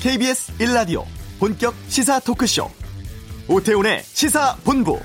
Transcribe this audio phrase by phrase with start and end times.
[0.00, 1.04] KBS 1라디오
[1.38, 2.70] 본격 시사 토크쇼
[3.48, 4.98] 오태훈의 시사본부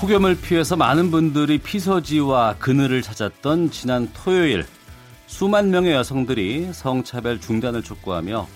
[0.00, 4.64] 폭염을 피해서 많은 분들이 피서지와 그늘을 찾았던 지난 토요일
[5.26, 8.48] 수만 명의 여성들이 성차별 중단을 촉구하며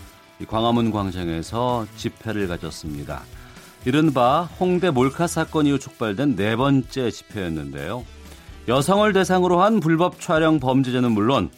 [0.48, 3.22] 광화문 광장에서 집회를 가졌습니다.
[3.84, 8.04] 이른바 홍대 몰카 사건 이후 촉발된 네 번째 집회였는데요.
[8.68, 11.50] 여성을 대상으로 한 불법 촬영 범죄자는 물론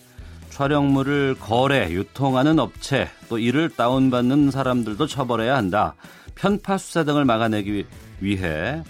[0.51, 5.95] 촬영물을 거래, 유통하는 업체, 또 이를 다운받는 사람들도 처벌해야 한다.
[6.35, 7.85] 편파 수사 등을 막아내기
[8.21, 8.83] 위해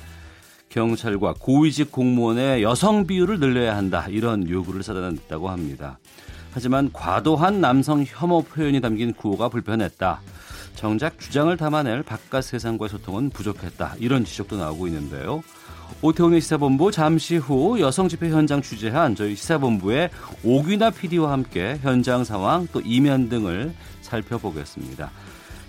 [0.68, 4.06] 경찰과 고위직 공무원의 여성 비율을 늘려야 한다.
[4.08, 5.98] 이런 요구를 사단했다고 합니다.
[6.52, 10.20] 하지만 과도한 남성 혐오 표현이 담긴 구호가 불편했다.
[10.74, 13.96] 정작 주장을 담아낼 바깥 세상과의 소통은 부족했다.
[13.98, 15.42] 이런 지적도 나오고 있는데요.
[16.02, 20.10] 오태훈의 시사본부 잠시 후 여성 집회 현장 취재한 저희 시사본부의
[20.44, 25.10] 오귀나 PD와 함께 현장 상황 또 이면 등을 살펴보겠습니다.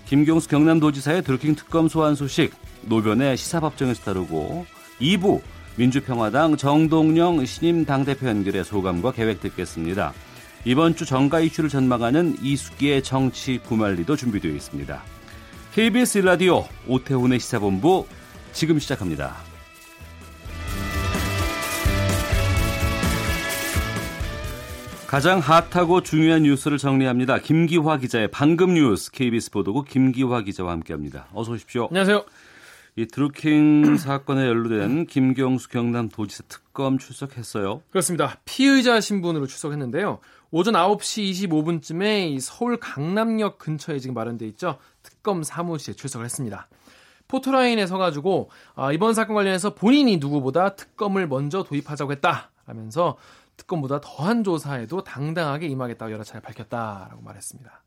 [0.06, 4.66] 김경수 경남도지사의 드루킹 특검 소환 소식 노변의 시사법정에서 다루고
[5.00, 5.40] 2부
[5.76, 10.12] 민주평화당 정동영 신임 당대표 연결의 소감과 계획 듣겠습니다.
[10.64, 15.02] 이번 주 정가 이슈를 전망하는 이수기의 정치 구말리도 준비되어 있습니다.
[15.74, 18.06] KBS 라디오 오태훈의 시사본부
[18.52, 19.34] 지금 시작합니다.
[25.08, 27.38] 가장 핫하고 중요한 뉴스를 정리합니다.
[27.38, 31.26] 김기화 기자의 방금 뉴스 KBS 보도국 김기화 기자와 함께합니다.
[31.34, 31.88] 어서 오십시오.
[31.90, 32.24] 안녕하세요.
[32.96, 37.82] 이 드루킹 사건에 연루된 김경수 경남 도지사 특검 출석했어요.
[37.90, 38.38] 그렇습니다.
[38.44, 40.20] 피의자 신분으로 출석했는데요.
[40.54, 44.76] 오전 9시 25분쯤에 서울 강남역 근처에 지금 마련돼 있죠.
[45.02, 46.68] 특검 사무실에 출석을 했습니다.
[47.26, 53.16] 포토라인에 서가지고 아, 이번 사건 관련해서 본인이 누구보다 특검을 먼저 도입하자고 했다라면서
[53.56, 57.82] 특검보다 더한 조사에도 당당하게 임하겠다고 여러 차례 밝혔다라고 말했습니다.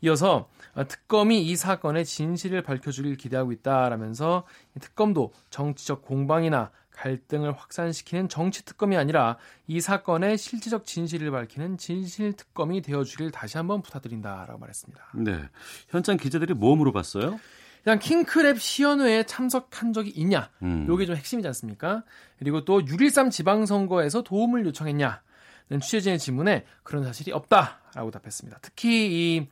[0.00, 0.48] 이어서
[0.88, 4.46] 특검이 이 사건의 진실을 밝혀주길 기대하고 있다라면서
[4.80, 9.36] 특검도 정치적 공방이나 갈등을 확산시키는 정치 특검이 아니라
[9.68, 15.02] 이 사건의 실질적 진실을 밝히는 진실 특검이 되어주길 다시 한번 부탁드린다라고 말했습니다.
[15.14, 15.44] 네,
[15.90, 17.38] 현장 기자들이 뭐 물어봤어요?
[17.84, 20.50] 그냥 킹크랩 시연회에 참석한 적이 있냐?
[20.62, 20.86] 음.
[20.88, 22.02] 요게 좀 핵심이지 않습니까?
[22.40, 25.22] 그리고 또 6.13 지방선거에서 도움을 요청했냐?
[25.70, 28.58] 는 취재진의 질문에 그런 사실이 없다라고 답했습니다.
[28.62, 29.46] 특히 이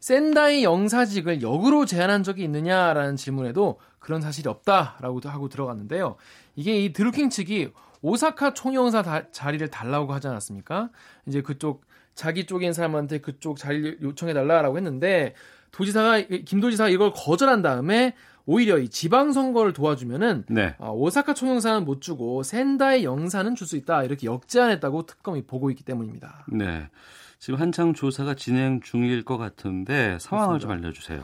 [0.00, 6.16] 센다이 영사직을 역으로 제안한 적이 있느냐라는 질문에도 그런 사실이 없다라고 하고 들어갔는데요.
[6.56, 7.70] 이게 이 드루킹 측이
[8.00, 10.90] 오사카 총영사 다, 자리를 달라고 하지 않았습니까?
[11.26, 15.34] 이제 그쪽 자기 쪽인 사람한테 그쪽 자리를 요청해 달라라고 했는데
[15.72, 18.14] 도지사가 김도지사가 이걸 거절한 다음에
[18.46, 20.74] 오히려 이 지방 선거를 도와주면은 네.
[20.78, 25.84] 어, 오사카 총영사는 못 주고 센다이 영사는 줄 수 있다 이렇게 역제안했다고 특검이 보고 있기
[25.84, 26.46] 때문입니다.
[26.48, 26.88] 네.
[27.38, 30.60] 지금 한창 조사가 진행 중일 것 같은데 상황을 그렇습니다.
[30.60, 31.22] 좀 알려주세요.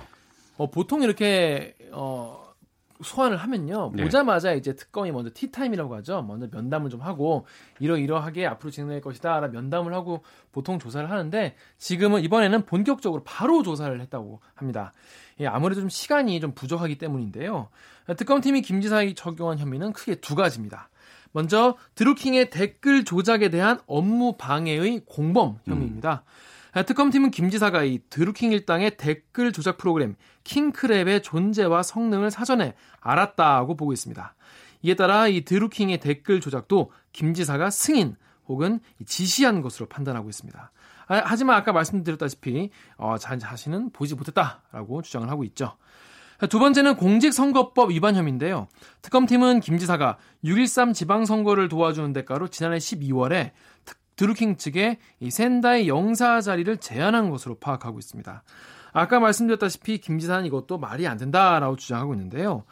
[0.56, 2.44] 어, 보통 이렇게 어,
[3.02, 4.04] 소환을 하면요 네.
[4.04, 6.22] 보자마자 이제 특검이 먼저 티타임이라고 하죠.
[6.22, 7.46] 먼저 면담을 좀 하고
[7.80, 9.40] 이러이러하게 앞으로 진행될 것이다.
[9.48, 14.92] 면담을 하고 보통 조사를 하는데 지금은 이번에는 본격적으로 바로 조사를 했다고 합니다.
[15.40, 17.68] 예, 아무래도 좀 시간이 좀 부족하기 때문인데요.
[18.16, 20.88] 특검팀이 김 지사에 적용한 혐의는 크게 두 가지입니다.
[21.34, 26.22] 먼저 드루킹의 댓글 조작에 대한 업무 방해의 공범 혐의입니다.
[26.74, 26.84] 음.
[26.84, 33.92] 특검팀은 김 지사가 이 드루킹 일당의 댓글 조작 프로그램 킹크랩의 존재와 성능을 사전에 알았다고 보고
[33.92, 34.34] 있습니다.
[34.82, 38.14] 이에 따라 이 드루킹의 댓글 조작도 김 지사가 승인
[38.46, 40.70] 혹은 지시한 것으로 판단하고 있습니다.
[41.06, 45.76] 아, 하지만 아까 말씀드렸다시피 어, 자신은 보지 못했다라고 주장을 하고 있죠.
[46.48, 48.68] 두 번째는 공직선거법 위반 혐의인데요.
[49.02, 53.52] 특검팀은 김 지사가 6.13 지방선거를 도와주는 대가로 지난해 12월에
[54.16, 58.42] 드루킹 측에 이 센다의 영사 자리를 제안한 것으로 파악하고 있습니다.
[58.92, 62.64] 아까 말씀드렸다시피 김 지사는 이것도 말이 안 된다라고 주장하고 있는데요.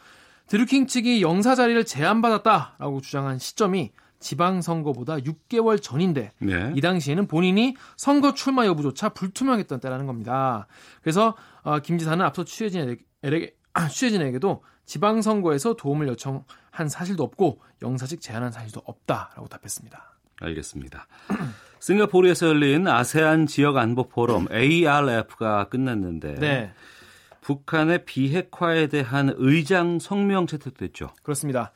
[0.47, 6.71] 드루킹 측이 영사 자리를 제안받았다라고 주장한 시점이 지방선거보다 6개월 전인데 네.
[6.75, 10.67] 이 당시에는 본인이 선거 출마 여부조차 불투명했던 때라는 겁니다.
[11.01, 13.55] 그래서 어, 김 지사는 앞서 취재진에게
[13.89, 20.13] 취재진에게도 지방선거에서 도움을 요청한 사실도 없고 영사직 제안한 사실도 없다라고 답했습니다.
[20.41, 21.07] 알겠습니다.
[21.79, 26.71] 싱가포르에서 열린 아세안 지역 안보 포럼 ARF가 끝났는데 네.
[27.41, 31.09] 북한의 비핵화에 대한 의장 성명 채택됐죠.
[31.23, 31.73] 그렇습니다.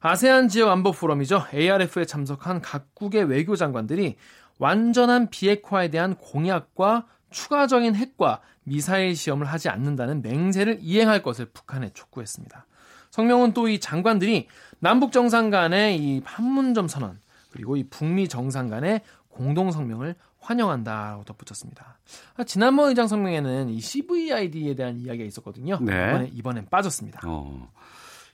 [0.00, 1.44] 아세안 지역 안보 포럼이죠.
[1.52, 4.16] ARF에 참석한 각국의 외교 장관들이
[4.58, 12.66] 완전한 비핵화에 대한 공약과 추가적인 핵과 미사일 시험을 하지 않는다는 맹세를 이행할 것을 북한에 촉구했습니다.
[13.10, 14.46] 성명은 또 이 장관들이
[14.78, 17.18] 남북 정상 간의 이 판문점 선언
[17.50, 21.98] 그리고 이 북미 정상 간의 공동 성명을 환영한다라고 덧붙였습니다.
[22.36, 25.78] 아, 지난번 의장 성명에는 이 CVID에 대한 이야기가 있었거든요.
[25.82, 25.92] 네.
[26.08, 27.20] 이번에 이번엔 빠졌습니다.
[27.26, 27.70] 어.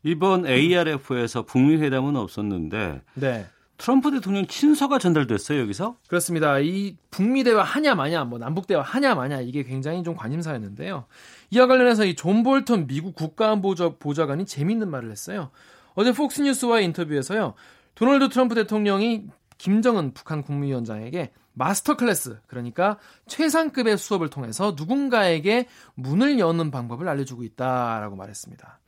[0.03, 3.47] 이번 ARF에서 북미 회담은 없었는데 네.
[3.79, 5.97] 트럼프 대통령 친서가 전달됐어요 여기서?
[6.09, 6.59] 그렇습니다.
[6.61, 11.05] 이 북미 대화 하냐 마냐, 뭐 남북 대화 하냐 마냐 이게 굉장히 좀 관심사였는데요.
[11.51, 15.51] 이와 관련해서 이 존 볼턴 미국 국가안보보좌관이 재밌는 말을 했어요.
[15.95, 17.55] 어제 폭스뉴스와의 인터뷰에서요.
[17.95, 19.25] 도널드 트럼프 대통령이
[19.59, 28.15] 김정은 북한 국무위원장에게 master class, 그러니까 최상급의 수업을 통해서 누군가에게 문을 여는 방법을 알려주고 있다라고
[28.17, 28.79] 말했습니다.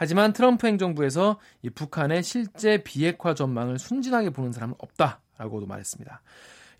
[0.00, 6.22] 하지만 트럼프 행정부에서 이 북한의 실제 비핵화 전망을 순진하게 보는 사람은 없다라고도 말했습니다.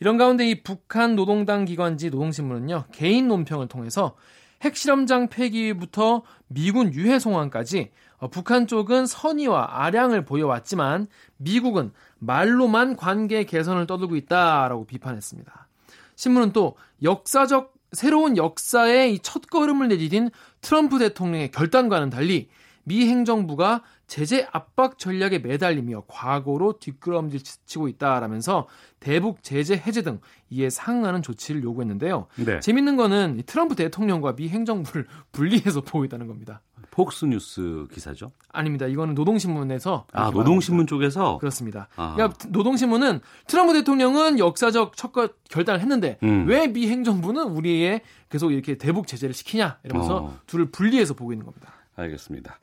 [0.00, 4.16] 이런 가운데 이 북한 노동당 기관지 노동신문은요 개인 논평을 통해서
[4.62, 7.90] 핵실험장 폐기부터 미군 유해 송환까지
[8.20, 11.06] 어, 북한 쪽은 선의와 아량을 보여왔지만
[11.36, 15.68] 미국은 말로만 관계 개선을 떠들고 있다라고 비판했습니다.
[16.16, 20.30] 신문은 또 역사적 새로운 역사의 첫 걸음을 내디딘
[20.62, 22.48] 트럼프 대통령의 결단과는 달리
[22.84, 28.66] 미 행정부가 제재 압박 전략에 매달리며 과거로 뒷걸음질 치고 있다라면서
[28.98, 32.26] 대북 제재 해제 등 이에 상응하는 조치를 요구했는데요.
[32.44, 32.60] 네.
[32.60, 36.60] 재밌는 거는 트럼프 대통령과 미 행정부를 분리해서 보고 있다는 겁니다.
[36.90, 38.32] 폭스뉴스 기사죠?
[38.52, 38.86] 아닙니다.
[38.86, 41.88] 이거는 노동신문에서 아 노동신문 쪽에서 그렇습니다.
[41.96, 42.14] 아.
[42.14, 45.12] 그러니까 노동신문은 트럼프 대통령은 역사적 첫
[45.48, 46.46] 결단을 했는데 음.
[46.48, 50.38] 왜미 행정부는 우리의 계속 이렇게 대북 제재를 시키냐 이러면서 어.
[50.46, 51.72] 둘을 분리해서 보고 있는 겁니다.
[52.00, 52.58] 알겠습니다.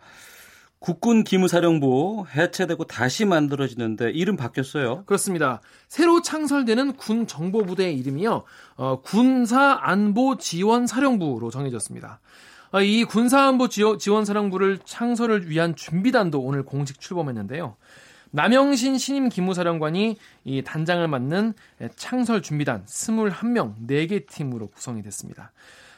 [0.80, 5.04] 국군 기무사령부 해체되고 다시 만들어지는데 이름 바뀌었어요.
[5.06, 5.62] 그렇습니다.
[5.88, 8.44] 새로 창설되는 군 정보부대의 이름이요.
[8.76, 12.20] 어, 군사 안보 지원 사령부로 정해졌습니다.
[12.72, 17.76] 어, 이 군사 안보 지원 사령부를 창설을 위한 준비단도 오늘 공식 출범했는데요.
[18.32, 21.54] 남영신 신임 기무사령관이 이 단장을 맡는
[21.96, 25.52] 창설 준비단 21명 4개 팀으로 구성이 됐습니다.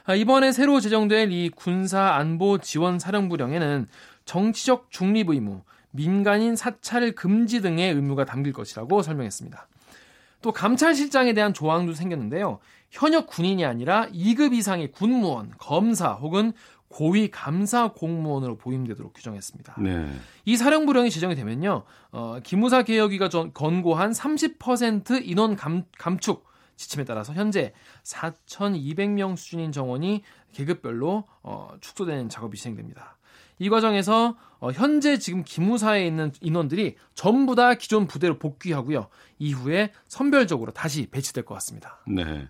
[0.09, 3.87] 아, 이번에 새로 제정될 이 군사 안보 지원 사령부령에는
[4.25, 5.61] 정치적 중립 의무,
[5.91, 9.67] 민간인 사찰 금지 등의 의무가 담길 것이라고 설명했습니다.
[10.41, 12.57] 또 감찰실장에 대한 조항도 생겼는데요.
[12.89, 16.53] 현역 군인이 아니라 2급 이상의 군무원, 검사 혹은
[16.87, 19.75] 고위 감사 공무원으로 보임되도록 규정했습니다.
[19.77, 20.11] 네.
[20.43, 21.83] 이 사령부령이 지정이 되면요,
[22.13, 26.48] 어, 기무사 개혁위가 전, 권고한 30% 인원 감, 감축
[26.79, 27.73] 지침에 따라서 현재
[28.03, 30.23] 4,200명 수준인 정원이
[30.53, 33.17] 계급별로 어, 축소되는 작업이 진행됩니다.
[33.59, 39.09] 이 과정에서 어, 현재 지금 기무사에 있는 인원들이 전부 다 기존 부대로 복귀하고요.
[39.39, 41.99] 이후에 선별적으로 다시 배치될 것 같습니다.
[42.07, 42.47] 네.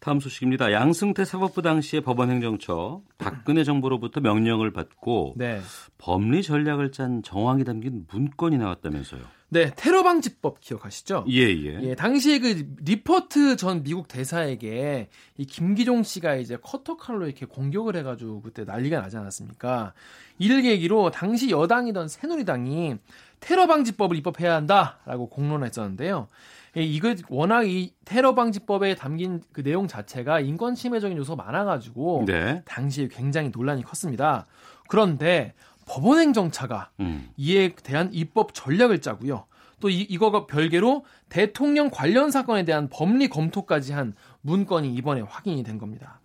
[0.00, 0.72] 다음 소식입니다.
[0.72, 5.60] 양승태 사법부 당시의 법원행정처 박근혜 정부로부터 명령을 받고 네.
[5.98, 9.20] 법리 전략을 짠 정황이 담긴 문건이 나왔다면서요.
[9.52, 11.26] 네, 테러 방지법 기억하시죠?
[11.28, 11.80] 예, 예.
[11.82, 17.96] 예, 당시에 그 리퍼트 전 미국 대사에게 이 김기종 씨가 이제 커터 칼로 이렇게 공격을
[17.96, 19.92] 해 가지고 그때 난리가 나지 않았습니까?
[20.38, 22.96] 이를 계기로 당시 여당이던 새누리당이
[23.40, 26.28] 테러 방지법을 입법해야 한다라고 공론했었는데요.
[26.76, 32.62] 예, 이거 워낙 이 테러 방지법에 담긴 그 내용 자체가 인권 침해적인 요소가 많아가지고 네.
[32.64, 34.46] 당시에 굉장히 논란이 컸습니다.
[34.88, 35.54] 그런데
[35.86, 37.30] 법원행정처가 음.
[37.36, 39.46] 이에 대한 입법 전략을 짜고요.
[39.80, 45.78] 또 이, 이거가 별개로 대통령 관련 사건에 대한 법리 검토까지 한 문건이 이번에 확인이 된
[45.78, 46.20] 겁니다.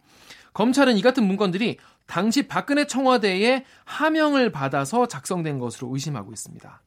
[0.53, 6.81] 검찰은 이 같은 문건들이 당시 박근혜 청와대에 하명을 받아서 작성된 것으로 의심하고 있습니다.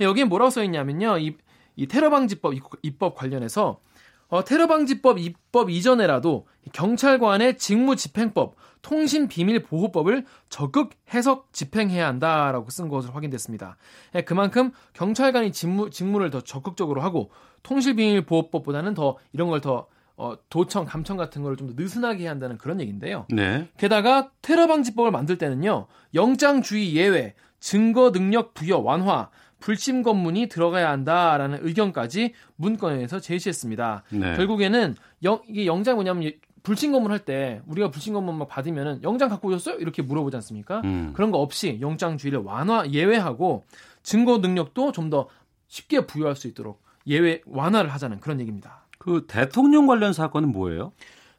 [0.00, 1.18] 여기에 뭐라고 써 있냐면요.
[1.18, 1.36] 이,
[1.76, 3.80] 이 테러 방지법 입법 관련해서
[4.28, 12.70] 어, 테러 방지법 입법 이전에라도 경찰관의 직무 집행법, 통신 비밀 보호법을 적극 해석 집행해야 한다라고
[12.70, 13.76] 쓴 것으로 확인됐습니다.
[14.14, 17.30] 예, 그만큼 경찰관이 직무, 직무를 더 적극적으로 하고
[17.64, 22.30] 통신 비밀 보호법보다는 더 이런 걸더 어, 도청, 감청 같은 걸 좀 더 느슨하게 해야
[22.30, 23.26] 한다는 그런 얘기인데요.
[23.30, 23.68] 네.
[23.78, 29.28] 게다가 테러 방지법을 만들 때는요, 영장주의 예외, 증거 능력 부여 완화,
[29.60, 34.04] 불심 검문이 들어가야 한다라는 의견까지 문건에서 제시했습니다.
[34.10, 34.36] 네.
[34.36, 39.28] 결국에는 영, 이게 영장이 뭐냐면 불신 검문 할 때 우리가 불신 검문 막 받으면은 영장
[39.28, 39.76] 갖고 오셨어요?
[39.76, 40.82] 이렇게 물어보지 않습니까?
[40.84, 41.12] 음.
[41.14, 43.64] 그런 거 없이 영장 주의를 완화 예외하고
[44.02, 45.28] 증거 능력도 좀 더
[45.68, 48.86] 쉽게 부여할 수 있도록 예외 완화를 하자는 그런 얘기입니다.
[48.98, 50.92] 그 대통령 관련 사건은 뭐예요?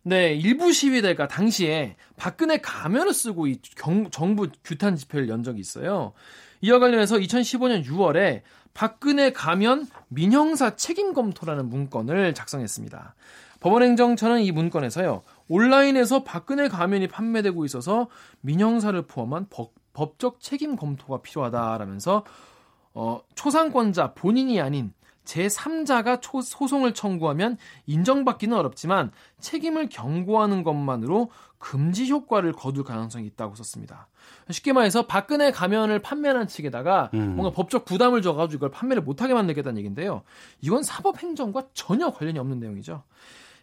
[0.04, 6.14] 네, 일부 시위대가 당시에 박근혜 가면을 쓰고 이 경, 정부 규탄 집회를 연 적이 있어요.
[6.62, 8.42] 이와 관련해서 2015년 6월에
[8.74, 13.16] 박근혜 가면 민형사 책임 검토라는 문건을 작성했습니다.
[13.60, 15.22] 법원행정처는 이 문건에서요.
[15.48, 18.08] 온라인에서 박근혜 가면이 판매되고 있어서
[18.42, 22.24] 민형사를 포함한 법, 법적 책임 검토가 필요하다라면서
[22.94, 24.94] 어, 초상권자 본인이 아닌
[25.26, 34.08] 제3자가 초, 소송을 청구하면 인정받기는 어렵지만 책임을 경고하는 것만으로 금지 효과를 거둘 가능성이 있다고 썼습니다.
[34.50, 37.36] 쉽게 말해서 박근혜 가면을 판매하는 측에다가 음.
[37.36, 40.24] 뭔가 법적 부담을 줘가지고 이걸 판매를 못하게 만들겠다는 얘기인데요.
[40.62, 43.04] 이건 사법행정과 전혀 관련이 없는 내용이죠.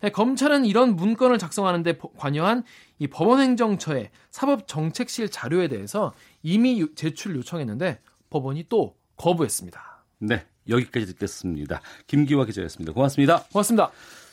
[0.00, 2.62] 네, 검찰은 이런 문건을 작성하는데 관여한
[2.98, 6.12] 이 법원행정처의 사법정책실 자료에 대해서
[6.42, 8.00] 이미 제출 요청했는데
[8.30, 10.04] 법원이 또 거부했습니다.
[10.20, 11.80] 네, 여기까지 듣겠습니다.
[12.06, 12.92] 김기화 기자였습니다.
[12.92, 13.44] 고맙습니다.
[13.52, 13.90] 고맙습니다.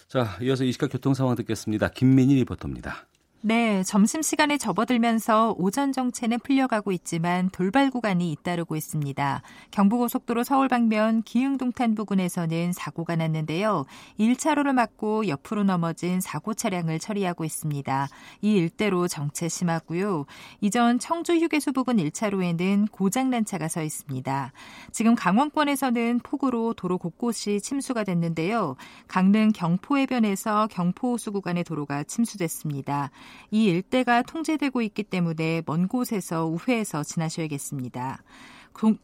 [0.08, 1.89] 자, 이어서 이 시각 교통 상황 듣겠습니다.
[1.89, 3.08] 김민희 리포터입니다.
[3.42, 9.44] 네, 점심시간에 접어들면서 오전 정체는 풀려가고 있지만 돌발 구간이 잇따르고 있습니다.
[9.70, 13.86] 경부고속도로 서울 방면 기흥동탄 부근에서는 사고가 났는데요.
[14.20, 18.08] 1차로를 막고 옆으로 넘어진 사고 차량을 처리하고 있습니다.
[18.42, 20.25] 이 일대로 정체 심하고요.
[20.62, 24.54] 이전 청주 휴게소 부근 1차로에는 고장난 차가 서 있습니다.
[24.92, 28.75] 지금 강원권에서는 폭우로 도로 곳곳이 침수가 됐는데요.
[29.08, 33.12] 강릉 경포해변에서 경포호수 구간의 도로가 침수됐습니다.
[33.51, 38.22] 이 일대가 통제되고 있기 때문에 먼 곳에서 우회해서 지나셔야겠습니다.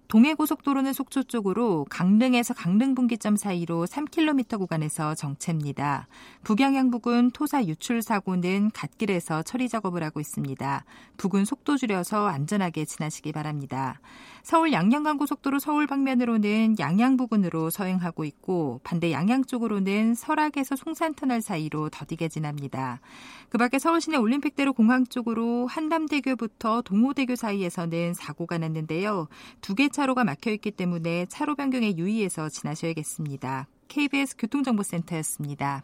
[0.10, 6.08] 동해 고속도로는 속초 쪽으로 강릉에서 강릉 분기점 사이로 3km 구간에서 정체입니다.
[6.44, 10.84] 북양양 부근 토사 유출 사고는 갓길에서 처리 작업을 하고 있습니다.
[11.16, 14.02] 부근 속도 줄여서 안전하게 지나시기 바랍니다.
[14.44, 21.90] 서울 양양간 고속도로 서울 방면으로는 양양 부근으로 서행하고 있고 반대 양양 쪽으로는 설악에서 송산터널 사이로
[21.90, 23.00] 더디게 지납니다.
[23.50, 29.28] 그 밖에 서울 시내 올림픽대로 공항 쪽으로 한남대교부터 동호대교 사이에서는 사고가 났는데요.
[29.62, 33.68] 두 개 차로가 막혀 있기 때문에 차로 변경에 유의해서 지나셔야겠습니다.
[33.88, 35.84] KBS 교통정보센터였습니다.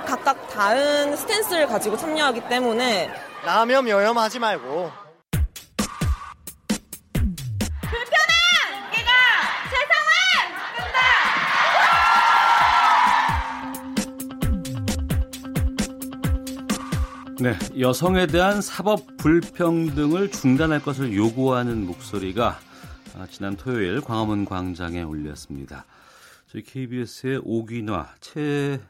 [0.11, 3.09] 각각 다른 스탠스를 가지고 참여하기 때문에
[3.45, 4.91] 라면 여염하지 말고
[17.39, 22.59] 네, 여성에 대한 사법 불평등을 중단할 것을 요구하는 목소리가
[23.17, 25.85] 아, 지난 토요일 광화문 광장에 울렸습니다.
[26.51, 28.81] 저희 KBS의 오기나 최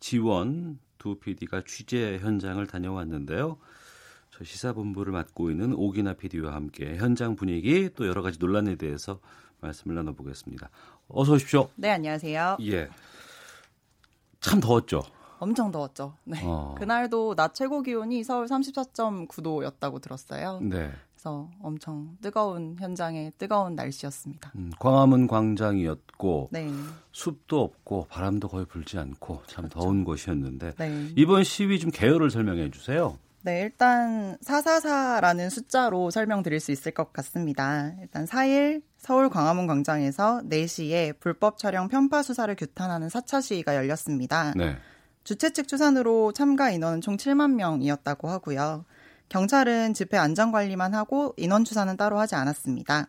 [0.00, 3.58] 지원 두 PD가 취재 현장을 다녀왔는데요.
[4.30, 9.20] 저 시사본부를 맡고 있는 오기나 PD와 함께 현장 분위기 또 여러 가지 논란에 대해서
[9.60, 10.70] 말씀을 나눠보겠습니다.
[11.08, 11.68] 어서 오십시오.
[11.76, 12.56] 네, 안녕하세요.
[12.62, 12.88] 예.
[14.40, 15.02] 참 더웠죠.
[15.38, 16.14] 엄청 더웠죠.
[16.24, 16.40] 네.
[16.44, 16.74] 어.
[16.78, 20.60] 그날도 낮 최고 기온이 서울 34.9도였다고 들었어요.
[20.62, 20.92] 네.
[21.20, 24.52] 그래서 엄청 뜨거운 현장에 뜨거운 날씨였습니다.
[24.56, 26.70] 음, 광화문 광장이었고 네.
[27.12, 29.80] 숲도 없고 바람도 거의 불지 않고 참 그렇죠.
[29.80, 31.08] 더운 곳이었는데 네.
[31.16, 33.18] 이번 시위 좀 개요를 설명해 주세요.
[33.42, 37.92] 네, 일단 444라는 숫자로 설명드릴 수 있을 것 같습니다.
[38.00, 44.54] 일단 4일 서울 광화문 광장에서 4시에 불법 촬영 편파 수사를 규탄하는 4차 시위가 열렸습니다.
[44.56, 44.78] 네.
[45.24, 48.86] 주최 측 추산으로 참가 인원은 총 7만 명이었다고 하고요.
[49.30, 53.06] 경찰은 집회 안전 관리만 하고 인원 추산은 따로 하지 않았습니다.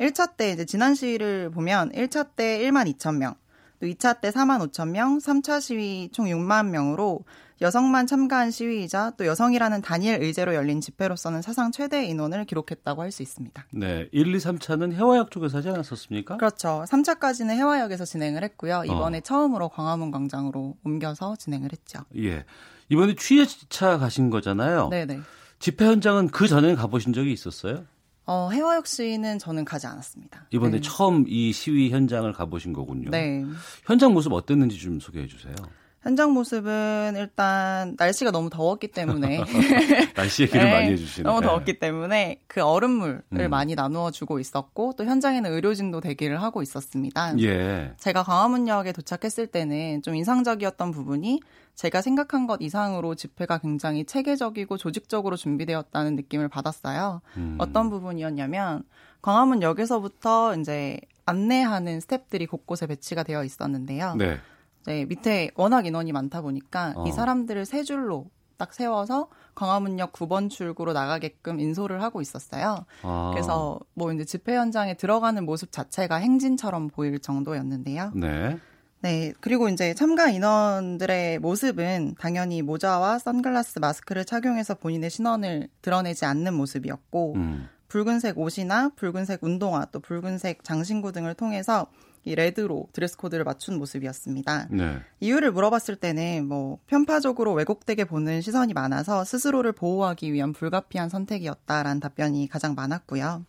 [0.00, 3.34] 1차 때 이제 지난 시위를 보면 1차 때 1만 2천 명,
[3.78, 7.20] 또 2차 때 4만 5천 명, 3차 시위 총 6만 명으로
[7.60, 13.22] 여성만 참가한 시위이자 또 여성이라는 단일 의제로 열린 집회로서는 사상 최대 인원을 기록했다고 할 수
[13.22, 13.66] 있습니다.
[13.72, 14.08] 네.
[14.12, 16.38] 1, 2, 3차는 해화역 쪽에서 하지 않았었습니까?
[16.38, 16.86] 그렇죠.
[16.88, 18.84] 3차까지는 해화역에서 진행을 했고요.
[18.86, 19.20] 이번에 어.
[19.20, 21.98] 처음으로 광화문 광장으로 옮겨서 진행을 했죠.
[22.16, 22.46] 예.
[22.88, 24.88] 이번에 취재차 가신 거잖아요.
[24.88, 25.20] 네네.
[25.60, 27.84] 집회 현장은 그 전에 가보신 적이 있었어요?
[28.24, 30.46] 어, 해화역 시위는 저는 가지 않았습니다.
[30.50, 30.80] 이번에 네.
[30.80, 33.10] 처음 이 시위 현장을 가보신 거군요.
[33.10, 33.44] 네.
[33.84, 35.54] 현장 모습 어땠는지 좀 소개해 주세요.
[36.02, 39.44] 현장 모습은 일단 날씨가 너무 더웠기 때문에
[40.16, 41.28] 날씨 얘기를 네, 많이 해주시네.
[41.28, 43.50] 너무 더웠기 때문에 그 얼음물을 음.
[43.50, 47.38] 많이 나누어 주고 있었고 또 현장에는 의료진도 대기를 하고 있었습니다.
[47.40, 47.92] 예.
[47.98, 51.40] 제가 광화문역에 도착했을 때는 좀 인상적이었던 부분이
[51.74, 57.20] 제가 생각한 것 이상으로 집회가 굉장히 체계적이고 조직적으로 준비되었다는 느낌을 받았어요.
[57.36, 57.56] 음.
[57.58, 58.84] 어떤 부분이었냐면
[59.20, 64.14] 광화문역에서부터 이제 안내하는 스탭들이 곳곳에 배치가 되어 있었는데요.
[64.16, 64.38] 네.
[64.86, 67.04] 네, 밑에 워낙 인원이 많다 보니까 어.
[67.06, 72.84] 이 사람들을 세 줄로 딱 세워서 광화문역 9번 출구로 나가게끔 인솔을 하고 있었어요.
[73.02, 73.30] 아.
[73.32, 78.12] 그래서 뭐 이제 집회 현장에 들어가는 모습 자체가 행진처럼 보일 정도였는데요.
[78.14, 78.58] 네.
[79.02, 79.32] 네.
[79.40, 87.34] 그리고 이제 참가 인원들의 모습은 당연히 모자와 선글라스, 마스크를 착용해서 본인의 신원을 드러내지 않는 모습이었고,
[87.36, 87.68] 음.
[87.88, 91.86] 붉은색 옷이나 붉은색 운동화 또 붉은색 장신구 등을 통해서
[92.24, 94.68] 이 레드로 드레스 코드를 맞춘 모습이었습니다.
[94.70, 95.00] 네.
[95.20, 102.46] 이유를 물어봤을 때는 뭐 편파적으로 왜곡되게 보는 시선이 많아서 스스로를 보호하기 위한 불가피한 선택이었다라는 답변이
[102.48, 103.44] 가장 많았고요.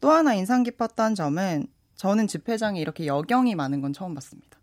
[0.00, 4.55] 또 하나 인상 깊었던 점은 저는 집회장에 이렇게 여경이 많은 건 처음 봤습니다.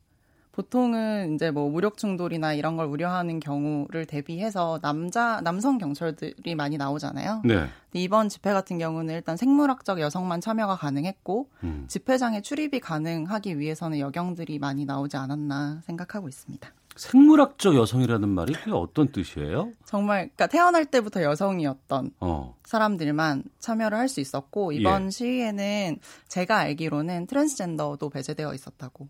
[0.54, 7.42] 보통은 이제 뭐 무력 충돌이나 이런 걸 우려하는 경우를 대비해서 남자 남성 경찰들이 많이 나오잖아요.
[7.44, 7.68] 네.
[7.94, 11.86] 이번 집회 같은 경우는 일단 생물학적 여성만 참여가 가능했고 음.
[11.88, 16.70] 집회장에 출입이 가능하기 위해서는 여경들이 많이 나오지 않았나 생각하고 있습니다.
[16.96, 19.72] 생물학적 여성이라는 말이 그게 어떤 뜻이에요?
[19.84, 22.56] 정말 그러니까 태어날 때부터 여성이었던 어.
[22.66, 25.10] 사람들만 참여를 할 수 있었고 이번 예.
[25.10, 29.08] 시위에는 제가 알기로는 트랜스젠더도 배제되어 있었다고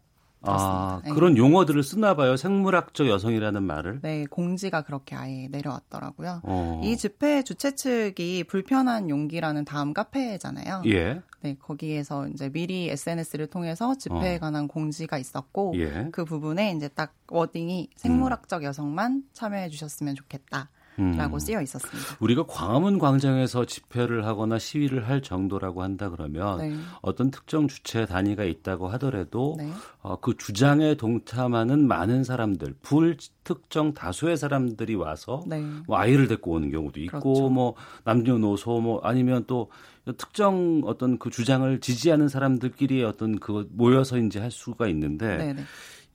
[0.52, 1.12] 아, 네.
[1.12, 2.36] 그런 용어들을 쓰나 봐요.
[2.36, 4.00] 생물학적 여성이라는 말을.
[4.02, 6.42] 네, 공지가 그렇게 아예 내려왔더라고요.
[6.44, 6.82] 어.
[6.84, 10.84] 이 집회 주최 측이 불편한 용기라는 다음 카페잖아요.
[10.88, 11.22] 예.
[11.42, 14.40] 네, 거기에서 이제 미리 SNS를 통해서 집회에 어.
[14.40, 16.10] 관한 공지가 있었고 예.
[16.12, 20.70] 그 부분에 이제 딱 워딩이 생물학적 여성만 참여해 주셨으면 좋겠다.
[20.98, 21.40] 라고 음.
[21.40, 22.18] 쓰여 있었습니다.
[22.20, 26.76] 우리가 광화문 광장에서 집회를 하거나 시위를 할 정도라고 한다 그러면 네.
[27.02, 29.72] 어떤 특정 주체 단위가 있다고 하더라도 네.
[30.02, 35.64] 어, 그 주장에 동참하는 많은 사람들, 불특정 다수의 사람들이 와서 네.
[35.88, 37.50] 뭐 아이를 데리고 오는 경우도 있고 그렇죠.
[37.50, 39.72] 뭐 남녀노소 뭐 아니면 또
[40.18, 45.54] 특정 어떤 그 주장을 지지하는 사람들끼리 어떤 그 모여서 이제 할 수가 있는데 네네.
[45.54, 45.64] 네.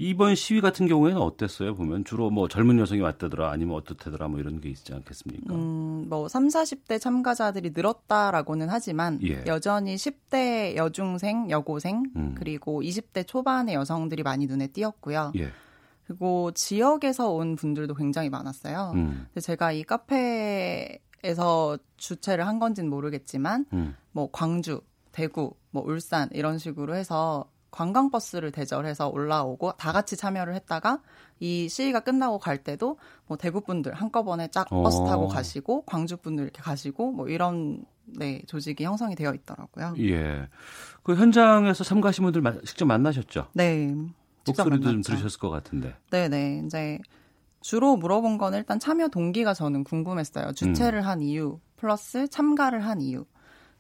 [0.01, 1.75] 이번 시위 같은 경우에는 어땠어요?
[1.75, 5.53] 보면 주로 뭐 젊은 여성이 왔다더라 아니면 어떻다더라 뭐 이런 게 있지 않겠습니까?
[5.53, 9.45] 음, 뭐 3, 40대 참가자들이 늘었다라고는 하지만 예.
[9.47, 12.35] 여전히 10대 여중생, 여고생 음.
[12.39, 15.33] 그리고 20대 초반의 여성들이 많이 눈에 띄었고요.
[15.37, 15.51] 예.
[16.07, 18.93] 그리고 지역에서 온 분들도 굉장히 많았어요.
[18.95, 19.27] 음.
[19.41, 23.97] 제가 이 카페에서 주최를 한 건지는 모르겠지만 음.
[24.13, 31.01] 뭐 광주, 대구, 뭐 울산 이런 식으로 해서 관광버스를 대절해서 올라오고 다 같이 참여를 했다가
[31.41, 34.83] 이 시위가 끝나고 갈 때도 뭐 대구 분들 한꺼번에 쫙 어.
[34.83, 39.95] 버스 타고 가시고 광주 분들 이렇게 가시고 뭐 이런 네 조직이 형성이 되어 있더라고요.
[39.99, 40.49] 예.
[41.03, 43.49] 그 현장에서 참가하신 분들 직접 만나셨죠?
[43.55, 43.95] 네.
[44.47, 45.95] 목소리도 좀 들으셨을 것 같은데.
[46.11, 46.29] 네네.
[46.29, 46.63] 네.
[46.65, 46.99] 이제
[47.61, 50.53] 주로 물어본 건 일단 참여 동기가 저는 궁금했어요.
[50.53, 51.07] 주최를 음.
[51.07, 53.27] 한 이유 플러스 참가를 한 이유.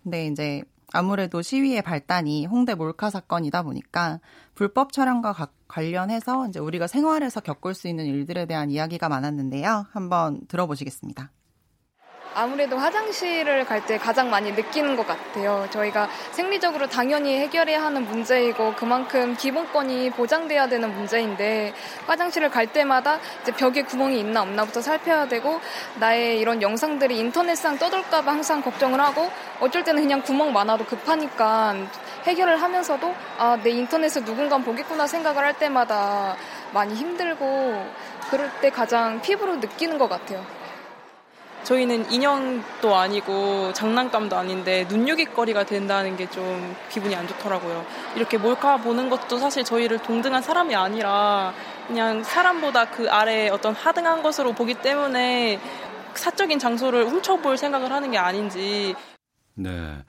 [0.02, 4.20] 근데 이제 아무래도 시위의 발단이 홍대 몰카 사건이다 보니까
[4.54, 9.86] 불법 촬영과 가, 관련해서 이제 우리가 생활에서 겪을 수 있는 일들에 대한 이야기가 많았는데요.
[9.90, 11.30] 한번 들어보시겠습니다.
[12.38, 15.66] 아무래도 화장실을 갈 때 가장 많이 느끼는 것 같아요.
[15.70, 21.72] 저희가 생리적으로 당연히 해결해야 하는 문제이고 그만큼 기본권이 보장돼야 되는 문제인데
[22.06, 25.60] 화장실을 갈 때마다 이제 벽에 구멍이 있나 없나부터 살펴야 되고
[26.00, 31.74] 나의 이런 영상들이 인터넷상 떠돌까봐 항상 걱정을 하고 어쩔 때는 그냥 구멍 많아도 급하니까
[32.24, 36.36] 해결을 하면서도 아, 내 인터넷을 누군가 보겠구나 생각을 할 때마다
[36.72, 37.86] 많이 힘들고
[38.30, 40.57] 그럴 때 가장 피부로 느끼는 것 같아요.
[41.64, 47.84] 저희는 인형도 아니고 장난감도 아닌데 눈요깃거리가 된다는 게 좀 기분이 안 좋더라고요.
[48.16, 51.54] 이렇게 몰카 보는 것도 사실 저희를 동등한 사람이 아니라
[51.86, 55.58] 그냥 사람보다 그 아래 어떤 하등한 것으로 보기 때문에
[56.14, 58.94] 사적인 장소를 훔쳐볼 생각을 하는 게 아닌지.
[59.54, 60.04] 네.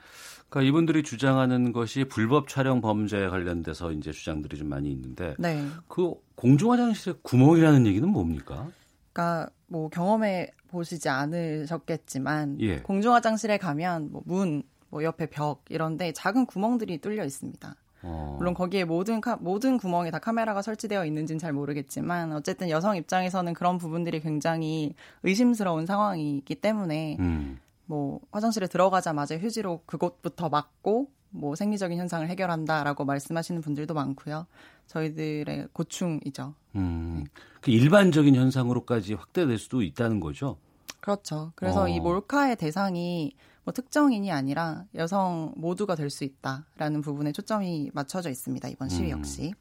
[0.50, 5.66] 그러니까 이분들이 주장하는 것이 불법 촬영 범죄에 관련돼서 이제 주장들이 좀 많이 있는데 네.
[5.88, 8.68] 그 공중 화장실에 구멍이라는 얘기는 뭡니까?
[9.14, 12.80] 그러니까 뭐 경험해 보시지 않으셨겠지만 예.
[12.80, 17.76] 공중 화장실에 가면 뭐 문, 뭐 옆에 벽 이런데 작은 구멍들이 뚫려 있습니다.
[18.02, 18.36] 어.
[18.38, 23.54] 물론 거기에 모든 카, 모든 구멍에 다 카메라가 설치되어 있는지는 잘 모르겠지만 어쨌든 여성 입장에서는
[23.54, 27.60] 그런 부분들이 굉장히 의심스러운 상황이기 때문에 음.
[27.86, 34.48] 뭐 화장실에 들어가자마자 휴지로 그곳부터 막고 뭐 생리적인 현상을 해결한다라고 말씀하시는 분들도 많고요.
[34.88, 36.54] 저희들의 고충이죠.
[36.76, 37.26] 음,
[37.62, 40.58] 그 일반적인 현상으로까지 확대될 수도 있다는 거죠.
[41.00, 41.52] 그렇죠.
[41.56, 41.88] 그래서 어.
[41.88, 48.68] 이 몰카의 대상이 뭐 특정인이 아니라 여성 모두가 될 수 있다라는 부분에 초점이 맞춰져 있습니다.
[48.70, 49.20] 이번 시위 음.
[49.20, 49.54] 역시.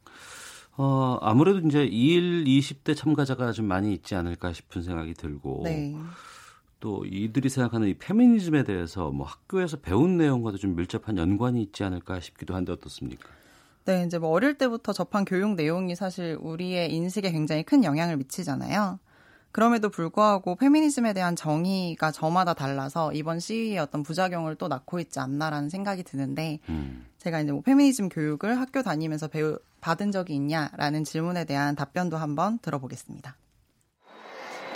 [0.76, 5.62] 어, 아무래도 이제 2일 20대 참가자가 좀 많이 있지 않을까 싶은 생각이 들고.
[5.64, 5.94] 네.
[6.80, 12.20] 또 이들이 생각하는 이 페미니즘에 대해서 뭐 학교에서 배운 내용과도 좀 밀접한 연관이 있지 않을까
[12.20, 13.28] 싶기도 한데 어떻습니까?
[13.84, 18.98] 네, 이제 뭐 어릴 때부터 접한 교육 내용이 사실 우리의 인식에 굉장히 큰 영향을 미치잖아요.
[19.50, 25.70] 그럼에도 불구하고 페미니즘에 대한 정의가 저마다 달라서 이번 시위의 어떤 부작용을 또 낳고 있지 않나라는
[25.70, 27.06] 생각이 드는데 음.
[27.16, 32.58] 제가 이제 뭐 페미니즘 교육을 학교 다니면서 배우, 받은 적이 있냐라는 질문에 대한 답변도 한번
[32.58, 33.36] 들어보겠습니다.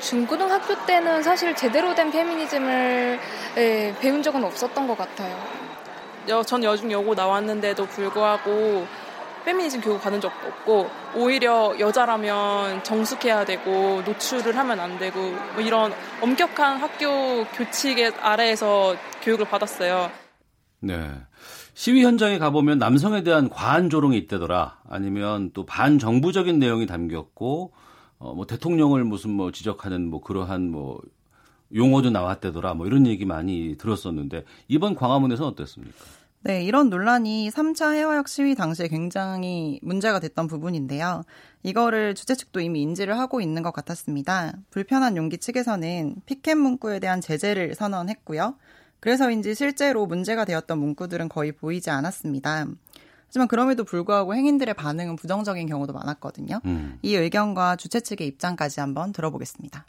[0.03, 3.19] 중고등학교 때는 사실 제대로 된 페미니즘을
[3.57, 5.39] 예, 배운 적은 없었던 것 같아요.
[6.45, 8.87] 전 여중 여고 나왔는데도 불구하고
[9.45, 15.19] 페미니즘 교육 받은 적도 없고 오히려 여자라면 정숙해야 되고 노출을 하면 안 되고
[15.55, 20.11] 뭐 이런 엄격한 학교 교칙의 아래에서 교육을 받았어요.
[20.81, 21.11] 네.
[21.75, 24.79] 시위 현장에 가보면 남성에 대한 과한 조롱이 있다더라.
[24.89, 27.73] 아니면 또 반정부적인 내용이 담겼고,
[28.23, 31.01] 어, 뭐 대통령을 무슨 뭐 지적하는 뭐 그러한 뭐
[31.75, 32.75] 용어도 나왔다더라.
[32.75, 35.97] 뭐 이런 얘기 많이 들었었는데, 이번 광화문에서는 어땠습니까?
[36.45, 41.23] 네, 이런 논란이 3차 해화역 시위 당시에 굉장히 문제가 됐던 부분인데요.
[41.63, 44.53] 이거를 주최 측도 이미 인지를 하고 있는 것 같았습니다.
[44.71, 48.57] 불편한 용기 측에서는 피켓 문구에 대한 제재를 선언했고요.
[49.01, 52.67] 그래서인지 실제로 문제가 되었던 문구들은 거의 보이지 않았습니다.
[53.33, 56.61] 하지만 그럼에도 불구하고 행인들의 반응은 부정적인 경우도 많았거든요.
[56.67, 56.99] 음.
[57.01, 59.87] 이 의견과 주최 측의 입장까지 한번 들어보겠습니다.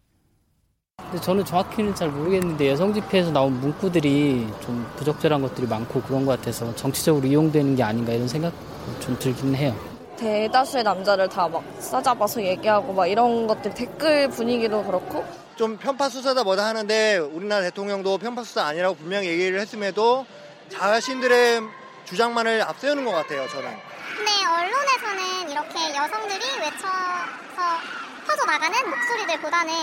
[1.22, 6.74] 저는 정확히는 잘 모르겠는데 여성 집회에서 나온 문구들이 좀 부적절한 것들이 많고 그런 것 같아서
[6.76, 8.54] 정치적으로 이용되는 게 아닌가 이런 생각
[9.02, 9.76] 좀 들긴 해요.
[10.16, 15.26] 대다수의 남자를 다 막 싸잡아서 얘기하고 막 이런 것들 댓글 분위기도 그렇고
[15.58, 20.26] 좀 편파 수사다 뭐다 하는데 우리나라 대통령도 편파 수사 아니라고 분명히 얘기를 했음에도
[20.70, 23.78] 자신들의 주장만을 앞세우는 것 같아요 저는.
[24.16, 27.80] 근데 언론에서는 이렇게 여성들이 외쳐서
[28.28, 29.74] 퍼져나가는 목소리들보다는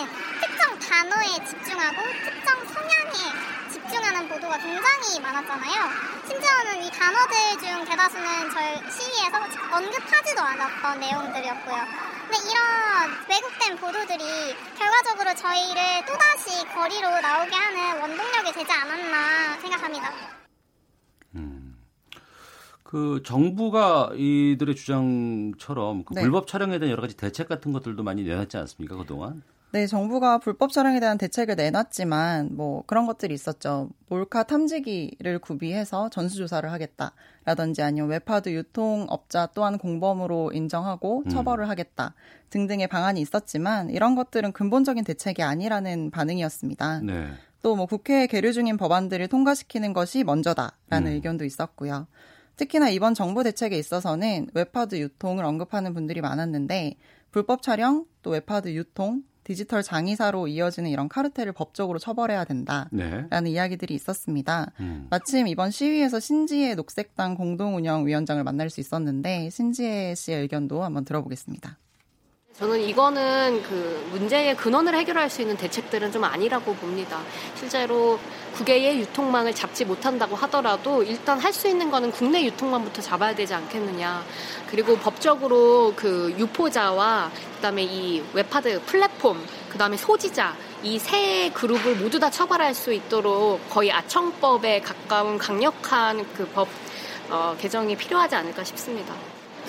[0.41, 5.91] 특정 단어에 집중하고 특정 성향에 집중하는 보도가 굉장히 많았잖아요.
[6.27, 9.39] 심지어는 이 단어들 중 대다수는 저희 시위에서
[9.73, 11.87] 언급하지도 않았던 내용들이었고요.
[12.31, 20.40] 근데 이런 왜곡된 보도들이 결과적으로 저희를 또다시 거리로 나오게 하는 원동력이 되지 않았나 생각합니다.
[22.91, 26.23] 그 정부가 이들의 주장처럼 그 네.
[26.23, 29.45] 불법 촬영에 대한 여러 가지 대책 같은 것들도 많이 내놨지 않습니까 그동안?
[29.71, 33.91] 네, 정부가 불법 촬영에 대한 대책을 내놨지만 뭐 그런 것들이 있었죠.
[34.09, 41.29] 몰카 탐지기를 구비해서 전수조사를 하겠다라든지 아니면 웹하드 유통업자 또한 공범으로 인정하고 음.
[41.29, 41.71] 처벌을 음.
[41.71, 42.15] 하겠다
[42.51, 47.03] 등등의 방안이 있었지만 이런 것들은 근본적인 대책이 아니라는 반응이었습니다.
[47.03, 47.29] 네.
[47.63, 51.13] 또뭐 국회에 계류 중인 법안들을 통과시키는 것이 먼저다라는 음.
[51.13, 52.09] 의견도 있었고요.
[52.61, 56.97] 특히나 이번 정부 대책에 있어서는 웹하드 유통을 언급하는 분들이 많았는데
[57.31, 63.51] 불법 촬영 또 웹하드 유통 디지털 장의사로 이어지는 이런 카르텔을 법적으로 처벌해야 된다라는 네.
[63.51, 64.73] 이야기들이 있었습니다.
[64.81, 65.07] 음.
[65.09, 71.79] 마침 이번 시위에서 신지혜 녹색당 공동운영위원장을 만날 수 있었는데 신지혜 씨의 의견도 한번 들어보겠습니다.
[72.61, 77.23] 저는 이거는 그 문제의 근원을 해결할 수 있는 대책들은 좀 아니라고 봅니다.
[77.55, 78.19] 실제로
[78.53, 84.23] 국외의 유통망을 잡지 못한다고 하더라도 일단 할 수 있는 거는 국내 유통망부터 잡아야 되지 않겠느냐.
[84.69, 92.31] 그리고 법적으로 그 유포자와 그다음에 이 웹하드 플랫폼, 그다음에 소지자 이 세 그룹을 모두 다
[92.31, 96.69] 처벌할 수 있도록 거의 아청법에 가까운 강력한 그법
[97.31, 99.15] 어, 개정이 필요하지 않을까 싶습니다.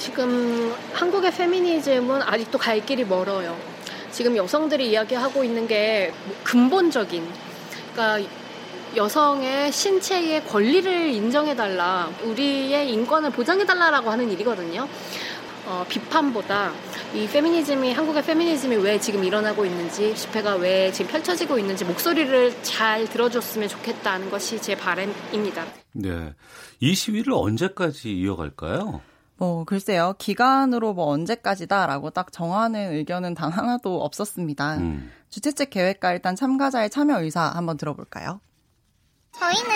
[0.01, 3.55] 지금 한국의 페미니즘은 아직도 갈 길이 멀어요.
[4.09, 6.11] 지금 여성들이 이야기하고 있는 게
[6.43, 7.23] 근본적인,
[7.93, 8.27] 그러니까
[8.95, 14.87] 여성의 신체의 권리를 인정해달라, 우리의 인권을 보장해달라라고 하는 일이거든요.
[15.67, 16.73] 어, 비판보다
[17.13, 23.07] 이 페미니즘이 한국의 페미니즘이 왜 지금 일어나고 있는지 집회가 왜 지금 펼쳐지고 있는지 목소리를 잘
[23.07, 25.63] 들어줬으면 좋겠다는 것이 제 바람입니다.
[25.93, 26.33] 네,
[26.79, 29.01] 이 시위를 언제까지 이어갈까요?
[29.41, 34.75] 뭐 글쎄요 기간으로 뭐 언제까지다라고 딱 정하는 의견은 단 하나도 없었습니다.
[34.75, 35.11] 음.
[35.31, 38.39] 주최 측 계획과 일단 참가자의 참여 의사 한번 들어볼까요?
[39.39, 39.71] 저희는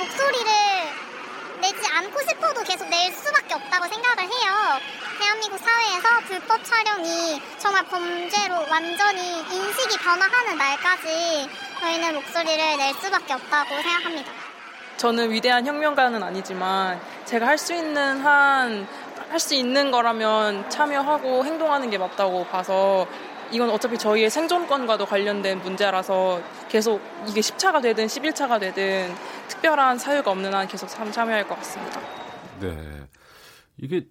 [0.00, 0.50] 목소리를
[1.60, 4.80] 내지 않고 싶어도 계속 낼 수밖에 없다고 생각을 해요.
[5.20, 13.76] 대한민국 사회에서 불법 촬영이 정말 범죄로 완전히 인식이 변화하는 날까지 저희는 목소리를 낼 수밖에 없다고
[13.80, 14.51] 생각합니다.
[14.96, 18.86] 저는 위대한 혁명가는 아니지만 제가 할 수 있는 한
[19.30, 23.06] 할 수 있는 거라면 참여하고 행동하는 게 맞다고 봐서
[23.50, 29.10] 이건 어차피 저희의 생존권과도 관련된 문제라서 계속 이게 10차가 되든 11차가 되든
[29.48, 31.98] 특별한 사유가 없는 한 계속 참여할 것 같습니다.
[32.60, 32.76] 네.
[33.78, 34.04] 이게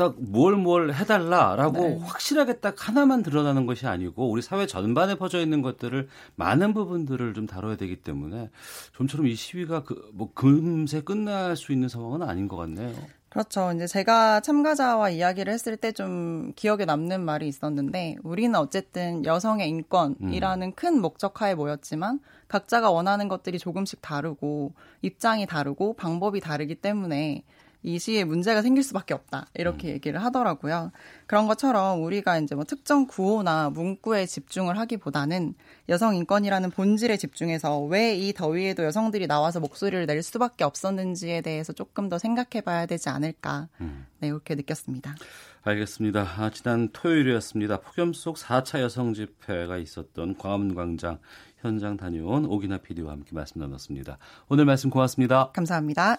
[0.00, 1.98] 딱 뭘 뭘 해달라라고 네.
[2.02, 7.46] 확실하게 딱 하나만 드러나는 것이 아니고 우리 사회 전반에 퍼져 있는 것들을 많은 부분들을 좀
[7.46, 8.48] 다뤄야 되기 때문에
[8.92, 12.94] 좀처럼 이 시위가 그, 뭐 금세 끝날 수 있는 상황은 아닌 것 같네요.
[13.28, 13.70] 그렇죠.
[13.72, 20.66] 이제 제가 참가자와 이야기를 했을 때 좀 기억에 남는 말이 있었는데 우리는 어쨌든 여성의 인권이라는
[20.66, 20.72] 음.
[20.74, 27.44] 큰 목적하에 모였지만 각자가 원하는 것들이 조금씩 다르고 입장이 다르고 방법이 다르기 때문에
[27.82, 29.46] 이 시에 문제가 생길 수밖에 없다.
[29.54, 29.94] 이렇게 음.
[29.94, 30.92] 얘기를 하더라고요.
[31.26, 35.54] 그런 것처럼 우리가 이제 뭐 특정 구호나 문구에 집중을 하기보다는
[35.88, 42.08] 여성 인권이라는 본질에 집중해서 왜 이 더위에도 여성들이 나와서 목소리를 낼 수밖에 없었는지에 대해서 조금
[42.08, 43.68] 더 생각해 봐야 되지 않을까.
[43.80, 44.06] 음.
[44.18, 45.14] 네, 이렇게 느꼈습니다.
[45.62, 46.20] 알겠습니다.
[46.22, 47.80] 아, 지난 토요일이었습니다.
[47.80, 51.18] 폭염 속 4차 여성 집회가 있었던 광화문 광장
[51.58, 54.18] 현장 다녀온 오기나 PD와 함께 말씀 나눴습니다.
[54.48, 55.50] 오늘 말씀 고맙습니다.
[55.52, 56.18] 감사합니다.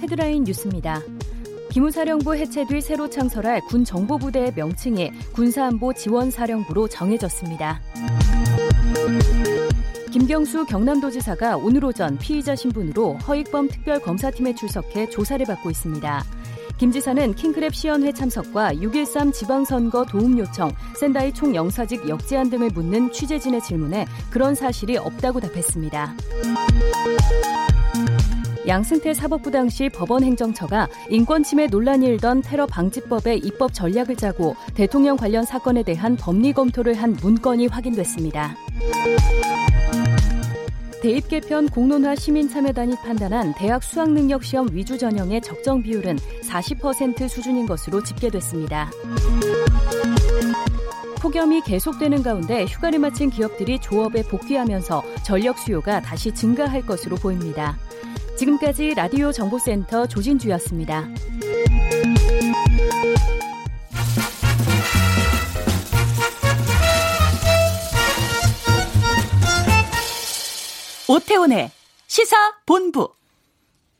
[0.00, 1.00] 헤드라인 뉴스입니다.
[1.70, 7.80] 기무사령부 해체 뒤 새로 창설할 군 정보부대의 명칭이 군사안보 지원사령부로 정해졌습니다.
[10.10, 16.24] 김경수 경남도지사가 오늘 오전 피의자 신분으로 허익범 특별검사팀에 출석해 조사를 받고 있습니다.
[16.80, 23.60] 김 지사는 킹크랩 시연회 참석과 6.13 지방선거 도움 요청, 샌다이 총영사직 역제안 등을 묻는 취재진의
[23.60, 26.14] 질문에 그런 사실이 없다고 답했습니다.
[28.66, 35.18] 양승태 사법부 당시 법원 행정처가 인권 침해 논란이 일던 테러 방지법의 입법 전략을 짜고 대통령
[35.18, 38.56] 관련 사건에 대한 법리 검토를 한 문건이 확인됐습니다.
[41.02, 48.02] 대입 개편 공론화 시민참여단이 판단한 대학 수학능력 시험 위주 전형의 적정 비율은 40% 수준인 것으로
[48.02, 48.90] 집계됐습니다.
[51.20, 57.78] 폭염이 계속되는 가운데 휴가를 마친 기업들이 조업에 복귀하면서 전력 수요가 다시 증가할 것으로 보입니다.
[58.36, 61.08] 지금까지 라디오 정보센터 조진주였습니다.
[71.10, 71.72] 오태훈의
[72.06, 73.12] 시사 본부.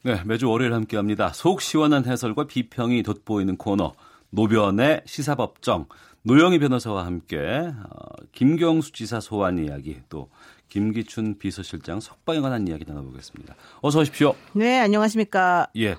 [0.04, 1.32] 네, 매주 월요일 함께합니다.
[1.32, 3.94] 속 시원한 해설과 비평이 돋보이는 코너
[4.30, 5.86] 노변의 시사법정
[6.22, 10.28] 노영희 변호사와 함께 어, 김경수 지사 소환 이야기 또
[10.68, 13.56] 김기춘 비서실장 석방에 관한 이야기 나눠보겠습니다.
[13.80, 14.36] 어서 오십시오.
[14.52, 15.66] 네, 안녕하십니까.
[15.78, 15.96] 예.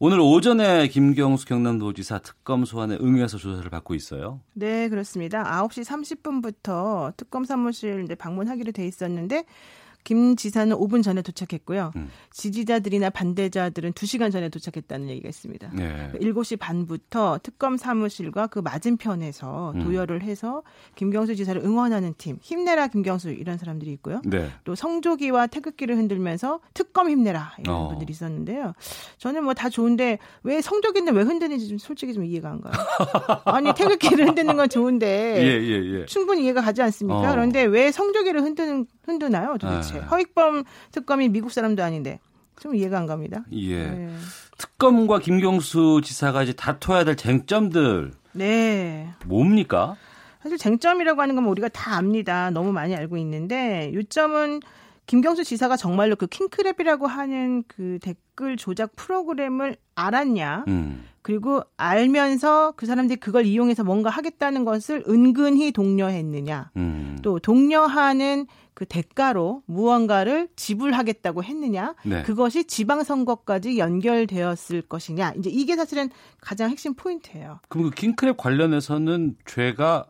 [0.00, 4.40] 오늘 오전에 김경수 경남도지사 특검 소환에 응해서 조사를 받고 있어요.
[4.54, 5.44] 네, 그렇습니다.
[5.44, 9.44] 9시 30분부터 특검 사무실 방문하기로 돼 있었는데
[10.02, 11.92] 김 지사는 5분 전에 도착했고요.
[11.94, 12.10] 음.
[12.32, 15.70] 지지자들이나 반대자들은 2시간 전에 도착했다는 얘기가 있습니다.
[15.74, 16.10] 네.
[16.14, 19.84] 7시 반부터 특검 사무실과 그 맞은편에서 음.
[19.84, 20.62] 도열을 해서
[20.96, 24.20] 김경수 지사를 응원하는 팀, 힘내라 김경수 이런 사람들이 있고요.
[24.24, 24.48] 네.
[24.64, 27.88] 또 성조기와 태극기를 흔들면서 특검 힘내라 이런 어.
[27.88, 28.72] 분들이 있었는데요.
[29.18, 32.72] 저는 뭐 다 좋은데 왜 성조기는 왜 흔드는지 좀 솔직히 좀 이해가 안 가요.
[33.44, 36.06] 아니 태극기를 흔드는 건 좋은데 예, 예, 예.
[36.06, 37.28] 충분히 이해가 가지 않습니까?
[37.28, 37.30] 어.
[37.32, 39.94] 그런데 왜 성조기를 흔드는 흔드나요 도대체?
[39.94, 40.00] 네.
[40.00, 42.20] 허익범 특검이 미국 사람도 아닌데
[42.60, 43.44] 좀 이해가 안 갑니다.
[43.52, 43.86] 예.
[43.88, 44.16] 네.
[44.58, 48.12] 특검과 김경수 지사가 이제 다퉈야 될 쟁점들.
[48.32, 49.08] 네.
[49.24, 49.96] 뭡니까?
[50.42, 52.50] 사실 쟁점이라고 하는 건뭐 우리가 다 압니다.
[52.50, 54.60] 너무 많이 알고 있는데 요점은
[55.06, 60.64] 김경수 지사가 정말로 그 킹크랩이라고 하는 그 댓글 조작 프로그램을 알았냐.
[60.68, 61.04] 음.
[61.22, 66.70] 그리고 알면서 그 사람들이 그걸 이용해서 뭔가 하겠다는 것을 은근히 독려했느냐.
[66.76, 67.18] 음.
[67.22, 68.46] 또 독려하는
[68.80, 71.94] 그 대가로 무언가를 지불하겠다고 했느냐.
[72.02, 72.22] 네.
[72.22, 75.34] 그것이 지방선거까지 연결되었을 것이냐.
[75.36, 76.08] 이제 이게 사실은
[76.40, 77.60] 가장 핵심 포인트예요.
[77.68, 80.06] 그럼 그 킹크랩 관련해서는 죄가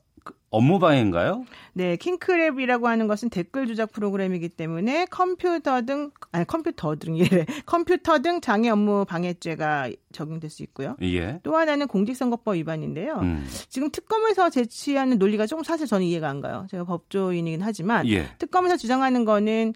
[0.51, 1.45] 업무방해인가요?
[1.75, 7.23] 네, 킹크랩이라고 하는 것은 댓글 조작 프로그램이기 때문에 컴퓨터 등 아니 컴퓨터 등이
[7.67, 10.97] 컴퓨터 등 장애 업무 방해죄가 적용될 수 있고요.
[11.03, 11.39] 예.
[11.45, 13.21] 또 하나는 공직선거법 위반인데요.
[13.23, 13.47] 음.
[13.69, 16.67] 지금 특검에서 제시하는 논리가 조금 사실 저는 이해가 안 가요.
[16.71, 18.27] 제가 법조인이긴 하지만 예.
[18.39, 19.75] 특검에서 주장하는 거는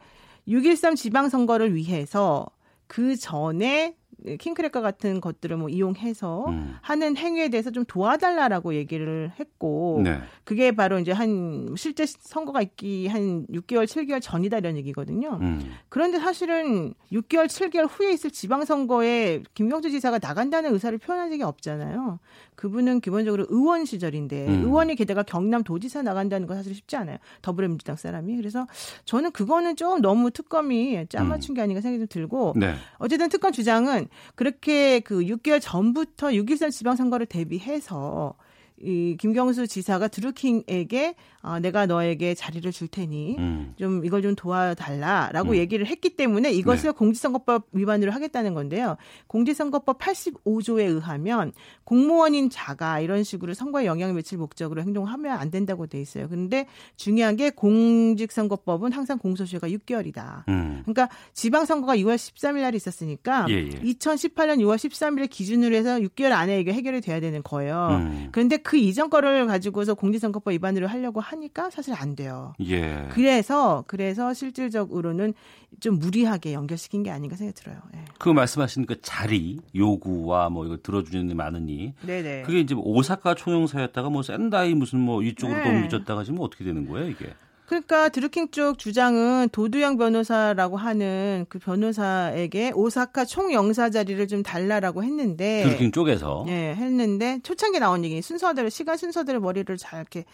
[0.48, 2.46] 6.13 지방선거를 위해서
[2.86, 6.76] 그 전에 킹크랩과 같은 것들을 뭐 이용해서 음.
[6.80, 10.20] 하는 행위에 대해서 좀 도와달라라고 얘기를 했고 네.
[10.44, 15.38] 그게 바로 이제 한 실제 선거가 있기 한 6개월 7개월 전이다 이런 얘기거든요.
[15.40, 15.60] 음.
[15.88, 22.18] 그런데 사실은 6개월 7개월 후에 있을 지방선거에 김경주 지사가 나간다는 의사를 표현한 적이 없잖아요.
[22.56, 24.64] 그분은 기본적으로 의원 시절인데 음.
[24.64, 27.18] 의원이 게다가 경남 도지사 나간다는 건 사실 쉽지 않아요.
[27.42, 28.66] 더불어민주당 사람이 그래서
[29.04, 32.74] 저는 그거는 좀 너무 특검이 짜맞춘 게 아닌가 생각이 좀 들고 네.
[32.98, 38.34] 어쨌든 특검 주장은 그렇게 그 6개월 전부터 6.13 지방선거를 대비해서
[38.80, 43.74] 이 김경수 지사가 드루킹에게 어, 내가 너에게 자리를 줄 테니 음.
[43.76, 45.56] 좀 이걸 좀 도와달라라고 음.
[45.56, 46.96] 얘기를 했기 때문에 이것을 네.
[46.96, 48.96] 공직선거법 위반으로 하겠다는 건데요.
[49.26, 51.52] 공직선거법 85조에 의하면
[51.84, 56.28] 공무원인 자가 이런 식으로 선거에 영향을 미칠 목적으로 행동하면 안 된다고 돼 있어요.
[56.28, 60.48] 그런데 중요한 게 공직선거법은 항상 공소시효가 6개월이다.
[60.48, 60.82] 음.
[60.84, 63.68] 그러니까 지방선거가 6월 13일 날 있었으니까 예, 예.
[63.68, 67.88] 2018년 6월 13일을 기준으로 해서 6개월 안에 이게 해결이 돼야 되는 거예요.
[67.90, 68.28] 음.
[68.32, 72.54] 그런데 그 이전 거를 가지고서 공직선거법 위반으로 하려고 하니까 사실 안 돼요.
[72.66, 73.08] 예.
[73.12, 75.34] 그래서 그래서 실질적으로는
[75.80, 77.76] 좀 무리하게 연결시킨 게 아닌가 생각이 들어요.
[77.94, 78.04] 예.
[78.18, 82.42] 그 말씀하신 그 자리 요구와 뭐 이거 들어주는 많으니 네네.
[82.42, 85.68] 그게 이제 오사카 총영사였다가 뭐 샌다이 무슨 뭐 이쪽으로 네.
[85.68, 87.34] 옮겨졌다가 지금 어떻게 되는 거예요 이게?
[87.66, 95.62] 그러니까 드루킹 쪽 주장은 도두영 변호사라고 하는 그 변호사에게 오사카 총영사 자리를 좀 달라라고 했는데.
[95.64, 96.44] 드루킹 쪽에서?
[96.48, 98.20] 예 했는데 초창기 나온 얘기.
[98.20, 100.24] 순서대로 시간 순서대로 머리를 잘 이렇게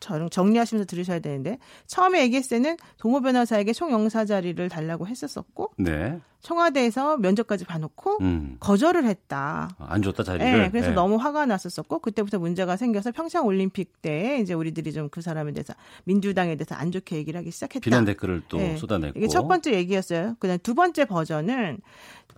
[0.00, 6.18] 정리하시면서 들으셔야 되는데 처음에 얘기했을 때는 동호 변호사에게 총영사 자리를 달라고 했었었고 네.
[6.40, 8.56] 청와대에서 면접까지 봐놓고 음.
[8.60, 9.68] 거절을 했다.
[9.78, 10.58] 안 줬다 자리를.
[10.58, 10.94] 네, 그래서 네.
[10.94, 15.74] 너무 화가 났었었고 그때부터 문제가 생겨서 평창 올림픽 때 이제 우리들이 좀 그 사람에 대해서
[16.04, 17.80] 민주당에 대해서 안 좋게 얘기를 하기 시작했다.
[17.80, 18.76] 비난 댓글을 또 네.
[18.76, 19.18] 쏟아냈고.
[19.18, 20.36] 이게 첫 번째 얘기였어요.
[20.38, 21.80] 그다음 두 번째 버전은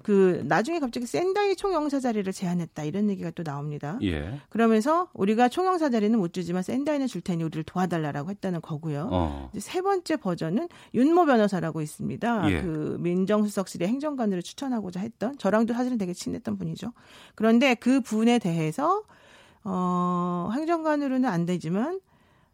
[0.03, 3.99] 그 나중에 갑자기 샌다이 총영사 자리를 제안했다 이런 얘기가 또 나옵니다.
[4.03, 4.41] 예.
[4.49, 9.09] 그러면서 우리가 총영사 자리는 못 주지만 샌다이는 줄 테니 우리를 도와달라라고 했다는 거고요.
[9.11, 9.51] 어.
[9.59, 12.51] 세 번째 버전은 윤모 변호사라고 있습니다.
[12.51, 12.63] 예.
[12.63, 16.93] 그 민정수석실의 행정관으로 추천하고자 했던 저랑도 사실은 되게 친했던 분이죠.
[17.35, 19.03] 그런데 그 분에 대해서
[19.65, 22.01] 어 행정관으로는 안 되지만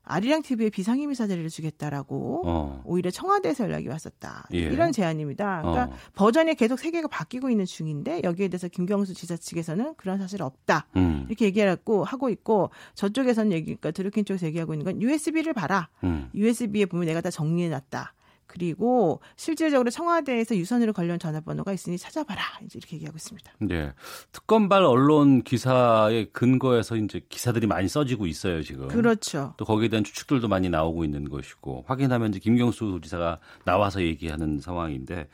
[0.08, 2.82] 아리랑 TV에 비상임이사 자리를 주겠다라고 어.
[2.84, 4.48] 오히려 청와대에서 연락이 왔었다.
[4.54, 4.58] 예.
[4.58, 5.60] 이런 제안입니다.
[5.62, 5.98] 그러니까 어.
[6.14, 10.86] 버전이 계속 세 개가 바뀌고 있는 중인데 여기에 대해서 김경수 지사 측에서는 그런 사실 없다.
[10.96, 11.26] 음.
[11.28, 15.88] 이렇게 얘기하고 하고 있고 저쪽에서는 얘기, 그러니까 드루킨 쪽에서 얘기하고 있는 건 USB를 봐라.
[16.04, 16.30] 음.
[16.34, 18.14] USB에 보면 내가 다 정리해 놨다.
[18.48, 22.42] 그리고 실질적으로 청와대에서 유선으로 관련 전화번호가 있으니 찾아봐라.
[22.64, 23.52] 이제 이렇게 얘기하고 있습니다.
[23.61, 23.92] 네.
[24.32, 28.88] 특검발 언론 기사의 근거에서 이제 기사들이 많이 써지고 있어요, 지금.
[28.88, 29.54] 그렇죠.
[29.58, 35.28] 또 거기에 대한 추측들도 많이 나오고 있는 것이고 확인하면 이제 김경수 지사가 나와서 얘기하는 상황인데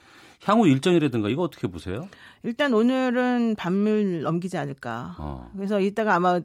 [0.44, 2.09] 향후 일정이라든가 이거 어떻게 보세요?
[2.42, 5.14] 일단 오늘은 밤을 넘기지 않을까.
[5.18, 5.50] 어.
[5.57, 6.40] 그래서 이따가 아마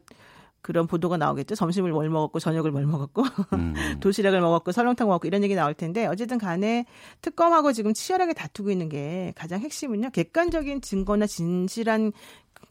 [0.62, 1.56] 그런 보도가 나오겠죠.
[1.56, 3.74] 점심을 뭘 먹었고 저녁을 뭘 먹었고 음.
[4.02, 6.86] 도시락을 먹었고 설렁탕 먹었고 이런 얘기 나올 텐데 어쨌든 간에
[7.22, 10.10] 특검하고 지금 치열하게 다투고 있는 게 가장 핵심은요.
[10.12, 12.12] 객관적인 증거나 진실한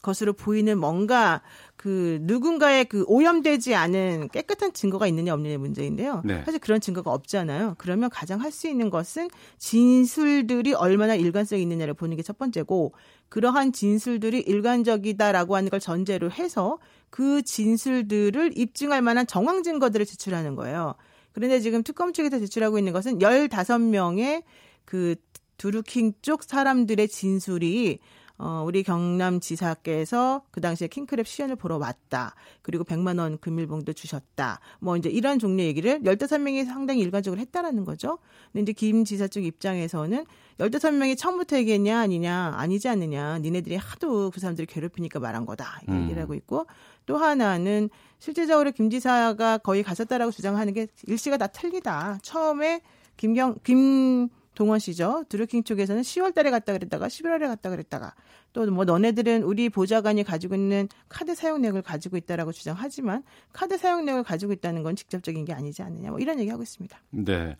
[0.01, 1.41] 것으로 보이는 뭔가
[1.75, 6.21] 그 누군가의 그 오염되지 않은 깨끗한 증거가 있느냐 없느냐의 문제인데요.
[6.25, 6.41] 네.
[6.45, 7.75] 사실 그런 증거가 없잖아요.
[7.77, 12.93] 그러면 가장 할 수 있는 것은 진술들이 얼마나 일관성이 있느냐를 보는 게 첫 번째고
[13.29, 20.95] 그러한 진술들이 일관적이다라고 하는 걸 전제로 해서 그 진술들을 입증할 만한 정황 증거들을 제출하는 거예요.
[21.31, 24.43] 그런데 지금 특검 측에서 제출하고 있는 것은 15명의
[24.85, 25.15] 그
[25.57, 27.99] 두루킹 쪽 사람들의 진술이
[28.41, 32.35] 어, 우리 경남 지사께서 그 당시에 킹크랩 시연을 보러 왔다.
[32.61, 34.61] 그리고 100만 원 금일봉도 주셨다.
[34.79, 38.19] 뭐 이제 이런 종류 얘기를 15명이 상당히 일관적으로 했다라는 거죠.
[38.53, 40.25] 근데 이제 김 지사 쪽 입장에서는
[40.57, 43.39] 15명이 처음부터 얘기했냐 아니냐 아니지 않느냐.
[43.39, 45.81] 니네들이 하도 그 사람들이 괴롭히니까 말한 거다.
[45.83, 46.03] 이렇게 음.
[46.03, 46.65] 얘기를 하고 있고
[47.05, 52.19] 또 하나는 실질적으로 김 지사가 거의 갔었다라고 주장하는 게 일시가 다 틀리다.
[52.21, 52.81] 처음에
[53.17, 55.23] 김경 김 동원 씨죠.
[55.29, 58.13] 드루킹 쪽에서는 10월 달에 갔다 그랬다가 11월에 갔다 그랬다가
[58.51, 64.03] 또 뭐 너네들은 우리 보좌관이 가지고 있는 카드 사용 내역을 가지고 있다라고 주장하지만 카드 사용
[64.03, 66.09] 내역을 가지고 있다는 건 직접적인 게 아니지 않느냐.
[66.09, 66.99] 뭐 이런 얘기 하고 있습니다.
[67.11, 67.55] 네.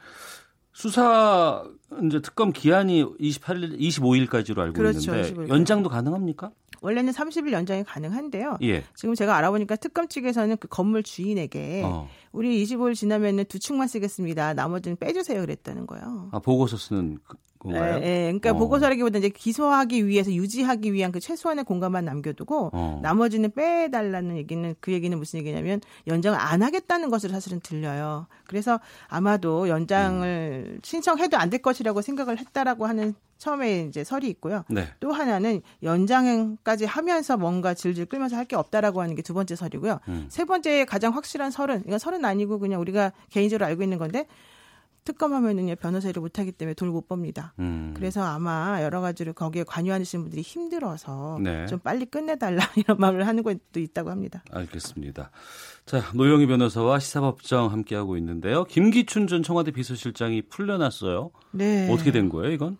[0.73, 1.63] 수사
[2.05, 5.47] 이제 특검 기한이 28일 25일까지로 알고 그렇죠, 있는데 25일까지.
[5.49, 6.51] 연장도 가능합니까?
[6.81, 8.57] 원래는 30일 연장이 가능한데요.
[8.63, 8.83] 예.
[8.95, 12.07] 지금 제가 알아보니까 특검 측에서는 그 건물 주인에게 어.
[12.31, 14.53] 우리 25일 지나면은 두 축만 쓰겠습니다.
[14.53, 16.29] 나머지는 빼주세요 그랬다는 거예요.
[16.31, 17.19] 아 보고서 쓰는
[17.59, 17.99] 건가요?
[18.01, 18.21] 예, 예.
[18.27, 18.53] 그러니까 어.
[18.53, 22.99] 보고서라기보다 이제 기소하기 위해서 유지하기 위한 그 최소한의 공간만 남겨두고 어.
[23.03, 28.27] 나머지는 빼달라는 얘기는 그 얘기는 무슨 얘기냐면 연장을 안 하겠다는 것으로 사실은 들려요.
[28.47, 30.79] 그래서 아마도 연장을 음.
[30.83, 34.63] 신청해도 안 될 것이라고 생각을 했다라고 하는 처음에 이제 설이 있고요.
[34.69, 34.87] 네.
[34.99, 39.99] 또 하나는 연장까지 하면서 뭔가 질질 끌면서 할 게 없다라고 하는 게 두 번째 설이고요.
[40.09, 40.25] 음.
[40.29, 44.25] 세 번째 가장 확실한 설은 이건 설은 아니고 그냥 우리가 개인적으로 알고 있는 건데
[45.05, 47.53] 특검하면은요 변호사를 못하기 때문에 돈을 못 법니다.
[47.59, 47.93] 음.
[47.95, 51.65] 그래서 아마 여러 가지로 거기에 관여하시는 분들이 힘들어서 네.
[51.67, 54.43] 좀 빨리 끝내달라 이런 말을 하는 것도 있다고 합니다.
[54.51, 55.31] 알겠습니다.
[55.85, 58.65] 자 노영희 변호사와 시사법정 함께 하고 있는데요.
[58.65, 61.31] 김기춘 전 청와대 비서실장이 풀려났어요.
[61.51, 61.89] 네.
[61.91, 62.77] 어떻게 된 거예요, 이건?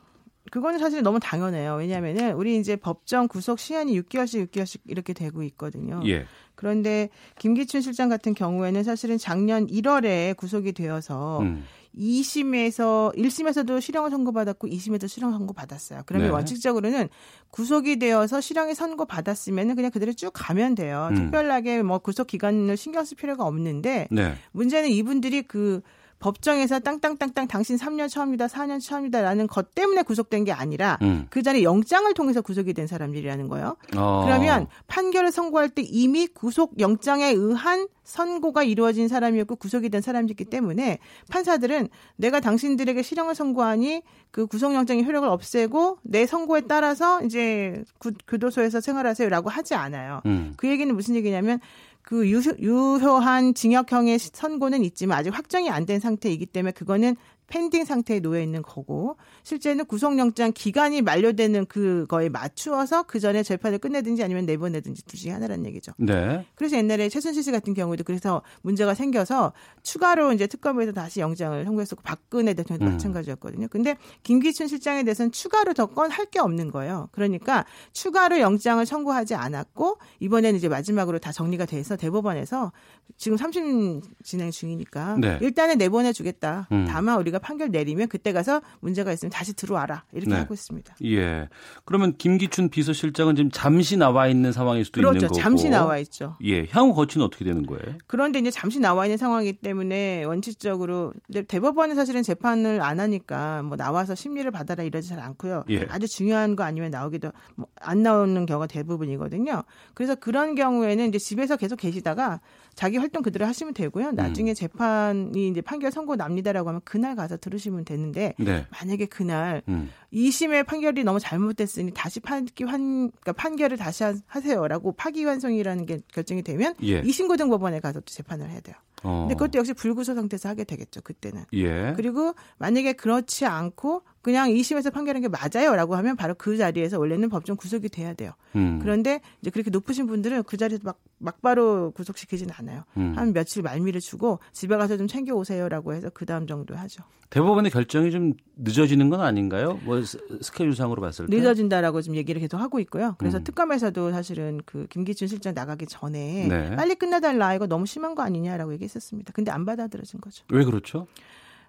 [0.52, 1.76] 그거는 사실 너무 당연해요.
[1.76, 6.02] 왜냐하면은 우리 이제 법정 구속 시한이 6개월씩 6개월씩 이렇게 되고 있거든요.
[6.06, 6.26] 예.
[6.56, 11.64] 그런데 김기춘 실장 같은 경우에는 사실은 작년 1월에 구속이 되어서 음.
[11.98, 16.02] 2심에서 1심에서도 실형을 선고받았고 2심에도 실형 선고받았어요.
[16.06, 16.34] 그러면 네.
[16.34, 17.10] 원칙적으로는
[17.52, 21.08] 구속이 되어서 실형이 선고받았으면 그냥 그대로 쭉 가면 돼요.
[21.12, 21.16] 음.
[21.16, 24.36] 특별하게 뭐 구속 기간을 신경 쓸 필요가 없는데 네.
[24.52, 25.82] 문제는 이분들이 그
[26.20, 31.28] 법정에서 땅땅땅땅 당신 3년 처음이다, 4년 처음이다라는 것 때문에 구속된 게 아니라 음.
[31.30, 33.78] 그 자리에 영장을 통해서 구속이 된 사람들이라는 거예요.
[33.96, 34.24] 어.
[34.26, 40.98] 그러면 판결을 선고할 때 이미 구속 영장에 의한 선고가 이루어진 사람이었고 구속이 된 사람이기 때문에
[41.30, 44.02] 판사들은 내가 당신들에게 실형을 선고하니
[44.32, 50.22] 그 구속영장의 효력을 없애고 내 선고에 따라서 이제 구, 교도소에서 생활하세요라고 하지 않아요.
[50.26, 50.54] 음.
[50.58, 51.60] 그 얘기는 무슨 얘기냐면
[52.02, 57.16] 그 유효, 유효 한 징역형의 선고는 있지만 아직 확정이 안 된 상태이기 때문에 그거는
[57.50, 64.24] 펜딩 상태에 놓여 있는 거고 실제는 구속영장 기간이 만료되는 그거에 맞추어서 그 전에 재판을 끝내든지
[64.24, 65.92] 아니면 내보내든지 둘 중에 하나라는 얘기죠.
[65.98, 66.46] 네.
[66.56, 72.02] 그래서 옛날에 최순실 씨 같은 경우에도 그래서 문제가 생겨서 추가로 이제 특검에서 다시 영장을 선고했었고
[72.04, 72.92] 박근혜 대통령도 음.
[72.94, 73.68] 마찬가지였거든요.
[73.70, 77.10] 근데 김기춘 실장에 대해서는 추가로 더 건 할 게 없는 거예요.
[77.12, 82.72] 그러니까 추가로 영장을 청구하지 않았고 이번에는 이제 마지막으로 다 정리가 돼서 대법원에서
[83.18, 85.40] 지금 3심 진행 중이니까 네.
[85.42, 86.68] 일단은 내보내 주겠다.
[86.72, 86.86] 음.
[86.88, 90.36] 다만 우리가 판결 내리면 그때 가서 문제가 있으면 다시 들어와라 이렇게 네.
[90.38, 90.96] 하고 있습니다.
[91.06, 91.50] 예.
[91.86, 95.16] 그러면 김기춘 비서실장은 지금 잠시 나와 있는 상황일 수도 그렇죠.
[95.18, 95.40] 있는 거고.
[95.40, 96.36] 잠시 나와 있죠.
[96.44, 96.68] 예.
[96.72, 97.98] 향후 거치는 어떻게 되는 거예요?
[98.08, 101.14] 그런데 이제 잠시 나와 있는 상황이기 때문에 원칙적으로
[101.48, 105.64] 대법원은 사실은 재판을 안 하니까 뭐 나와서 심리를 받아라 이러지 잘 않고요.
[105.70, 105.86] 예.
[105.90, 109.64] 아주 중요한 거 아니면 나오기도 뭐 안 나오는 경우가 대부분이거든요.
[109.94, 112.40] 그래서 그런 경우에는 이제 집에서 계속 계시다가
[112.76, 114.12] 자기 활동 그대로 하시면 되고요.
[114.12, 114.56] 나중에 음.
[114.56, 118.66] 재판이 이제 판결 선고 납니다라고 하면 그날 가서 들으시면 되는데 네.
[118.72, 119.90] 만약에 그날 음.
[120.14, 126.74] 2심의 판결이 너무 잘못됐으니 다시 판기 환 그러니까 판결을 다시 하세요라고 파기환송이라는 게 결정이 되면
[126.84, 127.02] 예.
[127.02, 128.76] 2심 고등법원에 가서 또 재판을 해야 돼요.
[129.04, 129.26] 어.
[129.28, 131.46] 근데 그것도 역시 불구속 상태에서 하게 되겠죠 그때는.
[131.54, 131.94] 예.
[131.96, 137.56] 그리고 만약에 그렇지 않고 그냥 2심에서 판결한 게 맞아요라고 하면 바로 그 자리에서 원래는 법정
[137.56, 138.32] 구속이 돼야 돼요.
[138.56, 138.80] 음.
[138.82, 142.84] 그런데 이제 그렇게 높으신 분들은 그 자리에서 막 막바로 구속시키지는 않아요.
[142.98, 143.14] 음.
[143.16, 147.04] 한 며칠 말미를 주고 집에 가서 좀 챙겨 오세요라고 해서 그 다음 정도 하죠.
[147.30, 149.80] 대법원의 결정이 좀 늦어지는 건 아닌가요?
[149.84, 153.16] 뭐 스케줄상으로 봤을 때 늦어진다라고 지금 얘기를 계속 하고 있고요.
[153.20, 153.44] 그래서 음.
[153.44, 156.76] 특검에서도 사실은 그 김기춘 실장 나가기 전에 네.
[156.76, 159.32] 빨리 끝내달라 이거 너무 심한 거 아니냐라고 얘기 했었습니다.
[159.34, 160.44] 근데 안 받아들여진 거죠.
[160.50, 161.08] 왜 그렇죠?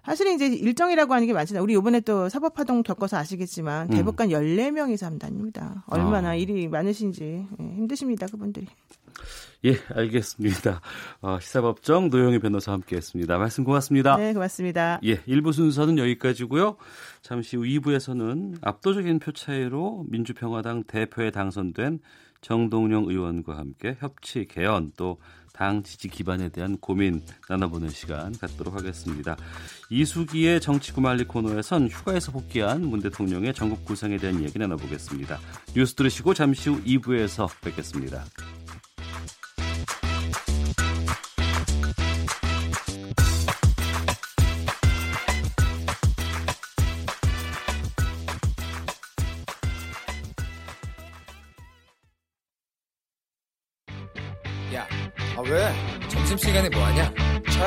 [0.03, 1.63] 사실은 이제 일정이라고 하는 게 많잖아요.
[1.63, 3.95] 우리 이번에 또 사법파동 겪어서 아시겠지만 음.
[3.95, 5.83] 대법관 14명이 삼단입니다.
[5.87, 6.35] 얼마나 아.
[6.35, 8.25] 일이 많으신지 예, 힘드십니다.
[8.27, 8.67] 그분들이.
[9.65, 10.81] 예, 알겠습니다.
[11.21, 13.37] 어, 시사법정 노영희 변호사와 함께했습니다.
[13.37, 14.15] 말씀 고맙습니다.
[14.17, 14.99] 네, 고맙습니다.
[15.03, 16.77] 예, 1부 순서는 여기까지고요.
[17.21, 21.99] 잠시 후 2부에서는 압도적인 표 차이로 민주평화당 대표에 당선된
[22.41, 25.17] 정동영 의원과 함께 협치 개헌 또
[25.53, 29.37] 당 지지 기반에 대한 고민 나눠보는 시간 갖도록 하겠습니다.
[29.89, 35.39] 이수기의 정치구말리 코너에선 휴가에서 복귀한 문 대통령의 전국 구상에 대한 얘기 나눠보겠습니다.
[35.75, 38.23] 뉴스 들으시고 잠시 후 2부에서 뵙겠습니다.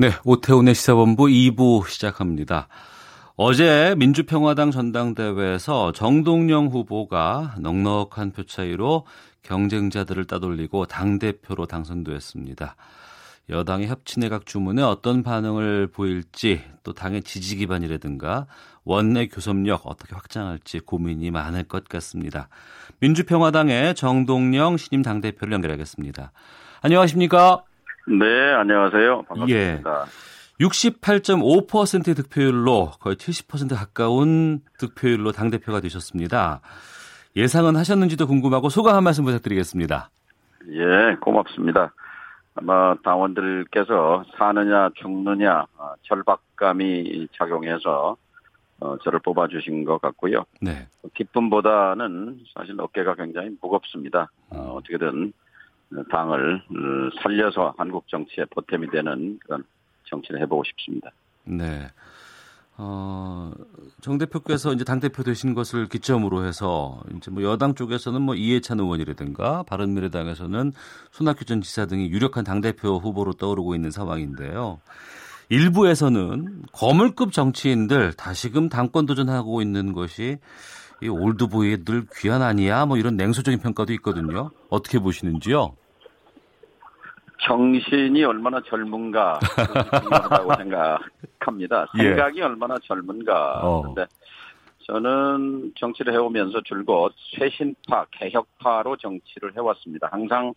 [0.00, 2.68] 네, 오태훈의 시사본부 2부 시작합니다.
[3.36, 9.04] 어제 민주평화당 전당대회에서 정동영 후보가 넉넉한 표 차이로
[9.42, 12.76] 경쟁자들을 따돌리고 당대표로 당선됐습니다.
[13.50, 18.46] 여당의 협치내각 주문에 어떤 반응을 보일지 또 당의 지지 기반이라든가
[18.84, 22.48] 원내 교섭력 어떻게 확장할지 고민이 많을 것 같습니다.
[23.00, 26.32] 민주평화당의 정동영 신임 당대표를 연결하겠습니다.
[26.80, 27.64] 안녕하십니까?
[28.06, 29.22] 네, 안녕하세요.
[29.22, 30.04] 반갑습니다.
[30.06, 30.64] 예.
[30.64, 36.60] 68.5%의 득표율로 거의 70% 가까운 득표율로 당대표가 되셨습니다.
[37.36, 40.10] 예상은 하셨는지도 궁금하고 소감 한 말씀 부탁드리겠습니다.
[40.72, 41.94] 예, 고맙습니다.
[42.54, 48.16] 아마 당원들께서 사느냐 죽느냐 아, 절박감이 작용해서
[48.80, 50.44] 어, 저를 뽑아주신 것 같고요.
[50.60, 50.88] 네.
[51.14, 54.30] 기쁨보다는 사실 어깨가 굉장히 무겁습니다.
[54.50, 55.32] 어, 어떻게든
[56.10, 59.64] 당을 어, 살려서 한국 정치에 보탬이 되는 그런
[60.04, 61.10] 정치를 해보고 싶습니다.
[61.44, 61.88] 네.
[62.82, 63.52] 어,
[64.00, 68.80] 정 대표께서 이제 당 대표 되신 것을 기점으로 해서 이제 뭐 여당 쪽에서는 뭐 이해찬
[68.80, 70.72] 의원이라든가 바른미래당에서는
[71.10, 74.80] 손학규 전 지사 등이 유력한 당 대표 후보로 떠오르고 있는 상황인데요.
[75.50, 80.38] 일부에서는 거물급 정치인들 다시금 당권 도전하고 있는 것이
[81.02, 84.50] 이 올드보이의 늘 귀한 아니야 뭐 이런 냉소적인 평가도 있거든요.
[84.70, 85.74] 어떻게 보시는지요?
[87.46, 89.38] 정신이 얼마나 젊은가
[90.02, 91.86] 중요하다고 생각합니다.
[91.98, 92.02] 예.
[92.02, 92.44] 생각이 예.
[92.44, 93.60] 얼마나 젊은가.
[93.62, 93.82] 어.
[93.82, 94.06] 근데
[94.80, 100.08] 저는 정치를 해오면서 줄곧 쇄신파, 개혁파로 정치를 해왔습니다.
[100.10, 100.52] 항상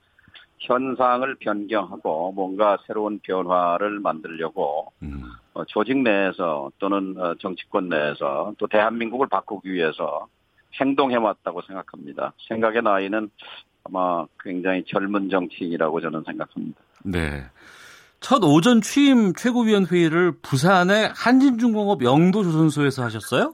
[0.60, 5.24] 현상을 변경하고 뭔가 새로운 변화를 만들려고 음.
[5.54, 10.28] 어, 조직 내에서 또는 어, 정치권 내에서 또 대한민국을 바꾸기 위해서
[10.80, 12.34] 행동해왔다고 생각합니다.
[12.48, 13.30] 생각의 나이는
[13.86, 16.80] 아마 굉장히 젊은 정치인이라고 저는 생각합니다.
[17.04, 17.44] 네.
[18.20, 23.54] 첫 오전 취임 최고위원 회의를 부산의 한진중공업 영도조선소에서 하셨어요?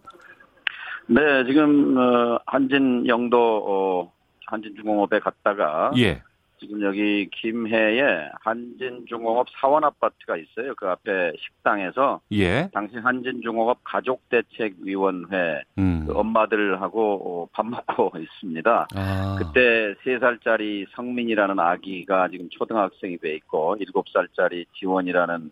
[1.07, 4.11] 네, 지금 어, 한진 영도 어,
[4.45, 6.21] 한진중공업에 갔다가 예.
[6.59, 10.75] 지금 여기 김해에 한진중공업 사원 아파트가 있어요.
[10.75, 12.69] 그 앞에 식당에서 예.
[12.73, 16.05] 당시 한진중공업 가족대책위원회 음.
[16.05, 18.87] 그 엄마들하고 밥 먹고 있습니다.
[18.95, 19.35] 아.
[19.39, 25.51] 그때 3살짜리 성민이라는 아기가 지금 초등학생이 돼 있고 7살짜리 지원이라는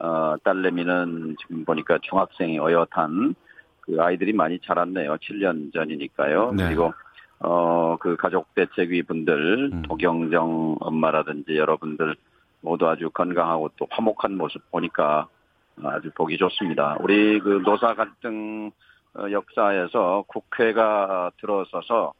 [0.00, 3.34] 어, 딸내미는 지금 보니까 중학생이 어엿한
[3.80, 5.16] 그 아이들이 많이 자랐네요.
[5.16, 6.52] 7년 전이니까요.
[6.52, 6.66] 네.
[6.66, 6.92] 그리고
[7.40, 9.82] 어, 그 가족 대책위 분들, 음.
[9.82, 12.16] 도경정 엄마라든지 여러분들
[12.60, 15.28] 모두 아주 건강하고 또 화목한 모습 보니까
[15.82, 16.96] 아주 보기 좋습니다.
[17.00, 18.70] 우리 그 노사 갈등
[19.14, 22.12] 어, 역사에서 국회가 들어서서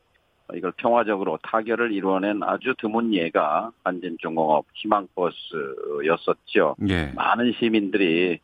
[0.55, 6.77] 이걸 평화적으로 타결을 이루어낸 아주 드문 예가 한진중공업 희망버스였었죠.
[6.89, 7.12] 예.
[7.14, 8.39] 많은 시민들이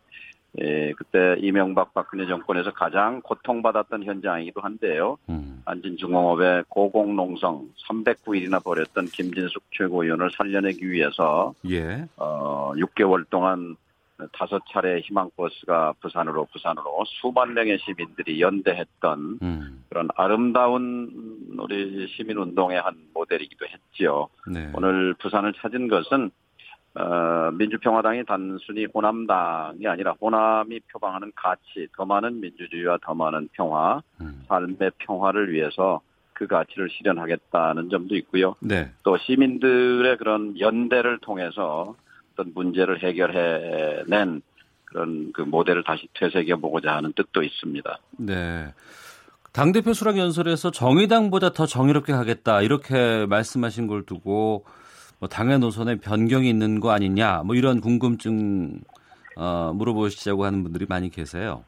[0.61, 5.19] 예, 그때 이명박 박근혜 정권에서 가장 고통받았던 현장이기도 한데요.
[5.29, 5.63] 음.
[5.65, 12.07] 안진중공업의 고공농성 309일이나 벌였던 김진숙 최고위원을 살려내기 위해서 예.
[12.17, 13.77] 어, 6개월 동안
[14.33, 19.85] 다섯 차례 희망버스가 부산으로 부산으로 수만 명의 시민들이 연대했던 음.
[19.89, 24.29] 그런 아름다운 우리 시민운동의 한 모델이기도 했지요.
[24.47, 24.71] 네.
[24.75, 26.31] 오늘 부산을 찾은 것은
[26.97, 34.45] 어, 민주평화당이 단순히 호남당이 아니라 호남이 표방하는 가치, 더 많은 민주주의와 더 많은 평화, 음.
[34.49, 36.01] 삶의 평화를 위해서
[36.35, 38.55] 그 가치를 실현하겠다는 점도 있고요.
[38.61, 38.91] 네.
[39.03, 41.97] 또 시민들의 그런 연대를 통해서
[42.33, 44.43] 어떤 문제를 해결해낸
[44.85, 47.99] 그런 그 모델을 다시 되새겨 보고자 하는 뜻도 있습니다.
[48.19, 48.73] 네.
[49.53, 54.65] 당대표 수락 연설에서 정의당보다 더 정의롭게 가겠다 이렇게 말씀하신 걸 두고
[55.19, 58.81] 뭐 당의 노선에 변경이 있는 거 아니냐 뭐 이런 궁금증
[59.37, 61.65] 어, 물어보시자고 하는 분들이 많이 계세요.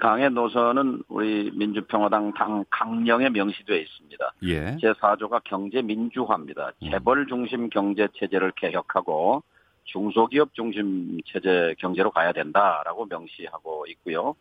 [0.00, 4.32] 당의 노선은 우리 민주평화당 당 강령에 명시되어 있습니다.
[4.44, 4.76] 예.
[4.76, 6.72] 제4조가 경제 민주화입니다.
[6.82, 6.90] 음.
[6.90, 9.42] 재벌 중심 경제 체제를 개혁하고
[9.84, 14.34] 중소기업 중심 체제 경제로 가야 된다라고 명시하고 있고요.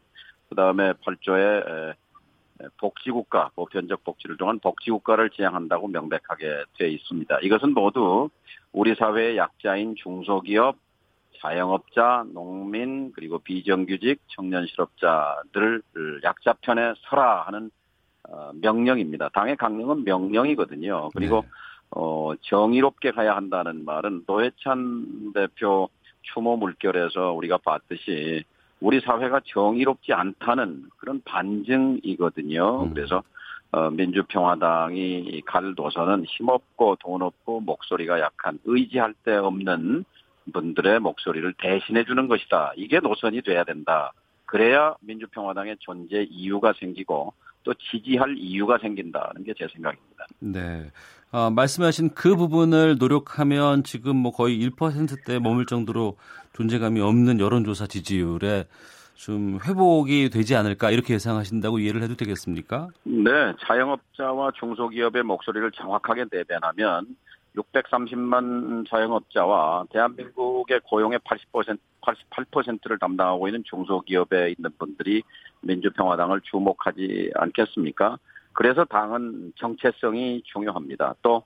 [0.50, 1.96] 그다음에 8조에
[2.78, 7.40] 복지국가, 보편적 복지를 통한 복지국가를 지향한다고 명백하게 되어 있습니다.
[7.42, 8.30] 이것은 모두
[8.72, 10.78] 우리 사회의 약자인 중소기업,
[11.42, 15.82] 자영업자, 농민, 그리고 비정규직, 청년 실업자들을
[16.24, 17.70] 약자 편에 서라 하는
[18.28, 19.30] 어, 명령입니다.
[19.30, 21.12] 당의 강령은 명령이거든요.
[21.14, 21.48] 그리고 네.
[21.92, 25.90] 어, 정의롭게 가야 한다는 말은 노회찬 대표
[26.22, 28.44] 추모 물결에서 우리가 봤듯이
[28.86, 32.84] 우리 사회가 정의롭지 않다는 그런 반증이거든요.
[32.84, 32.94] 음.
[32.94, 33.24] 그래서
[33.72, 40.06] 어, 민주평화당이 갈 노선은 힘없고 돈 없고 목소리가 약한 의지할 데 없는
[40.54, 42.74] 분들의 목소리를 대신해 주는 것이다.
[42.76, 44.14] 이게 노선이 돼야 된다.
[44.46, 47.34] 그래야 민주평화당의 존재 이유가 생기고
[47.64, 50.28] 또 지지할 이유가 생긴다는 게 제 생각입니다.
[50.40, 50.92] 네.
[51.36, 56.16] 어, 말씀하신 그 부분을 노력하면 지금 뭐 거의 1%대 머물 정도로
[56.54, 58.64] 존재감이 없는 여론조사 지지율에
[59.16, 62.88] 좀 회복이 되지 않을까 이렇게 예상하신다고 이해를 해도 되겠습니까?
[63.04, 67.06] 네, 자영업자와 중소기업의 목소리를 정확하게 대변하면
[67.58, 75.22] 630만 자영업자와 대한민국의 고용의 80% 88%를 담당하고 있는 중소기업에 있는 분들이
[75.64, 78.20] 민주평화당을 주목하지 않겠습니까?
[78.56, 81.16] 그래서 당은 정체성이 중요합니다.
[81.22, 81.44] 또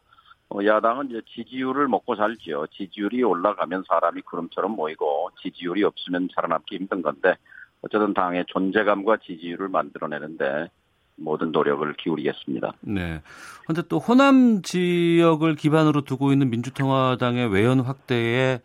[0.49, 2.67] 어, 야당은 이제 지지율을 먹고 살지요.
[2.67, 7.35] 지지율이 올라가면 사람이 구름처럼 모이고 지지율이 없으면 살아남기 힘든 건데
[7.81, 10.69] 어쨌든 당의 존재감과 지지율을 만들어내는데
[11.17, 12.73] 모든 노력을 기울이겠습니다.
[12.81, 13.21] 네.
[13.63, 18.59] 그런데 또 호남 지역을 기반으로 두고 있는 민주통화당의 외연 확대에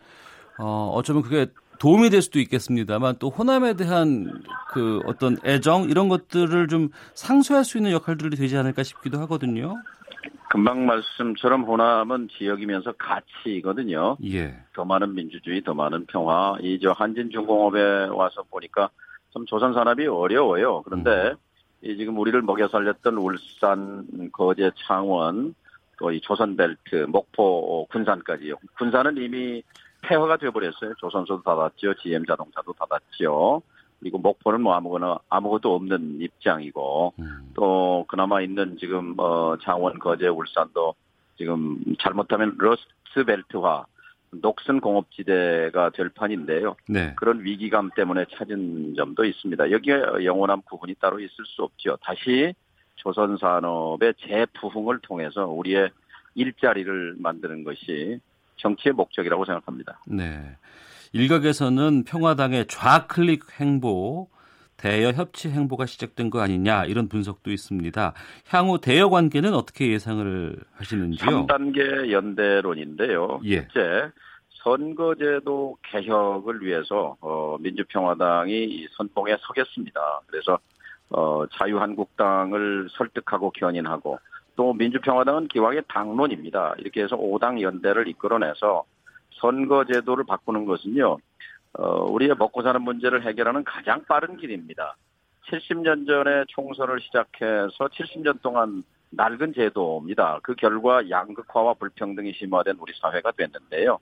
[0.57, 1.47] 어, 어쩌면 그게
[1.79, 7.77] 도움이 될 수도 있겠습니다만 또 호남에 대한 그 어떤 애정 이런 것들을 좀 상쇄할 수
[7.77, 9.75] 있는 역할들이 되지 않을까 싶기도 하거든요.
[10.49, 14.17] 금방 말씀처럼 호남은 지역이면서 가치거든요.
[14.31, 14.55] 예.
[14.73, 16.55] 더 많은 민주주의, 더 많은 평화.
[16.61, 18.89] 이 저 한진중공업에 와서 보니까
[19.31, 20.81] 좀 조선 산업이 어려워요.
[20.83, 21.35] 그런데 음.
[21.81, 25.55] 이 지금 우리를 먹여 살렸던 울산, 거제, 창원,
[25.97, 28.55] 또 이 조선벨트, 목포, 군산까지요.
[28.77, 29.63] 군산은 이미
[30.07, 30.93] 폐허가 되어버렸어요.
[30.97, 31.95] 조선소도 닫았죠.
[31.95, 33.61] GM 자동차도 닫았죠.
[33.99, 37.51] 그리고 목포는 뭐 아무거나 아무것도 없는 입장이고 음.
[37.53, 40.93] 또 그나마 있는 지금 어 창원, 거제, 울산도
[41.37, 43.85] 지금 잘못하면 러스트벨트화
[44.41, 46.75] 녹슨 공업지대가 될 판인데요.
[46.87, 47.13] 네.
[47.15, 49.71] 그런 위기감 때문에 찾은 점도 있습니다.
[49.71, 51.97] 여기에 영원한 구분이 따로 있을 수 없죠.
[52.01, 52.53] 다시
[52.95, 55.89] 조선 산업의 재부흥을 통해서 우리의
[56.35, 58.19] 일자리를 만드는 것이
[58.57, 59.99] 정치의 목적이라고 생각합니다.
[60.07, 60.57] 네.
[61.13, 64.27] 일각에서는 평화당의 좌클릭 행보,
[64.77, 68.13] 대여 협치 행보가 시작된 거 아니냐 이런 분석도 있습니다.
[68.49, 71.47] 향후 대여 관계는 어떻게 예상을 하시는지요?
[71.47, 73.39] 3단계 연대론인데요.
[73.45, 73.67] 예.
[73.67, 74.11] 첫째,
[74.63, 80.21] 선거제도 개혁을 위해서 어, 민주평화당이 선봉에 서겠습니다.
[80.27, 80.59] 그래서
[81.09, 84.19] 어, 자유한국당을 설득하고 견인하고
[84.55, 86.75] 또 민주평화당은 기왕의 당론입니다.
[86.79, 88.83] 이렇게 해서 5당 연대를 이끌어내서
[89.41, 91.17] 선거제도를 바꾸는 것은요,
[91.77, 94.95] 어, 우리의 먹고 사는 문제를 해결하는 가장 빠른 길입니다.
[95.49, 100.39] 70년 전에 총선을 시작해서 70년 동안 낡은 제도입니다.
[100.41, 103.99] 그 결과 양극화와 불평등이 심화된 우리 사회가 됐는데요.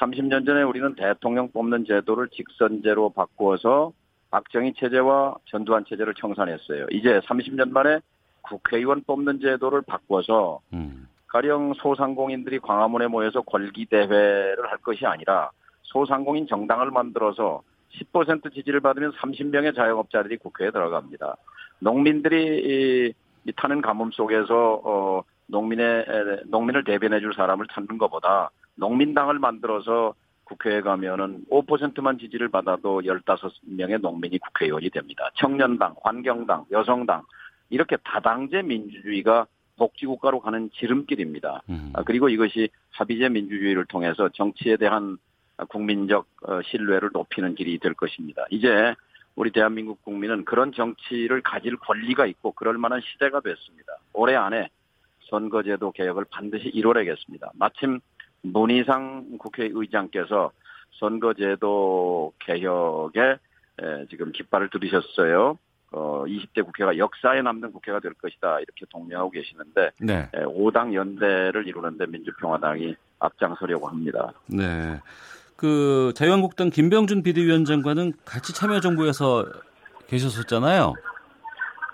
[0.00, 3.92] 30년 전에 우리는 대통령 뽑는 제도를 직선제로 바꾸어서
[4.30, 6.86] 박정희 체제와 전두환 체제를 청산했어요.
[6.90, 8.00] 이제 30년 만에
[8.42, 11.08] 국회의원 뽑는 제도를 바꿔서 음.
[11.28, 15.50] 가령 소상공인들이 광화문에 모여서 권기 대회를 할 것이 아니라
[15.82, 17.62] 소상공인 정당을 만들어서
[17.92, 21.36] 10% 지지를 받으면 30명의 자영업자들이 국회에 들어갑니다.
[21.78, 23.14] 농민들이
[23.46, 26.06] 이, 타는 가뭄 속에서 어, 농민의
[26.46, 30.14] 농민을 대변해 줄 사람을 찾는 것보다 농민당을 만들어서
[30.44, 35.30] 국회에 가면은 5%만 지지를 받아도 15명의 농민이 국회의원이 됩니다.
[35.36, 37.22] 청년당, 환경당, 여성당
[37.72, 39.46] 이렇게 다당제 민주주의가
[39.78, 41.62] 복지국가로 가는 지름길입니다.
[41.70, 41.90] 음.
[41.94, 45.16] 아, 그리고 이것이 합의제 민주주의를 통해서 정치에 대한
[45.68, 48.44] 국민적 어, 신뢰를 높이는 길이 될 것입니다.
[48.50, 48.94] 이제
[49.34, 53.96] 우리 대한민국 국민은 그런 정치를 가질 권리가 있고 그럴 만한 시대가 됐습니다.
[54.12, 54.68] 올해 안에
[55.30, 57.52] 선거제도 개혁을 반드시 이뤄내겠습니다.
[57.54, 58.00] 마침
[58.42, 60.52] 문희상 국회의장께서
[60.98, 63.38] 선거제도 개혁에
[64.10, 65.58] 지금 깃발을 들이셨어요.
[65.92, 70.28] 어, 20대 국회가 역사에 남는 국회가 될 것이다 이렇게 독려하고 계시는데 네.
[70.32, 74.32] 5당 연대를 이루는데 민주평화당이 앞장서려고 합니다.
[74.46, 74.98] 네.
[75.56, 79.46] 그 자유한국당 김병준 비대위원장과는 같이 참여정부에서
[80.08, 80.94] 계셨었잖아요.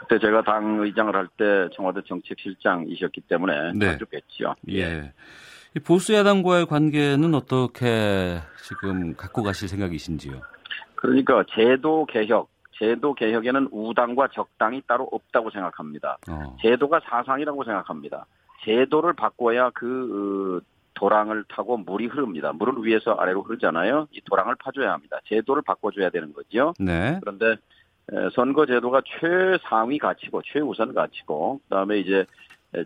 [0.01, 3.93] 그때 제가 당 의장을 할 때 청와대 정책실장이셨기 때문에 네.
[3.93, 4.55] 자주 뵀죠.
[4.71, 5.13] 예.
[5.85, 10.41] 보수 야당과의 관계는 어떻게 지금 갖고 가실 생각이신지요?
[10.95, 16.19] 그러니까 제도 개혁 제도 개혁에는 우당과 적당이 따로 없다고 생각합니다.
[16.31, 16.57] 어.
[16.61, 18.27] 제도가 사상이라고 생각합니다.
[18.65, 22.53] 제도를 바꿔야 그 어, 도랑을 타고 물이 흐릅니다.
[22.53, 24.09] 물을 위에서 아래로 흐르잖아요.
[24.11, 25.21] 이 도랑을 파줘야 합니다.
[25.27, 26.75] 제도를 바꿔줘야 되는 거죠.
[26.79, 27.19] 네.
[27.21, 27.57] 그런데
[28.35, 32.27] 선거 제도가 최상위 가치고 최우선 가치고 그다음에 이제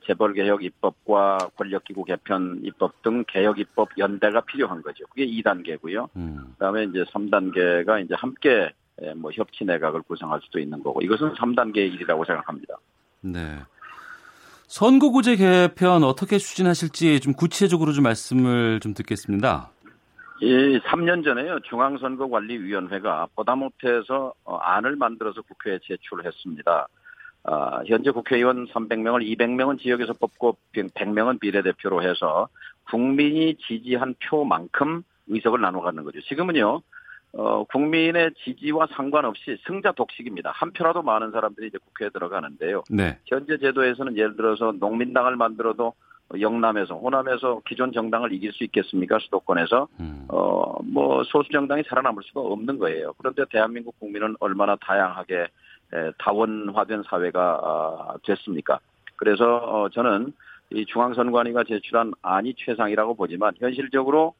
[0.07, 5.05] 재벌 개혁 입법과 권력 기구 개편 입법 등 개혁 입법 연대가 필요한 거죠.
[5.07, 6.09] 그게 2단계고요.
[6.17, 6.53] 음.
[6.53, 8.71] 그다음에 이제 3단계가 이제 함께 예,
[9.17, 12.77] 뭐 협치 내각을 구성할 수도 있는 거고 이것은 3단계의 일이라고 생각합니다.
[13.21, 13.59] 네.
[14.67, 19.71] 선거구제 개편 어떻게 추진하실지 좀 구체적으로 좀 말씀을 좀 듣겠습니다.
[20.43, 21.61] 예, 3년 전에요.
[21.61, 26.89] 중앙선거관리위원회가 보다 못해서 어, 안을 만들어서 국회에 제출했습니다.
[27.45, 32.49] 아, 현재 국회의원 300명을 200명은 지역에서 뽑고 100명은 비례대표로 해서
[32.91, 36.21] 국민이 지지한 표만큼 의석을 나눠 갖는 거죠.
[36.23, 36.83] 지금은요.
[37.35, 40.51] 어, 국민의 지지와 상관없이 승자 독식입니다.
[40.55, 42.83] 한 표라도 많은 사람들이 이제 국회에 들어가는데요.
[42.91, 43.19] 네.
[43.27, 45.95] 현재 제도에서는 예를 들어서 농민당을 만들어도
[46.41, 49.19] 영남에서 호남에서 기존 정당을 이길 수 있겠습니까?
[49.19, 50.27] 수도권에서 음.
[50.29, 53.13] 어뭐 소수 정당이 살아남을 수가 없는 거예요.
[53.19, 55.49] 그런데 대한민국 국민은 얼마나 다양하게
[56.19, 58.79] 다원화된 사회가 아, 됐습니까?
[59.17, 60.33] 그래서 어, 저는
[60.71, 64.35] 이 중앙선관위가 제출한 안이 최상이라고 보지만 현실적으로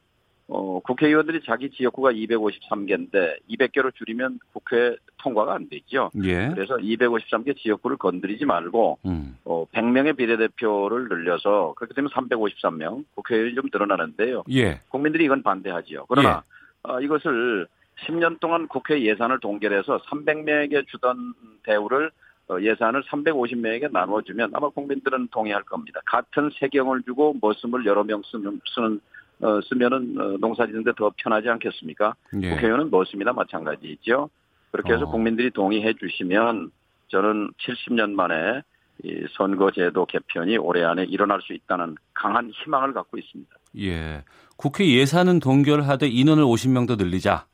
[0.49, 6.11] 어, 국회의원들이 자기 지역구가 253개인데 200개로 줄이면 국회 통과가 안 되죠.
[6.25, 6.49] 예.
[6.49, 9.39] 그래서 253개 지역구를 건드리지 말고 음.
[9.45, 14.45] 어, 100명의 비례대표를 늘려서 그렇게 되면 353명 국회의원이 좀 늘어나는데요.
[14.51, 14.81] 예.
[14.89, 16.07] 국민들이 이건 반대하지요.
[16.09, 16.93] 그러나 예.
[16.93, 17.67] 어, 이것을
[18.07, 22.11] 10년 동안 국회 예산을 동결해서 300명에게 주던 대우를
[22.49, 26.01] 어, 예산을 350명에게 나눠주면 아마 국민들은 동의할 겁니다.
[26.05, 29.01] 같은 세경을 주고 머슴을 여러 명 쓰는, 쓰는
[29.43, 32.15] 어, 쓰면은 어, 농사 짓는데 더 편하지 않겠습니까?
[32.41, 32.51] 예.
[32.51, 34.31] 국회의원은 머슴이나 마찬가지죠.
[34.71, 35.11] 그렇게 해서 어.
[35.11, 36.71] 국민들이 동의해 주시면
[37.09, 38.63] 저는 70년 만에
[39.05, 43.51] 이 선거제도 개편이 올해 안에 일어날 수 있다는 강한 희망을 갖고 있습니다.
[43.81, 44.23] 예.
[44.57, 47.47] 국회 예산은 동결하되 인원을 50명 더 늘리자.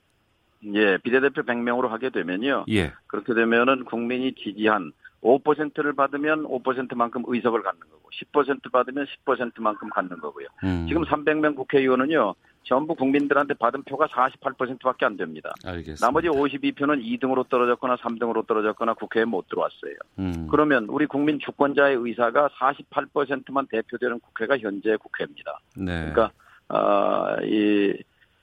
[0.74, 2.66] 예, 비례대표 100명으로 하게 되면요.
[2.70, 2.93] 예.
[3.07, 4.93] 그렇게 되면은 국민이 지지한
[5.23, 10.47] 5%를 받으면 5%만큼 의석을 갖는 거고 10% 받으면 10%만큼 갖는 거고요.
[10.64, 10.87] 음.
[10.87, 12.35] 지금 300명 국회의원은요.
[12.64, 15.53] 전부 국민들한테 받은 표가 48%밖에 안 됩니다.
[15.64, 16.07] 알겠습니다.
[16.07, 19.95] 나머지 52표는 2등으로 떨어졌거나 3등으로 떨어졌거나 국회에 못 들어왔어요.
[20.19, 20.49] 음.
[20.51, 25.61] 그러면 우리 국민 주권자의 의사가 48%만 대표되는 국회가 현재 국회입니다.
[25.77, 26.12] 네.
[26.12, 26.31] 그러니까
[26.69, 27.97] 어, 이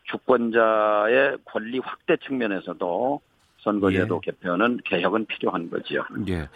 [0.05, 3.21] 주권자의 권리 확대 측면에서도
[3.66, 4.32] 선거제도 예.
[4.32, 5.95] 개편은 개혁은 필요한 거죠.
[6.30, 6.47] 예.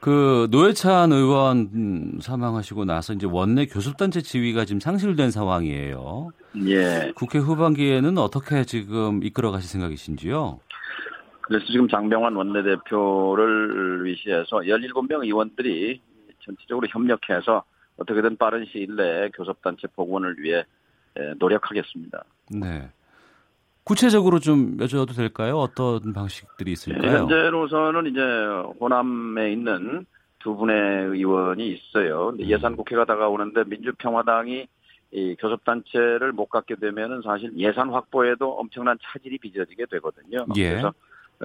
[0.00, 6.30] 그 노회찬 의원 사망하시고 나서 이제 원내 교섭단체 지위가 지금 상실된 상황이에요.
[6.66, 7.12] 예.
[7.14, 10.58] 국회 후반기에는 어떻게 지금 이끌어 가실 생각이신지요?
[11.42, 16.00] 그래서 지금 장병환 원내대표를 위시해서 17명 의원들이
[16.44, 17.62] 전체적으로 협력해서
[17.96, 20.64] 어떻게든 빠른 시일 내에 교섭단체 복원을 위해
[21.38, 22.24] 노력하겠습니다.
[22.50, 22.88] 네.
[23.84, 25.58] 구체적으로 좀 여쭤도 될까요?
[25.58, 27.02] 어떤 방식들이 있을까요?
[27.02, 28.20] 네, 현재로서는 이제
[28.80, 30.06] 호남에 있는
[30.38, 32.30] 두 분의 의원이 있어요.
[32.30, 32.40] 음.
[32.40, 34.66] 예산 국회가 다가오는데 민주평화당이
[35.12, 40.46] 이 교섭단체를 못 갖게 되면은 사실 예산 확보에도 엄청난 차질이 빚어지게 되거든요.
[40.56, 40.70] 예.
[40.70, 40.92] 그래서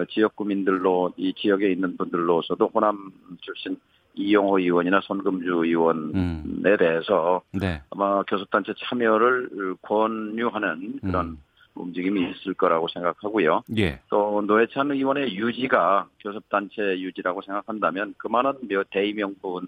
[0.10, 3.12] 지역 구민들로 이 지역에 있는 분들로서도 호남
[3.42, 3.78] 출신
[4.14, 6.64] 이용호 의원이나 손금주 의원에 음.
[6.80, 7.82] 대해서 네.
[7.92, 11.38] 아마 교섭단체 참여를 권유하는 그런 음.
[11.80, 13.64] 움직임이 있을 거라고 생각하고요.
[13.78, 14.00] 예.
[14.10, 19.68] 또 노회찬 의원의 유지가 교섭단체 유지라고 생각한다면 그만한 몇 대의명분도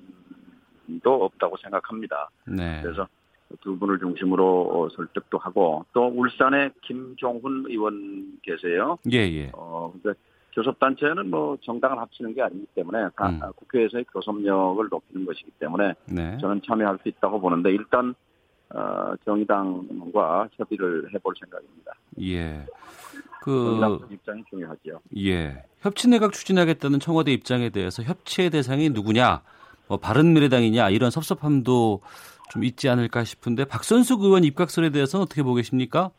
[1.05, 2.30] 없다고 생각합니다.
[2.47, 2.82] 네.
[2.82, 3.07] 그래서
[3.62, 8.97] 두 분을 중심으로 설득도 하고 또 울산에 김종훈 의원 계세요.
[9.12, 9.51] 예, 예.
[9.53, 10.18] 어, 근데
[10.53, 13.39] 교섭단체는 뭐 정당을 합치는 게 아니기 때문에 음.
[13.55, 16.38] 국회에서의 교섭력을 높이는 것이기 때문에 네.
[16.39, 18.14] 저는 참여할 수 있다고 보는데 일단
[18.74, 21.93] 어, 정의당과 협의를 해볼 생각입니다.
[22.22, 22.65] 예.
[23.41, 24.99] 그 입장이 중요하죠.
[25.17, 25.63] 예.
[25.80, 29.41] 협치내각 추진하겠다는 청와대 입장에 대해서 협치의 대상이 누구냐,
[29.88, 32.01] 뭐 바른미래당이냐 이런 섭섭함도
[32.51, 36.11] 좀 있지 않을까 싶은데 박선숙 의원 입각설에 대해서는 어떻게 보겠습니까?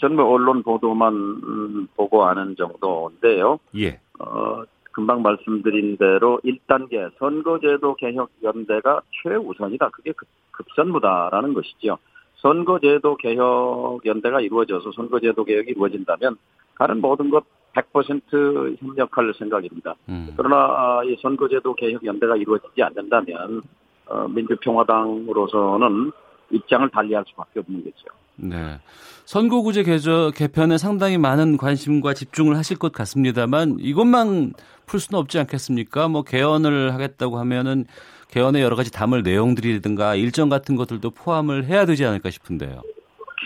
[0.00, 3.58] 저는 뭐 언론 보도만 음, 보고 아는 정도인데요.
[3.76, 4.00] 예.
[4.18, 4.62] 어,
[4.98, 9.90] 금방 말씀드린 대로 1단계 선거제도 개혁 연대가 최우선이다.
[9.90, 10.12] 그게
[10.50, 11.98] 급선무다라는 것이죠.
[12.38, 16.36] 선거제도 개혁 연대가 이루어져서 선거제도 개혁이 이루어진다면
[16.76, 17.44] 다른 모든 것
[17.74, 19.94] 100% 협력할 생각입니다.
[20.08, 20.34] 음.
[20.36, 23.62] 그러나 아, 이 선거제도 개혁 연대가 이루어지지 않는다면
[24.06, 26.10] 어, 민주평화당으로서는
[26.50, 28.08] 입장을 달리할 수밖에 없는 거죠.
[28.38, 28.78] 네.
[29.24, 34.54] 선거구제 개저, 개편에 상당히 많은 관심과 집중을 하실 것 같습니다만 이것만
[34.86, 36.08] 풀 수는 없지 않겠습니까?
[36.08, 37.84] 뭐 개헌을 하겠다고 하면은
[38.28, 42.82] 개헌에 여러 가지 담을 내용들이든가 일정 같은 것들도 포함을 해야 되지 않을까 싶은데요.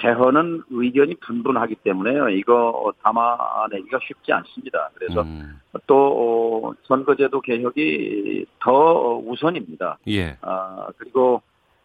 [0.00, 2.28] 개헌은 의견이 분분하기 때문에요.
[2.30, 4.90] 이거 담아내기가 쉽지 않습니다.
[4.94, 5.60] 그래서 음.
[5.86, 9.98] 또 어, 선거제도 개혁이 더 우선입니다.
[10.08, 10.36] 예.
[10.40, 11.42] 아 그리고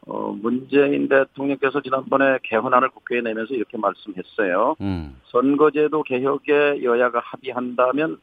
[0.08, 4.76] 어, 문재인 대통령께서 지난번에 개헌안을 국회에 내면서 이렇게 말씀했어요.
[4.82, 5.20] 음.
[5.26, 8.20] 선거제도 개혁에 여야가 합의한다면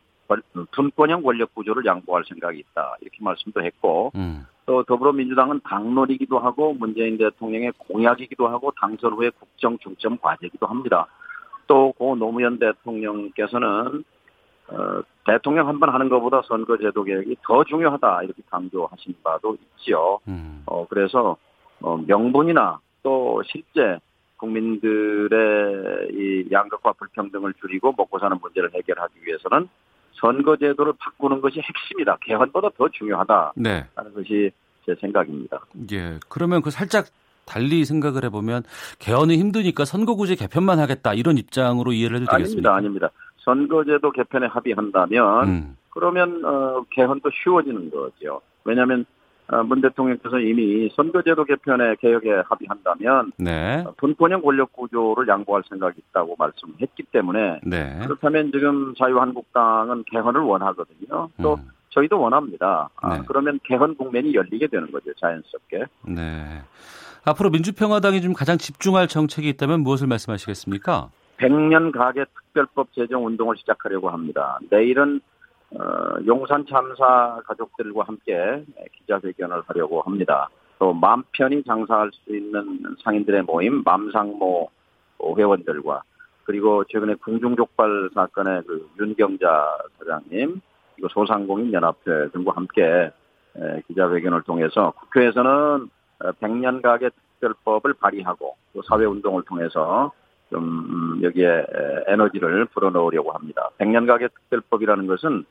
[0.71, 2.97] 분권형 권력 구조를 양보할 생각이 있다.
[3.03, 4.47] 이렇게 말씀도 했고, 음.
[4.65, 11.07] 또 더불어민주당은 당론이기도 하고 문재인 대통령의 공약이기도 하고 당선 후의 국정 중점 과제이기도 합니다.
[11.67, 14.05] 또 고 노무현 대통령께서는
[14.69, 20.21] 어, 대통령 한 번 하는 것보다 선거제도 개혁이 더 중요하다 이렇게 강조하신 바도 있지요.
[20.29, 20.63] 음.
[20.67, 21.37] 어, 그래서
[21.81, 23.99] 어, 명분이나 또 실제
[24.37, 29.69] 국민들의 이 양극화 불평등을 줄이고 먹고 사는 문제를 해결하기 위해서는
[30.21, 32.19] 선거제도를 바꾸는 것이 핵심이다.
[32.23, 33.53] 개헌보다 더 중요하다.
[33.57, 33.87] 네.
[33.95, 34.51] 하는 것이
[34.87, 35.61] 제 생각입니다.
[35.93, 36.19] 예.
[36.29, 37.07] 그러면 그 살짝
[37.47, 38.63] 달리 생각을 해보면
[38.99, 42.75] 개헌이 힘드니까 선거구제 개편만 하겠다 이런 입장으로 이해를 해도 되겠습니까?
[42.75, 43.09] 아닙니다.
[43.09, 43.11] 아닙니다.
[43.39, 45.77] 선거제도 개편에 합의한다면 음.
[45.91, 48.41] 그러면 어, 개헌도 쉬워지는 거죠.
[48.65, 49.05] 왜냐하면 어,
[49.67, 53.85] 문 대통령께서 이미 선거제도 개편에 개혁에 합의한다면 네.
[53.99, 57.99] 분권형 권력 구조를 양보할 생각이 있다고 말씀했기 때문에 네.
[58.03, 61.29] 그렇다면 지금 자유한국당은 개헌을 원하거든요.
[61.43, 61.69] 또 음.
[61.91, 62.89] 저희도 원합니다.
[62.97, 63.21] 아, 네.
[63.21, 65.85] 아, 그러면 개헌 국면이 열리게 되는 거죠, 자연스럽게.
[66.09, 66.63] 네.
[67.25, 71.11] 앞으로 민주평화당이 좀 가장 집중할 정책이 있다면 무엇을 말씀하시겠습니까?
[71.39, 74.59] 100년 가계 특별법 제정 운동을 시작하려고 합니다.
[74.71, 75.21] 내일은
[75.79, 78.65] 어, 용산 참사 가족들과 함께
[78.99, 80.49] 기자회견을 하려고 합니다.
[80.79, 84.71] 또 마음 편히 장사할 수 있는 상인들의 모임 맘상모
[85.37, 86.03] 회원들과
[86.45, 90.61] 그리고 최근에 궁중족발 사건의 그 윤경자 사장님
[90.95, 93.11] 그리고 소상공인 연합회 등과 함께
[93.89, 97.11] 기자회견을 통해서 국회에서는 100년 가계
[97.41, 100.13] 특별법을 발의하고 또 사회 운동을 통해서
[100.51, 101.67] 좀 음, 여기에
[102.07, 103.71] 에너지를 불어넣으려고 합니다.
[103.79, 105.45] 100년 가계 특별법이라는 것은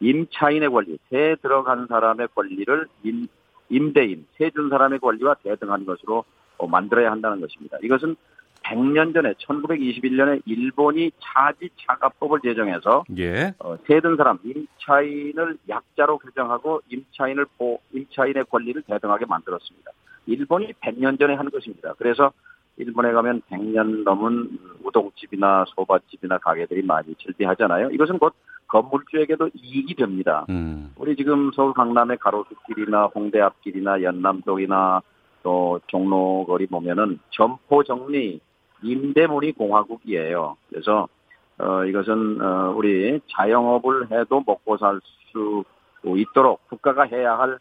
[0.00, 3.26] 임차인의 권리, 세 들어간 사람의 권리를 임,
[3.68, 6.24] 임대인, 세 준 사람의 권리와 대등한 것으로
[6.58, 7.78] 어, 만들어야 한다는 것입니다.
[7.82, 8.16] 이것은
[8.64, 13.54] 100년 전에 1921년에 일본이 차지 차가법을 제정해서 예.
[13.60, 19.90] 어, 세든 사람 임차인을 약자로 규정하고 임차인을 보 임차인의 권리를 대등하게 만들었습니다.
[20.26, 21.94] 일본이 100년 전에 한 것입니다.
[21.98, 22.32] 그래서
[22.76, 27.90] 일본에 가면 100년 넘은 우동집이나 소바집이나 가게들이 많이 즐비하잖아요.
[27.90, 28.34] 이것은 곧
[28.68, 30.46] 건물주에게도 이익이 됩니다.
[30.50, 30.92] 음.
[30.96, 35.02] 우리 지금 서울 강남의 가로수길이나 홍대 앞길이나 연남동이나
[35.42, 38.40] 또 종로 거리 보면은 점포 정리
[38.82, 40.56] 임대문이 공화국이에요.
[40.68, 41.08] 그래서
[41.58, 45.00] 어 이것은 어 우리 자영업을 해도 먹고 살
[45.30, 45.64] 수
[46.04, 47.58] 있도록 국가가 해야 할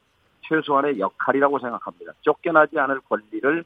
[0.47, 2.13] 최소한의 역할이라고 생각합니다.
[2.21, 3.63] 쫓겨나지 않을 권리를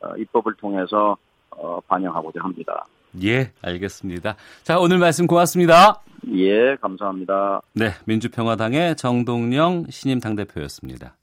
[0.00, 1.16] 어, 입법을 통해서
[1.50, 2.86] 어, 반영하고자 합니다.
[3.22, 4.36] 예, 알겠습니다.
[4.62, 6.02] 자, 오늘 말씀 고맙습니다.
[6.28, 7.62] 예, 감사합니다.
[7.74, 11.16] 네, 민주평화당의 정동영 신임 당대표였습니다.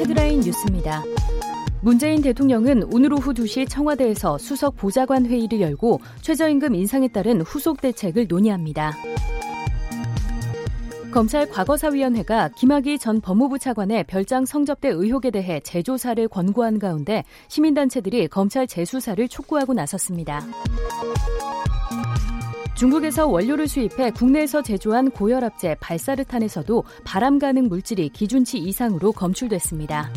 [0.00, 1.02] 헤드라인 뉴스입니다.
[1.82, 8.26] 문재인 대통령은 오늘 오후 2시 청와대에서 수석 보좌관 회의를 열고 최저임금 인상에 따른 후속 대책을
[8.26, 8.92] 논의합니다.
[11.12, 18.66] 검찰 과거사위원회가 김학의 전 법무부 차관의 별장 성접대 의혹에 대해 재조사를 권고한 가운데 시민단체들이 검찰
[18.66, 20.40] 재수사를 촉구하고 나섰습니다.
[22.74, 30.10] 중국에서 원료를 수입해 국내에서 제조한 고혈압제 발사르탄에서도 발암 가능 물질이 기준치 이상으로 검출됐습니다.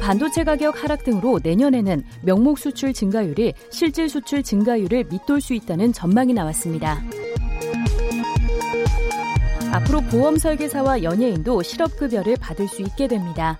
[0.00, 6.32] 반도체 가격 하락 등으로 내년에는 명목 수출 증가율이 실질 수출 증가율을 밑돌 수 있다는 전망이
[6.32, 7.02] 나왔습니다.
[9.72, 13.58] 앞으로 보험 설계사와 연예인도 실업급여를 받을 수 있게 됩니다.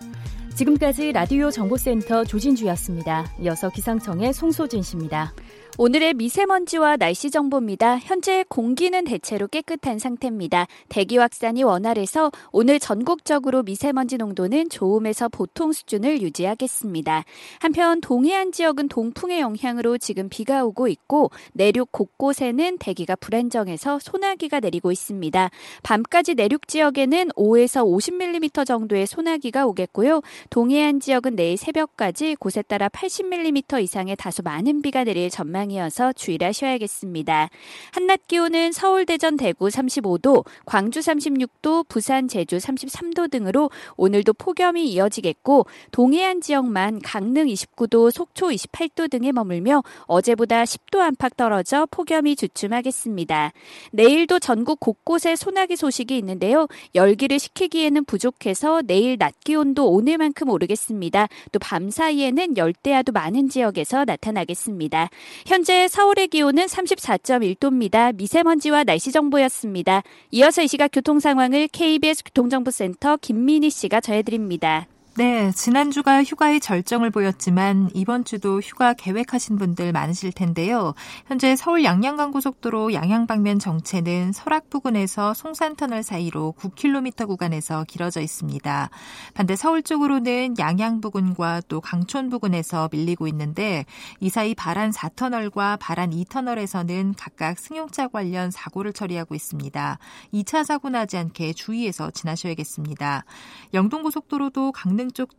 [0.54, 3.26] 지금까지 라디오 정보센터 조진주였습니다.
[3.42, 5.34] 이어서 기상청의 송소진 씨입니다.
[5.78, 7.98] 오늘의 미세먼지와 날씨 정보입니다.
[7.98, 10.66] 현재 공기는 대체로 깨끗한 상태입니다.
[10.88, 17.24] 대기 확산이 원활해서 오늘 전국적으로 미세먼지 농도는 좋음에서 보통 수준을 유지하겠습니다.
[17.60, 24.90] 한편 동해안 지역은 동풍의 영향으로 지금 비가 오고 있고 내륙 곳곳에는 대기가 불안정해서 소나기가 내리고
[24.92, 25.50] 있습니다.
[25.82, 30.22] 밤까지 내륙 지역에는 5에서 50mm 정도의 소나기가 오겠고요.
[30.48, 35.65] 동해안 지역은 내일 새벽까지 곳에 따라 80mm 이상의 다소 많은 비가 내릴 전망입니다.
[35.66, 37.48] 전망이어서 주의를 하셔야겠습니다.
[37.92, 45.66] 한낮 기온은 서울, 대전, 대구 35도, 광주 36도, 부산, 제주 33도 등으로 오늘도 폭염이 이어지겠고
[45.90, 53.52] 동해안 지역만 강릉 29도, 속초 28도 등에 머물며 어제보다 10도 안팎 떨어져 폭염이 주춤하겠습니다.
[53.92, 56.68] 내일도 전국 곳곳에 소나기 소식이 있는데요.
[56.94, 61.28] 열기를 식히기에는 부족해서 내일 낮 기온도 오늘만큼 오르겠습니다.
[61.52, 65.08] 또 밤 사이에는 열대야도 많은 지역에서 나타나겠습니다.
[65.46, 68.14] 현재 서울의 기온은 34.1도입니다.
[68.16, 70.02] 미세먼지와 날씨 정보였습니다.
[70.32, 74.86] 이어서 이 시각 교통 상황을 KBS 교통정보센터 김민희 씨가 전해드립니다.
[75.18, 80.92] 네, 지난주가 휴가의 절정을 보였지만 이번 주도 휴가 계획하신 분들 많으실 텐데요.
[81.26, 88.90] 현재 서울 양양간 고속도로 양양 방면 정체는 설악 부근에서 송산터널 사이로 9km 구간에서 길어져 있습니다.
[89.32, 93.86] 반대 서울 쪽으로는 양양 부근과 또 강촌 부근에서 밀리고 있는데
[94.20, 99.98] 이 사이 바란 4터널과 바란 2터널에서는 각각 승용차 관련 사고를 처리하고 있습니다.
[100.34, 103.24] 2차 사고 나지 않게 주의해서 지나셔야겠습니다.
[103.72, 105.30] 영동고속도로도 강릉 쪽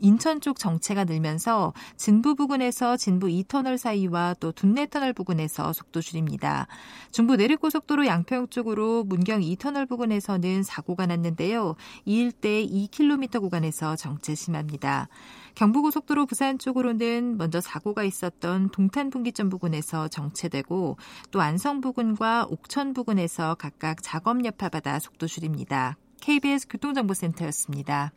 [0.00, 6.68] 인천 쪽 정체가 늘면서 진부 부근에서 진부 2터널 사이와 또 둔내터널 부근에서 속도 줄입니다.
[7.10, 11.74] 중부 내륙고속도로 양평 쪽으로 문경 2터널 부근에서는 사고가 났는데요.
[12.04, 15.08] 이 일대 2km 구간에서 정체 심합니다.
[15.56, 20.96] 경부고속도로 부산 쪽으로는 먼저 사고가 있었던 동탄 분기점 부근에서 정체되고
[21.32, 25.96] 또 안성 부근과 옥천 부근에서 각각 작업 여파받아 속도 줄입니다.
[26.20, 28.12] KBS 교통정보센터였습니다.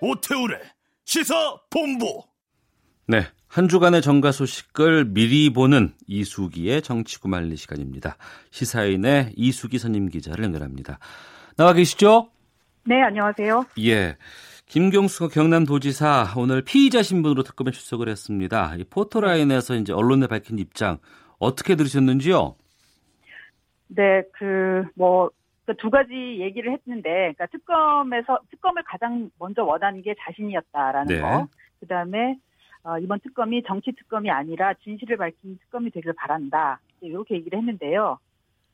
[0.00, 0.58] 오태우래
[1.04, 1.34] 시사
[1.70, 2.24] 본부.
[3.06, 8.16] 네, 한 주간의 정가 소식을 미리 보는 이수기의 정치구말리 시간입니다.
[8.50, 10.98] 시사인의 이수기 선임 기자를 연결합니다.
[11.56, 12.30] 나와 계시죠?
[12.84, 13.66] 네, 안녕하세요.
[13.80, 14.16] 예.
[14.66, 18.74] 김경수 경남도지사 오늘 피의자 신분으로 특검에 출석을 했습니다.
[18.78, 20.98] 이 포토라인에서 이제 언론에 밝힌 입장
[21.42, 22.54] 어떻게 들으셨는지요?
[23.88, 25.30] 네, 그 뭐
[25.64, 31.20] 그 두 가지 얘기를 했는데, 그러니까 특검에서 특검을 가장 먼저 원하는 게 자신이었다라는 네.
[31.20, 31.46] 거.
[31.80, 32.36] 그 다음에
[32.84, 36.80] 어, 이번 특검이 정치 특검이 아니라 진실을 밝힌 특검이 되길 바란다.
[37.00, 38.18] 이렇게 얘기를 했는데요.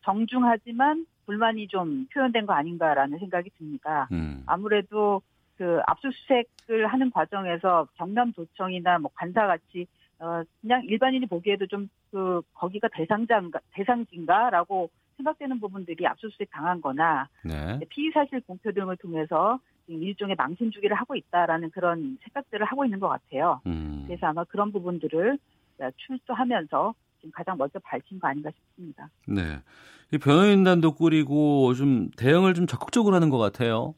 [0.03, 4.09] 정중하지만 불만이 좀 표현된 거 아닌가라는 생각이 듭니다.
[4.13, 4.43] 음.
[4.47, 5.21] 아무래도
[5.59, 9.87] 그 압수수색을 하는 과정에서 경남도청이나 뭐 관사같이
[10.21, 17.81] 어 그냥 일반인이 보기에도 좀 그 거기가 대상자인가 대상진가라고 생각되는 부분들이 압수수색 당한-거나 네.
[17.89, 19.59] 피의 사실 공표 등을 통해서
[19.89, 23.61] 일종의 망신 주기를 하고 있다라는 그런 생각들을 하고 있는 것 같아요.
[23.67, 24.05] 음.
[24.07, 25.39] 그래서 아마 그런 부분들을
[25.97, 29.09] 출소하면서 지금 가장 먼저 밝힌 거 아닌가 싶습니다.
[29.27, 29.61] 네,
[30.13, 33.95] 이 변호인단도 꾸리고 좀 대응을 좀 적극적으로 하는 것 같아요.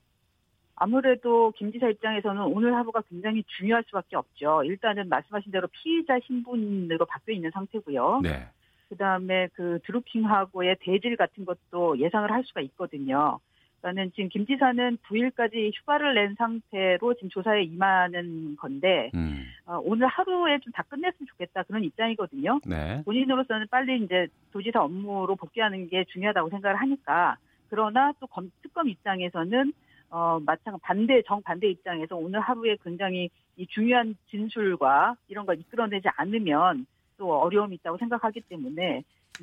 [0.80, 4.64] 아무래도 김 지사 입장에서는 오늘 하루가 굉장히 중요할 수밖에 없죠.
[4.64, 8.20] 일단은 말씀하신 대로 피의자 신분으로 바뀌어 있는 상태고요.
[8.22, 8.48] 네.
[8.88, 13.38] 그다음에 그 드루킹하고의 대질 같은 것도 예상을 할 수가 있거든요.
[13.80, 19.44] 그러니까는 지금 김 지사는 9일까지 휴가를 낸 상태로 지금 조사에 임하는 건데 음.
[19.66, 22.60] 어, 오늘 하루에 좀 다 끝냈으면 좋겠다 그런 입장이거든요.
[22.64, 23.02] 네.
[23.04, 27.36] 본인으로서는 빨리 이제 도지사 업무로 복귀하는 게 중요하다고 생각을 하니까
[27.68, 29.72] 그러나 또 검, 특검 입장에서는
[30.10, 36.86] 어, 마찬가지 반대, 정반대 입장에서 오늘 하루에 굉장히 이 중요한 진술과 이런 걸 이끌어내지 않으면
[37.16, 39.02] 또 어려움이 있다고 생각하기 때문에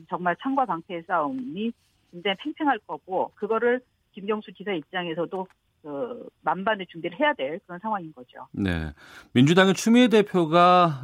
[0.09, 1.71] 정말 창과 방패의 싸움이
[2.11, 3.79] 굉장히 팽팽할 거고 그거를
[4.13, 5.47] 김경수 지사 입장에서도
[5.83, 8.47] 그 만반의 준비를 해야 될 그런 상황인 거죠.
[8.51, 8.91] 네.
[9.33, 11.01] 민주당의 추미애 대표가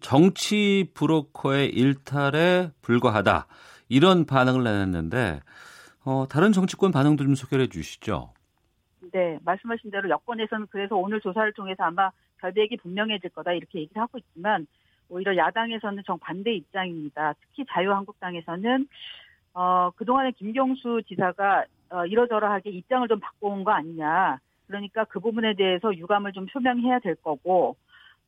[0.00, 3.46] 정치 브로커의 일탈에 불과하다.
[3.88, 5.40] 이런 반응을 내놨는데
[6.04, 8.32] 어, 다른 정치권 반응도 좀 소개해 주시죠.
[9.12, 14.18] 네, 말씀하신 대로 여권에서는 그래서 오늘 조사를 통해서 아마 결백이 분명해질 거다 이렇게 얘기를 하고
[14.18, 14.66] 있지만
[15.08, 17.34] 오히려 야당에서는 정반대 입장입니다.
[17.40, 18.88] 특히 자유한국당에서는
[19.54, 24.38] 어, 그동안에 김경수 지사가 어, 이러저러하게 입장을 좀 바꿔온 거 아니냐.
[24.66, 27.76] 그러니까 그 부분에 대해서 유감을 좀 표명해야 될 거고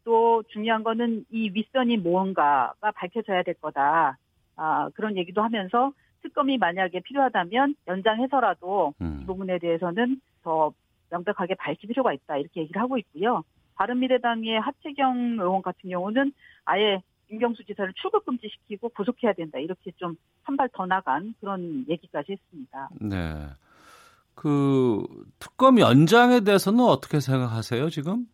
[0.05, 4.17] 또 중요한 거는 이 윗선이 무언가가 밝혀져야 될 거다.
[4.57, 5.93] 아, 그런 얘기도 하면서
[6.23, 9.21] 특검이 만약에 필요하다면 연장해서라도 음.
[9.23, 10.73] 이 부분에 대해서는 더
[11.11, 13.43] 명백하게 밝힐 필요가 있다 이렇게 얘기를 하고 있고요.
[13.77, 16.33] 바른미래당의 하채경 의원 같은 경우는
[16.65, 22.33] 아예 김경수 지사를 출국 금지시키고 구속해야 된다 이렇게 좀 한 발 더 나간 그런 얘기까지
[22.33, 22.89] 했습니다.
[23.01, 23.47] 네.
[24.35, 25.05] 그
[25.39, 28.27] 특검 연장에 대해서는 어떻게 생각하세요 지금?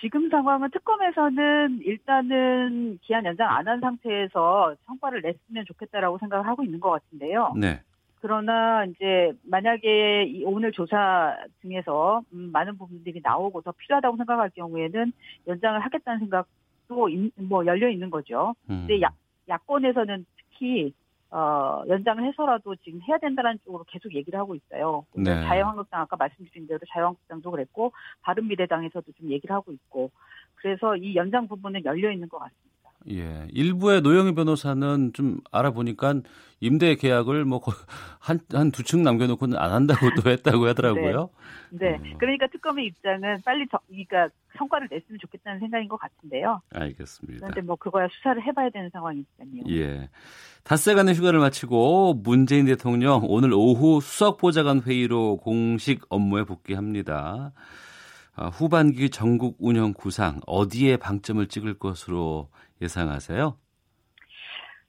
[0.00, 6.78] 지금 상황은 특검에서는 일단은 기한 연장 안 한 상태에서 성과를 냈으면 좋겠다라고 생각을 하고 있는
[6.80, 7.54] 것 같은데요.
[7.56, 7.80] 네.
[8.20, 15.12] 그러나 이제 만약에 오늘 조사 중에서 음, 많은 부분들이 나오고 더 필요하다고 생각할 경우에는
[15.46, 18.54] 연장을 하겠다는 생각도 뭐 열려 있는 거죠.
[18.70, 18.86] 음.
[18.86, 19.10] 근데 야,
[19.48, 20.92] 야권에서는 특히
[21.30, 25.04] 어, 연장을 해서라도 지금 해야 된다는 쪽으로 계속 얘기를 하고 있어요.
[25.14, 25.42] 네.
[25.42, 30.10] 자유한국당 아까 말씀드린 대로 자유한국당도 그랬고 바른미래당에서도 좀 얘기를 하고 있고
[30.56, 32.67] 그래서 이 연장 부분은 열려 있는 것 같습니다.
[33.10, 33.46] 예.
[33.52, 36.20] 일부의 노영희 변호사는 좀 알아보니까
[36.60, 37.60] 임대 계약을 뭐
[38.20, 41.30] 한 한 두 층 남겨놓고는 안 한다고 또 했다고 하더라고요.
[41.70, 41.96] 네.
[42.02, 42.14] 네.
[42.18, 44.28] 그러니까 특검의 입장은 빨리 저, 그러니까
[44.58, 46.60] 성과를 냈으면 좋겠다는 생각인 것 같은데요.
[46.74, 47.38] 알겠습니다.
[47.46, 49.48] 그런데 뭐 그거야 수사를 해봐야 되는 상황이니까요.
[49.70, 50.08] 예.
[50.64, 57.52] 닷새간의 휴가를 마치고 문재인 대통령 오늘 오후 수석보좌관 회의로 공식 업무에 복귀합니다.
[58.40, 62.48] 아, 후반기 전국 운영 구상 어디에 방점을 찍을 것으로
[62.80, 63.56] 예상하세요?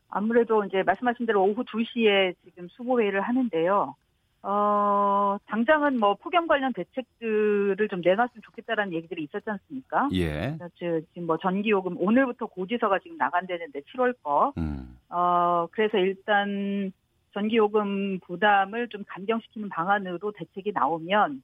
[0.10, 3.96] 아무래도 이제 말씀하신 대로 오후 2시에 지금 수보회의를 하는데요.
[4.44, 10.10] 어, 당 당장은 뭐 폭염 관련 대책들을 좀 내놨으면 좋겠다라는 얘기들이 있었지 않습니까?
[10.14, 10.56] 예.
[10.78, 14.54] 지금 뭐 전기요금 오늘부터 고지서가 지금 나간다는데 7월 거.
[14.60, 14.96] 음.
[15.10, 16.94] 어 그래서 일단
[17.34, 21.42] 전기요금 부담을 좀 감경시키는 방안으로 대책이 나오면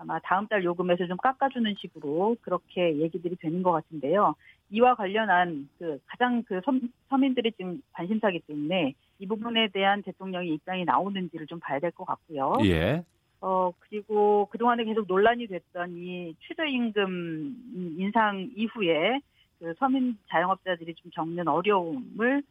[0.00, 4.34] 아마 다음 달 요금에서 좀 깎아주는 식으로 그렇게 얘기들이 되는 것 같은데요.
[4.70, 6.72] 이와 관련한 그 가장 그 서,
[7.10, 12.54] 서민들이 지금 관심사기 때문에 이 부분에 대한 대통령의 입장이 나오는지를 좀 봐야 될 것 같고요.
[12.64, 13.02] 예.
[13.42, 19.20] 어, 그리고 그동안에 계속 논란이 됐던 이 최저임금 인상 이후에
[19.58, 22.42] 그 서민 자영업자들이 좀 겪는 어려움을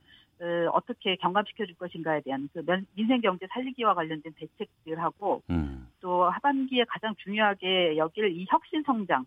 [0.42, 2.64] 어, 떻게 경감시켜 줄 것인가에 대한 그
[2.96, 5.88] 민생 경제 살리기와 관련된 대책들하고 음.
[6.00, 9.26] 또 하반기에 가장 중요하게 여기를 이 혁신 성장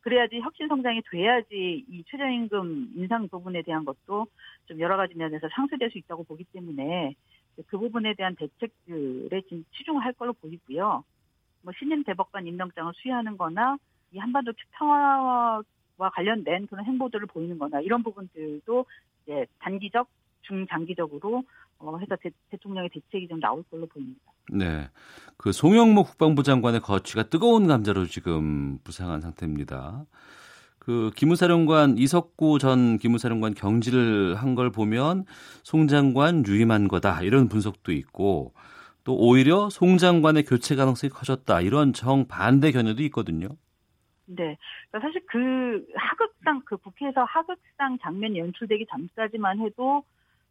[0.00, 4.26] 그래야지 혁신 성장이 돼야지 이 최저임금 인상 부분에 대한 것도
[4.66, 7.14] 좀 여러 가지 면에서 상쇄될 수 있다고 보기 때문에
[7.66, 11.04] 그 부분에 대한 대책들에 지금 치중할 걸로 보이고요.
[11.62, 13.78] 뭐 신임 대법관 임명장을 수여하는 거나
[14.12, 15.62] 이 한반도 평화와
[16.12, 18.84] 관련된 그런 행보들을 보이는 거나 이런 부분들도
[19.22, 20.06] 이제 단기적,
[20.46, 21.44] 중장기적으로
[21.78, 22.30] 어, 해서 대,
[22.62, 24.20] 통령의 대책이 좀 나올 걸로 보입니다.
[24.52, 24.88] 네.
[25.36, 30.04] 그 송영목 국방부 장관의 거취가 뜨거운 감자로 지금 부상한 상태입니다.
[30.78, 35.24] 그 기무사령관 이석구 전 기무사령관 경질을 한 걸 보면
[35.62, 38.52] 송 장관 유임한 거다 이런 분석도 있고
[39.02, 43.48] 또 오히려 송 장관의 교체 가능성이 커졌다 이런 정 반대 견해도 있거든요.
[44.26, 44.56] 네.
[44.90, 50.04] 그러니까 사실 그 하극상 그 국회에서 하극상 장면이 연출되기 전까지만 해도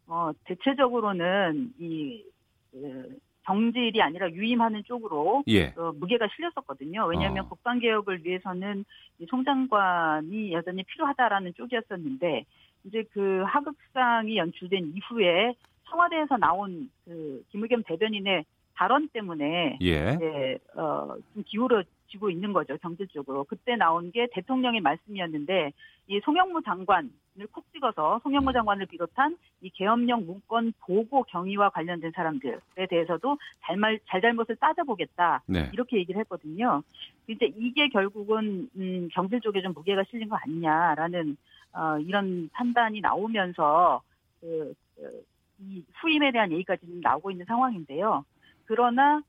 [0.07, 2.23] 어 대체적으로는 이
[2.71, 5.73] 그, 정질이 아니라 유임하는 쪽으로 예.
[5.77, 7.05] 어, 무게가 실렸었거든요.
[7.05, 7.49] 왜냐하면 어.
[7.49, 8.85] 국방 개혁을 위해서는
[9.29, 12.45] 송 장관이 여전히 필요하다라는 쪽이었었는데
[12.85, 15.53] 이제 그 하극상이 연출된 이후에
[15.89, 20.13] 청와대에서 나온 그 김의겸 대변인의 발언 때문에 예.
[20.15, 23.43] 이제 어, 좀 기울어지고 있는 거죠 경제적으로.
[23.45, 25.71] 그때 나온 게 대통령의 말씀이었는데
[26.07, 27.09] 이 송영무 장관을
[27.51, 28.53] 콕 찍어서 송영무 음.
[28.53, 35.69] 장관을 비롯한 이 계엄령 문건 보고 경위와 관련된 사람들에 대해서도 잘말 잘잘못을 따져보겠다 네.
[35.73, 36.83] 이렇게 얘기를 했거든요.
[37.27, 41.37] 이제 이게 결국은 음, 경제 쪽에 좀 무게가 실린 거 아니냐라는
[41.73, 44.01] 어, 이런 판단이 나오면서
[44.41, 45.23] 그, 그,
[45.59, 48.25] 이 후임에 대한 얘기가 지금 나오고 있는 상황인데요.
[48.65, 49.21] 그러나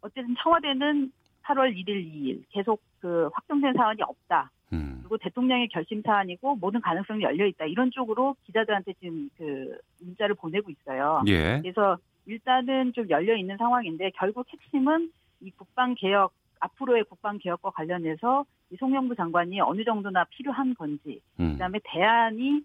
[0.00, 1.12] 어쨌든 청와대는
[1.44, 4.50] 8월 1일, 2일 계속 그 확정된 사안이 없다.
[4.72, 4.98] 음.
[5.00, 7.64] 그리고 대통령의 결심 사안이고 모든 가능성이 열려 있다.
[7.64, 11.22] 이런 쪽으로 기자들한테 지금 그 문자를 보내고 있어요.
[11.26, 11.60] 예.
[11.62, 11.96] 그래서
[12.26, 18.76] 일단은 좀 열려 있는 상황인데 결국 핵심은 이 국방 개혁 앞으로의 국방 개혁과 관련해서 이
[18.76, 21.52] 송영구 장관이 어느 정도나 필요한 건지, 음.
[21.52, 22.60] 그다음에 대안이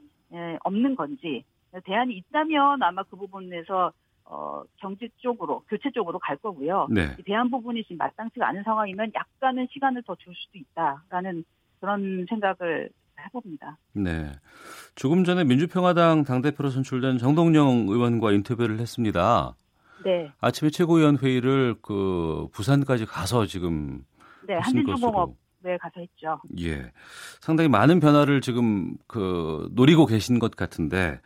[0.63, 1.45] 없는 건지,
[1.85, 3.93] 대안이 있다면 아마 그 부분에서
[4.25, 6.87] 어, 경제 쪽으로, 교체 쪽으로 갈 거고요.
[6.89, 7.15] 네.
[7.25, 11.43] 대안 부분이 지금 마땅치가 않은 상황이면 약간은 시간을 더 줄 수도 있다라는
[11.79, 12.89] 그런 생각을
[13.25, 13.77] 해봅니다.
[13.93, 14.31] 네.
[14.95, 19.55] 조금 전에 민주평화당 당대표로 선출된 정동영 의원과 인터뷰를 했습니다.
[20.03, 20.31] 네.
[20.41, 24.03] 아침에 최고위원 회의를 그 부산까지 가서 지금
[24.47, 26.41] 네, 한진중공업에 가서 했죠.
[26.59, 26.91] 예.
[27.39, 31.21] 상당히 많은 변화를 지금 그 노리고 계신 것 같은데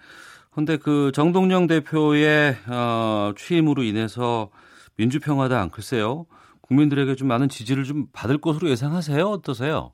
[0.57, 4.49] 근데 그 정동영 대표의 어, 취임으로 인해서
[4.95, 6.25] 민주평화당 글쎄요
[6.61, 9.93] 국민들에게 좀 많은 지지를 좀 받을 것으로 예상하세요 어떠세요?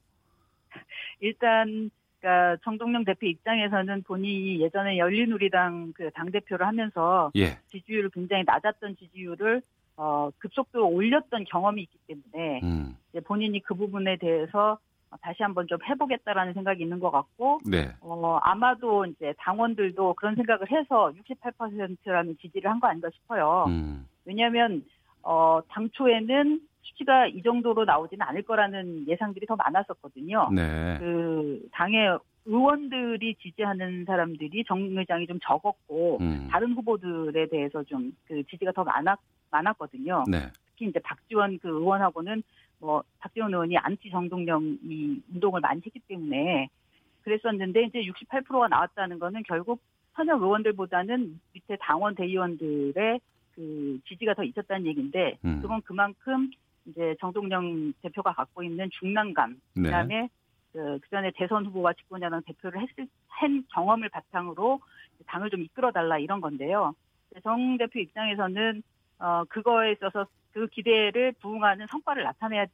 [1.20, 1.92] 일단
[2.22, 7.60] 그러니까 정동영 대표 입장에서는 본인이 예전에 열린우리당 그 당 대표를 하면서 예.
[7.70, 9.62] 지지율을 굉장히 낮았던 지지율을
[9.98, 12.96] 어, 급속도로 올렸던 경험이 있기 때문에 음.
[13.26, 14.78] 본인이 그 부분에 대해서 어,
[15.22, 17.90] 다시 한번 좀 해보겠다라는 생각이 있는 것 같고, 네.
[18.02, 23.66] 어, 아마도 이제 당원들도 그런 생각을 해서 68%라는 지지를 한 거 아닌가 싶어요.
[23.68, 24.08] 음.
[24.26, 24.84] 왜냐하면
[25.22, 30.50] 어, 당초에는 수치가 이 정도로 나오지는 않을 거라는 예상들이 더 많았었거든요.
[30.54, 30.98] 네.
[31.00, 36.48] 그 당의 의원들이 지지하는 사람들이 정 의장이 좀 적었고 음.
[36.52, 39.18] 다른 후보들에 대해서 좀 그 지지가 더 많았
[39.52, 40.26] 많았거든요.
[40.30, 40.40] 네.
[40.66, 42.44] 특히 이제 박지원 그 의원하고는
[42.84, 46.68] 뭐 박지원 의원이 안티 정동영 이 운동을 많이 했기 때문에
[47.24, 49.82] 그랬었는데 이제 68%가 나왔다는 거는 결국
[50.14, 53.20] 현역 의원들보다는 밑에 당원 대의원들의
[53.56, 55.62] 그 지지가 더 있었다는 얘기인데 음.
[55.62, 56.52] 그건 그만큼
[56.86, 59.84] 이제 정동영 대표가 갖고 있는 중량감 네.
[59.84, 60.30] 그다음에
[60.74, 64.82] 그, 그 전에 대선 후보와 집권여당 대표를 했을 한 경험을 바탕으로
[65.26, 66.94] 당을 좀 이끌어 달라 이런 건데요.
[67.44, 68.84] 정 대표 입장에서는
[69.20, 72.68] 어 그거에 있어서 그 기대를 부응하는 성과를 나타내야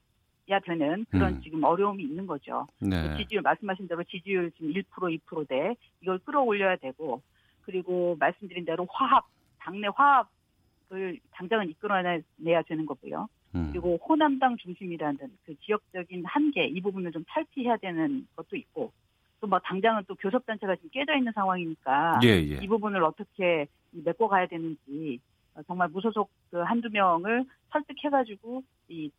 [0.66, 1.42] 되는 그런 음.
[1.42, 2.68] 지금 어려움이 있는 거죠.
[2.80, 3.16] 네.
[3.18, 4.84] 지지율 말씀하신 대로 지지율 지금 1%
[5.26, 7.22] 2%대 이걸 끌어올려야 되고
[7.62, 9.26] 그리고 말씀드린 대로 화합
[9.60, 13.28] 당내 화합을 당장은 이끌어내야 되는 거고요.
[13.56, 13.70] 음.
[13.72, 18.92] 그리고 호남당 중심이라는 그 지역적인 한계 이 부분을 좀 탈피해야 되는 것도 있고
[19.40, 22.60] 또 뭐 당장은 또 교섭단체가 지금 깨져 있는 상황이니까 예, 예.
[22.62, 29.12] 이 부분을 어떻게 메꿔 가야 되는지 어, 정말 무소속 그 한두 명을 설득해가지고 이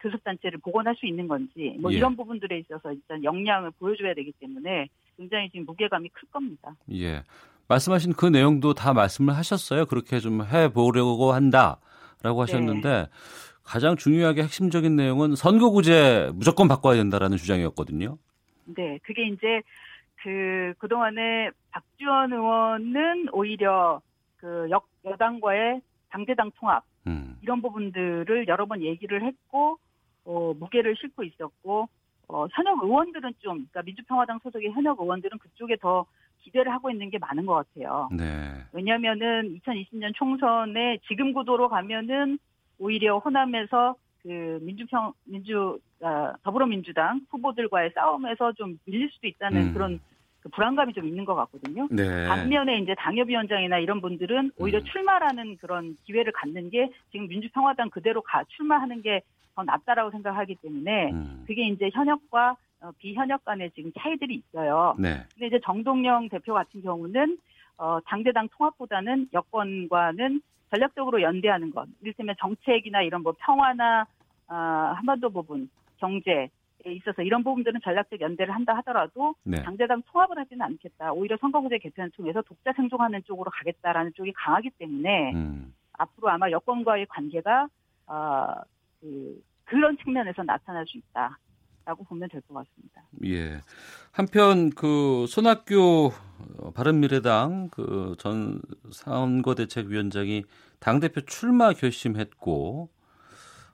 [0.00, 1.96] 교섭단체를 복원할 수 있는 건지 뭐 예.
[1.96, 6.74] 이런 부분들에 있어서 일단 역량을 보여줘야 되기 때문에 굉장히 지금 무게감이 클 겁니다.
[6.92, 7.22] 예.
[7.68, 9.86] 말씀하신 그 내용도 다 말씀을 하셨어요.
[9.86, 13.06] 그렇게 좀 해보려고 한다라고 하셨는데 네.
[13.64, 18.18] 가장 중요하게 핵심적인 내용은 선거구제 무조건 바꿔야 된다라는 주장이었거든요.
[18.64, 19.62] 네, 그게 이제
[20.22, 24.00] 그 그동안에 박지원 의원은 오히려
[24.42, 27.38] 그 역, 여당과의 당대당 통합 음.
[27.42, 29.78] 이런 부분들을 여러 번 얘기를 했고
[30.24, 31.88] 어, 무게를 싣고 있었고
[32.28, 36.06] 어, 현역 의원들은 좀 그러니까 민주평화당 소속의 현역 의원들은 그쪽에 더
[36.40, 38.08] 기대를 하고 있는 게 많은 것 같아요.
[38.10, 38.64] 네.
[38.72, 42.38] 왜냐하면은 2020년 총선에 지금 구도로 가면은
[42.78, 43.94] 오히려 호남에서
[44.24, 49.72] 그 민주평 민주 어, 더불어민주당 후보들과의 싸움에서 좀 밀릴 수도 있다는 음.
[49.72, 50.11] 그런 그
[50.50, 51.86] 불안감이 좀 있는 것 같거든요.
[51.90, 52.26] 네.
[52.28, 54.84] 반면에 이제 당협위원장이나 이런 분들은 오히려 음.
[54.84, 59.22] 출마라는 그런 기회를 갖는 게 지금 민주평화당 그대로 가 출마하는 게
[59.54, 61.44] 더 낫다라고 생각하기 때문에 음.
[61.46, 64.96] 그게 이제 현역과 어, 비현역 간의 지금 차이들이 있어요.
[64.98, 65.24] 네.
[65.34, 67.38] 근데 이제 정동영 대표 같은 경우는
[67.78, 70.40] 어, 당대당 통합보다는 여권과는
[70.70, 71.86] 전략적으로 연대하는 것.
[72.00, 74.06] 이를테면 정책이나 이런 뭐 평화나
[74.48, 76.50] 어, 한반도 부분, 경제, 에
[76.90, 79.62] 있어서 이런 부분들은 전략적 연대를 한다 하더라도 네.
[79.62, 81.12] 당대당 통합을 하지는 않겠다.
[81.12, 85.74] 오히려 선거구제 개편을 통해서 독자 생존하는 쪽으로 가겠다라는 쪽이 강하기 때문에 음.
[85.92, 87.68] 앞으로 아마 여권과의 관계가
[88.06, 88.46] 어,
[89.00, 91.38] 그, 그런 측면에서 나타날 수 있다.
[91.84, 93.02] 라고 보면 될 것 같습니다.
[93.24, 93.60] 예.
[94.12, 96.12] 한편 그 손학규
[96.76, 98.60] 바른미래당 그 전
[98.92, 100.44] 선거대책위원장이
[100.78, 102.88] 당 대표 출마 결심했고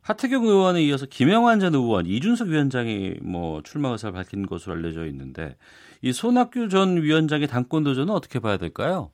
[0.09, 5.55] 하태경 의원에 이어서 김영환 전 의원, 이준석 위원장이 뭐 출마 의사를 밝힌 것으로 알려져 있는데
[6.01, 9.11] 이 손학규 전 위원장의 당권 도전은 어떻게 봐야 될까요?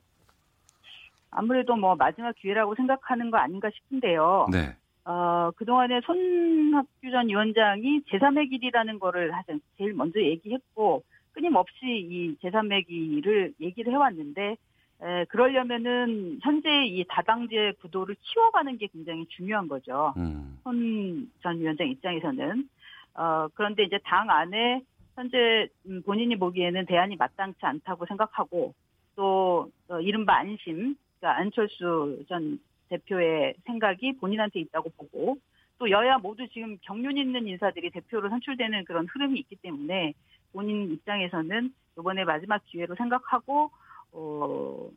[1.31, 4.47] 아무래도 뭐 마지막 기회라고 생각하는 거 아닌가 싶은데요.
[4.49, 4.77] 네.
[5.03, 9.33] 어, 그동안에 손학규 전 위원장이 제3의 길이라는 거를
[9.77, 11.03] 제일 먼저 얘기했고
[11.33, 14.55] 끊임없이 이 제3의 길을 얘기를 해왔는데
[15.01, 20.13] 에, 그러려면은 현재 이 다당제 구도를 키워가는 게 굉장히 중요한 거죠.
[20.17, 20.57] 음.
[20.63, 22.69] 손전 위원장 입장에서는
[23.15, 24.81] 어, 그런데 이제 당 안에
[25.15, 28.73] 현재 음, 본인이 보기에는 대안이 마땅치 않다고 생각하고
[29.15, 32.59] 또 어, 이른바 안심, 그러니까 안철수 전
[32.89, 35.37] 대표의 생각이 본인한테 있다고 보고
[35.77, 40.13] 또 여야 모두 지금 경륜 있는 인사들이 대표로 선출되는 그런 흐름이 있기 때문에
[40.53, 43.71] 본인 입장에서는 이번에 마지막 기회로 생각하고
[44.15, 44.89] 어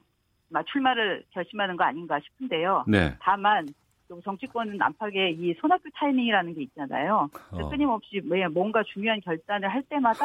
[0.66, 2.84] 출마를 결심하는 거 아닌가 싶은데요.
[2.86, 3.14] 네.
[3.20, 3.68] 다만
[4.24, 7.28] 정치권은 안팎에 이 손학규 타이밍이라는 게 있잖아요.
[7.50, 7.68] 어.
[7.68, 8.22] 끊임없이
[8.52, 10.24] 뭔가 중요한 결단을 할 때마다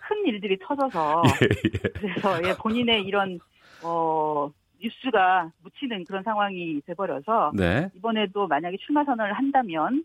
[0.00, 1.88] 큰 일들이 터져서 예, 예.
[1.94, 3.40] 그래서 예, 본인의 이런
[3.82, 4.50] 어
[4.80, 7.88] 뉴스가 묻히는 그런 상황이 돼버려서 네.
[7.94, 10.04] 이번에도 만약에 출마 선언을 한다면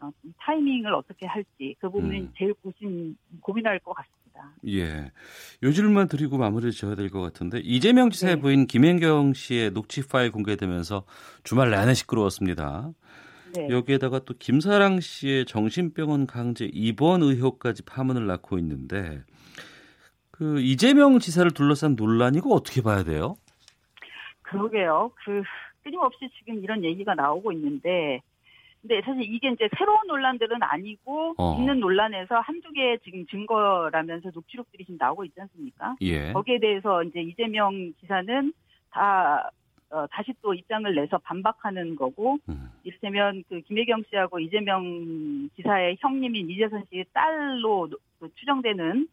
[0.00, 2.32] 어, 타이밍을 어떻게 할지 그 부분이 음.
[2.36, 4.21] 제일 고심 고민할 것 같습니다.
[4.68, 5.10] 예,
[5.62, 8.40] 요 질문만 드리고 마무리 지어야 될 것 같은데 이재명 지사의 네.
[8.40, 11.04] 부인 김현경 씨의 녹취 파일 공개되면서
[11.44, 12.90] 주말 내내 시끄러웠습니다.
[13.54, 13.68] 네.
[13.68, 19.22] 여기에다가 또 김사랑 씨의 정신병원 강제 입원 의혹까지 파문을 낳고 있는데
[20.30, 23.36] 그 이재명 지사를 둘러싼 논란 이고 어떻게 봐야 돼요?
[24.42, 25.10] 그러게요.
[25.24, 25.42] 그
[25.82, 28.20] 끊임없이 지금 이런 얘기가 나오고 있는데
[28.82, 31.56] 근데 사실 이게 이제 새로운 논란들은 아니고 어.
[31.58, 35.96] 있는 논란에서 한두 개 지금 증거라면서 녹취록들이 지금 나오고 있지 않습니까?
[36.00, 36.32] 예.
[36.32, 38.52] 거기에 대해서 이제 이재명 지사는
[38.90, 39.50] 다
[39.90, 42.72] 어, 다시 또 입장을 내서 반박하는 거고 음.
[42.82, 47.88] 이를테면 그 김혜경 씨하고 이재명 지사의 형님인 이재선 씨의 딸로
[48.18, 49.06] 그 추정되는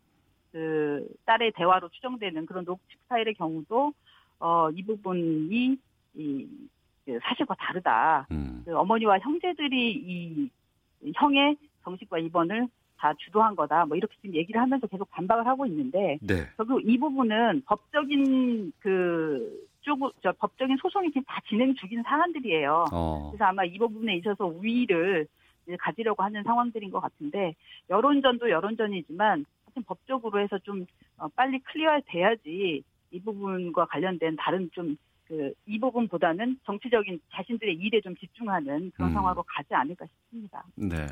[0.51, 3.93] 그 딸의 대화로 추정되는 그런 녹취 파일의 경우도
[4.39, 5.77] 어, 이 부분이
[6.15, 6.47] 이,
[6.77, 6.78] 그
[7.23, 8.27] 사실과 다르다.
[8.31, 8.63] 음.
[8.65, 10.49] 그 어머니와 형제들이 이
[11.15, 12.67] 형의 정식과 입원을
[12.97, 13.85] 다 주도한 거다.
[13.85, 16.47] 뭐 이렇게 지금 얘기를 하면서 계속 반박을 하고 있는데 네.
[16.57, 22.85] 결국 이 부분은 법적인 그 쪽, 저 법적인 소송이 지금 다 진행 중인 사안들이에요.
[22.91, 23.29] 어.
[23.31, 25.27] 그래서 아마 이 부분에 있어서 우위를
[25.79, 27.55] 가지려고 하는 상황들인 것 같은데
[27.89, 30.85] 여론전도 여론전이지만 하여튼 법적으로 해서 좀
[31.17, 34.97] 어, 빨리 클리어 돼야지 이 부분과 관련된 다른 좀
[35.29, 39.13] 그 이 부분보다는 정치적인 자신들의 일에 좀 집중하는 그런 음.
[39.13, 40.63] 상황으로 가지 않을까 싶습니다.
[40.75, 41.05] 네.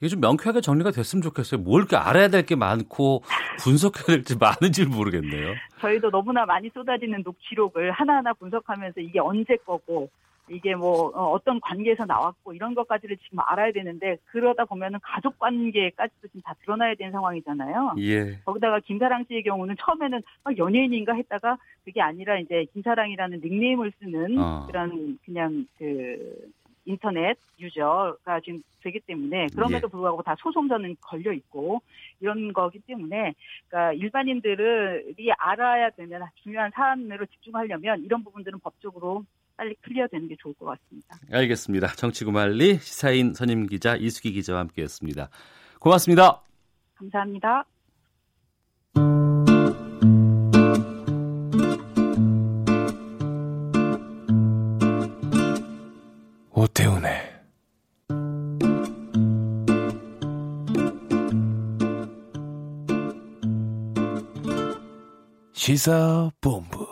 [0.00, 1.60] 이게 좀 명쾌하게 정리가 됐으면 좋겠어요.
[1.60, 3.22] 뭘 이렇게 알아야 될 게 많고
[3.62, 5.54] 분석해야 될지 많은지 모르겠네요.
[5.82, 10.08] 저희도 너무나 많이 쏟아지는 녹취록을 하나하나 분석하면서 이게 언제 거고
[10.50, 16.28] 이게 뭐 어, 어떤 관계에서 나왔고 이런 것까지를 지금 알아야 되는데 그러다 보면은 가족 관계까지도
[16.28, 17.94] 지금 다 드러나야 되는 상황이잖아요.
[17.98, 18.38] 예.
[18.44, 24.66] 거기다가 김사랑 씨의 경우는 처음에는 막 연예인인가 했다가 그게 아니라 이제 김사랑이라는 닉네임을 쓰는 어.
[24.66, 26.50] 그런 그냥 그
[26.84, 29.90] 인터넷 유저가 지금 되기 때문에 그럼에도 예.
[29.90, 31.80] 불구하고 다 소송전은 걸려 있고
[32.20, 33.34] 이런 거기 때문에
[33.68, 39.24] 그러니까 일반인들이 알아야 되면 중요한 사안으로 집중하려면 이런 부분들은 법적으로
[39.60, 41.18] 빨리 클리어되는 게 좋을 것 같습니다.
[41.30, 41.88] 알겠습니다.
[41.88, 45.28] 정치구말리 시사인 선임 기자 이수기 기자와 함께했습니다.
[45.78, 46.42] 고맙습니다.
[46.94, 47.66] 감사합니다.
[56.54, 57.20] 오태훈의
[65.52, 66.89] 시사본부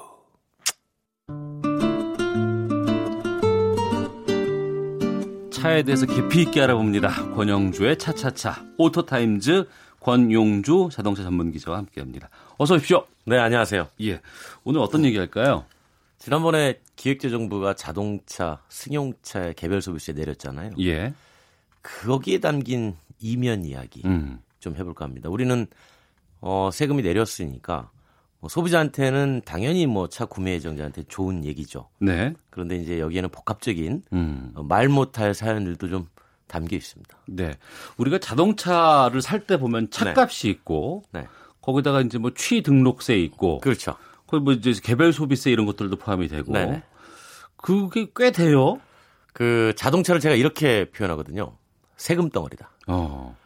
[5.59, 7.35] 차에 대해서 깊이 있게 알아봅니다.
[7.35, 9.69] 권용주의 차차차 오토타임즈
[9.99, 12.31] 권용주 자동차 전문 기자와 함께합니다.
[12.59, 13.05] 어서 오십시오.
[13.25, 13.89] 네, 안녕하세요.
[14.03, 14.21] 예,
[14.63, 15.65] 오늘 어떤 얘기 할까요?
[16.19, 20.75] 지난번에 기획재정부가 자동차, 승용차의 개별 소비세 내렸잖아요.
[20.79, 21.13] 예.
[21.83, 24.41] 거기에 담긴 이면 이야기 음.
[24.61, 25.29] 좀 해볼까 합니다.
[25.29, 25.67] 우리는
[26.41, 27.98] 어, 세금이 내렸으니까 뭐
[28.47, 31.89] 소비자한테는 당연히 뭐 차 구매 예정자한테 좋은 얘기죠.
[31.99, 32.35] 네.
[32.51, 34.53] 그런데 이제 여기에는 복합적인 음.
[34.55, 36.07] 어, 말 못할 사연들도 좀
[36.47, 37.17] 담겨 있습니다.
[37.27, 37.57] 네.
[37.97, 40.51] 우리가 자동차를 살 때 보면 차값이 네.
[40.51, 41.27] 있고 네.
[41.63, 43.97] 거기다가 이제 뭐 취등록세 있고 그렇죠.
[44.27, 46.83] 거기 뭐 이제 개별 소비세 이런 것들도 포함이 되고 네네.
[47.57, 48.81] 그게 꽤 돼요.
[49.33, 51.57] 그 자동차를 제가 이렇게 표현하거든요.
[51.97, 52.71] 세금 덩어리다.
[52.87, 53.37] 어.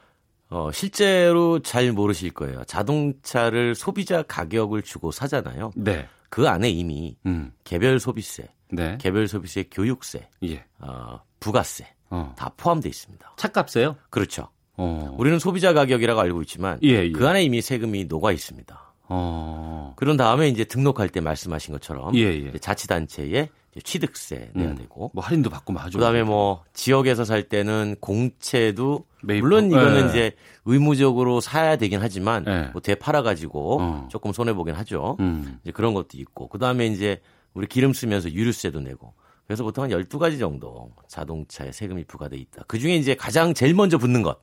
[0.53, 2.63] 어, 실제로 잘 모르실 거예요.
[2.65, 5.73] 자동차를 소비자 가격을 주고 사잖아요.
[5.75, 6.07] 네.
[6.29, 7.53] 그 안에 이미 음.
[7.65, 8.99] 개별 소비세, 네.
[9.01, 10.65] 개별 소비세 교육세, 예.
[10.79, 12.35] 어, 부가세 어.
[12.37, 13.33] 다 포함되어 있습니다.
[13.37, 13.97] 차값에요?
[14.11, 14.49] 그렇죠.
[14.77, 15.15] 어.
[15.19, 17.13] 우리는 소비자 가격이라고 알고 있지만 예, 예.
[17.13, 18.95] 그 안에 이미 세금이 녹아 있습니다.
[19.09, 19.95] 어.
[19.97, 22.53] 그런 다음에 이제 등록할 때 말씀하신 것처럼 예, 예.
[22.59, 23.49] 자치단체에
[23.81, 24.75] 취득세 내야 음.
[24.77, 25.99] 되고 뭐 할인도 받고 하죠.
[25.99, 29.41] 그다음에 뭐 지역에서 살 때는 공채도 매입.
[29.41, 30.09] 물론 이거는 네.
[30.11, 30.33] 이제
[30.67, 32.69] 의무적으로 사야 되긴 하지만 네.
[32.73, 34.09] 뭐 되팔아 가지고 어.
[34.11, 35.17] 조금 손해 보긴 하죠.
[35.21, 35.59] 음.
[35.63, 37.21] 이제 그런 것도 있고 그다음에 이제
[37.55, 39.15] 우리 기름 쓰면서 유류세도 내고
[39.47, 42.65] 그래서 보통 한 12가지 정도 자동차에 세금이 부과돼 있다.
[42.67, 44.43] 그중에 이제 가장 제일 먼저 붙는 것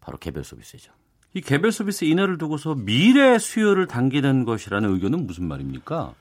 [0.00, 0.92] 바로 개별 소비세죠.
[1.34, 6.14] 이 개별 소비세 인하를 두고서 미래 수요를 당기는 것이라는 의견은 무슨 말입니까?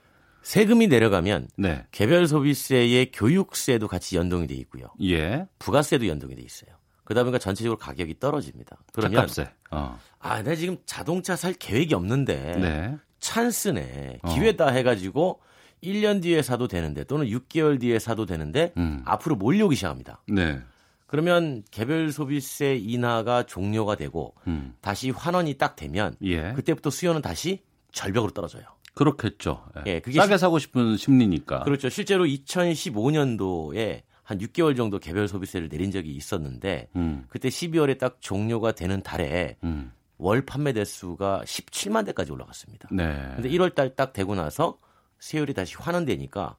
[0.48, 1.86] 세금이 내려가면 네.
[1.92, 4.86] 개별 소비세의 교육세도 같이 연동이 돼 있고요.
[5.04, 5.46] 예.
[5.60, 6.70] 부가세도 연동이 돼 있어요.
[7.04, 8.78] 그러다 보니까 전체적으로 가격이 떨어집니다.
[8.94, 9.50] 그러면 값세.
[9.72, 10.00] 어.
[10.20, 12.98] 아, 내가 지금 자동차 살 계획이 없는데 네.
[13.20, 14.20] 찬스네.
[14.30, 15.42] 기회다 해 가지고
[15.84, 19.02] 1년 뒤에 사도 되는데 또는 6개월 뒤에 사도 되는데 음.
[19.04, 20.24] 앞으로 몰려오기 시작합니다.
[20.30, 20.62] 네.
[21.08, 24.76] 그러면 개별 소비세 인하가 종료가 되고 음.
[24.80, 26.54] 다시 환원이 딱 되면 예.
[26.54, 28.64] 그때부터 수요는 다시 절벽으로 떨어져요.
[28.98, 29.64] 그렇겠죠.
[29.86, 30.40] 예, 그게 싸게 시...
[30.40, 31.64] 사고 싶은 심리니까.
[31.64, 31.90] 그렇죠.
[31.90, 37.26] 실제로 2015년도에 한 6개월 정도 개별 소비세를 내린 적이 있었는데 음.
[37.30, 39.94] 그때 12월에 딱 종료가 되는 달에 음.
[40.18, 42.90] 월 판매 대수가 17만 대까지 올라갔습니다.
[42.92, 43.32] 네.
[43.36, 44.80] 근데 1월 달 딱 되고 나서
[45.20, 46.58] 세율이 다시 환원되니까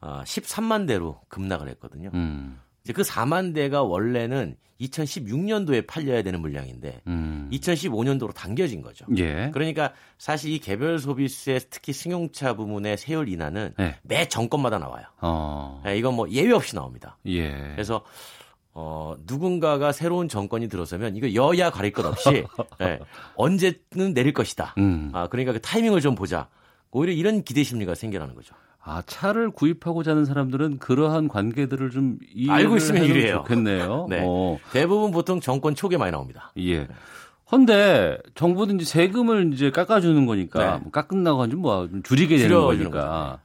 [0.00, 2.10] 13만 아, 대로 급락을 했거든요.
[2.14, 2.60] 음.
[2.88, 7.50] 이제 그 4만 대가 원래는 2016년도에 팔려야 되는 물량인데 음.
[7.52, 9.04] 2015년도로 당겨진 거죠.
[9.18, 9.50] 예.
[9.52, 13.96] 그러니까 사실 이 개별 소비세 특히 승용차 부문의 세율 인하는 네.
[14.02, 15.04] 매 정권마다 나와요.
[15.20, 15.82] 어.
[15.84, 17.18] 네, 이건 뭐 예외 없이 나옵니다.
[17.26, 17.50] 예.
[17.72, 18.02] 그래서
[18.72, 22.46] 어, 누군가가 새로운 정권이 들어서면 이거 여야 가릴 것 없이
[22.78, 23.00] 네,
[23.36, 24.74] 언제는 내릴 것이다.
[24.78, 25.10] 음.
[25.12, 26.48] 아, 그러니까 그 타이밍을 좀 보자.
[26.90, 28.54] 오히려 이런 기대 심리가 생겨나는 거죠.
[28.82, 32.18] 아, 차를 구입하고자 하는 사람들은 그러한 관계들을 좀
[32.48, 33.38] 알고 있으면 이래요.
[33.38, 34.06] 좋겠네요.
[34.10, 34.22] 네.
[34.24, 34.58] 어.
[34.72, 36.52] 대부분 보통 정권 초기에 많이 나옵니다.
[36.58, 36.88] 예.
[37.50, 40.80] 헌데 정부는 이제 세금을 이제 깎아주는 거니까 네.
[40.82, 43.40] 뭐 깎는다고 하지 뭐 줄이게 되는 거니까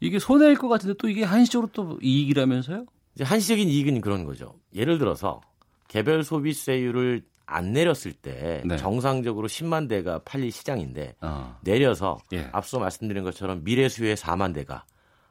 [0.00, 2.86] 이게 손해일 것 같은데 또 이게 한시적으로 또 이익이라면서요?
[3.14, 4.54] 이제 한시적인 이익은 그런 거죠.
[4.74, 5.40] 예를 들어서
[5.88, 8.76] 개별 소비세율을 안 내렸을 때 네.
[8.76, 11.58] 정상적으로 10만 대가 팔릴 시장인데 어.
[11.62, 12.48] 내려서 예.
[12.52, 14.84] 앞서 말씀드린 것처럼 미래 수요의 4만 대가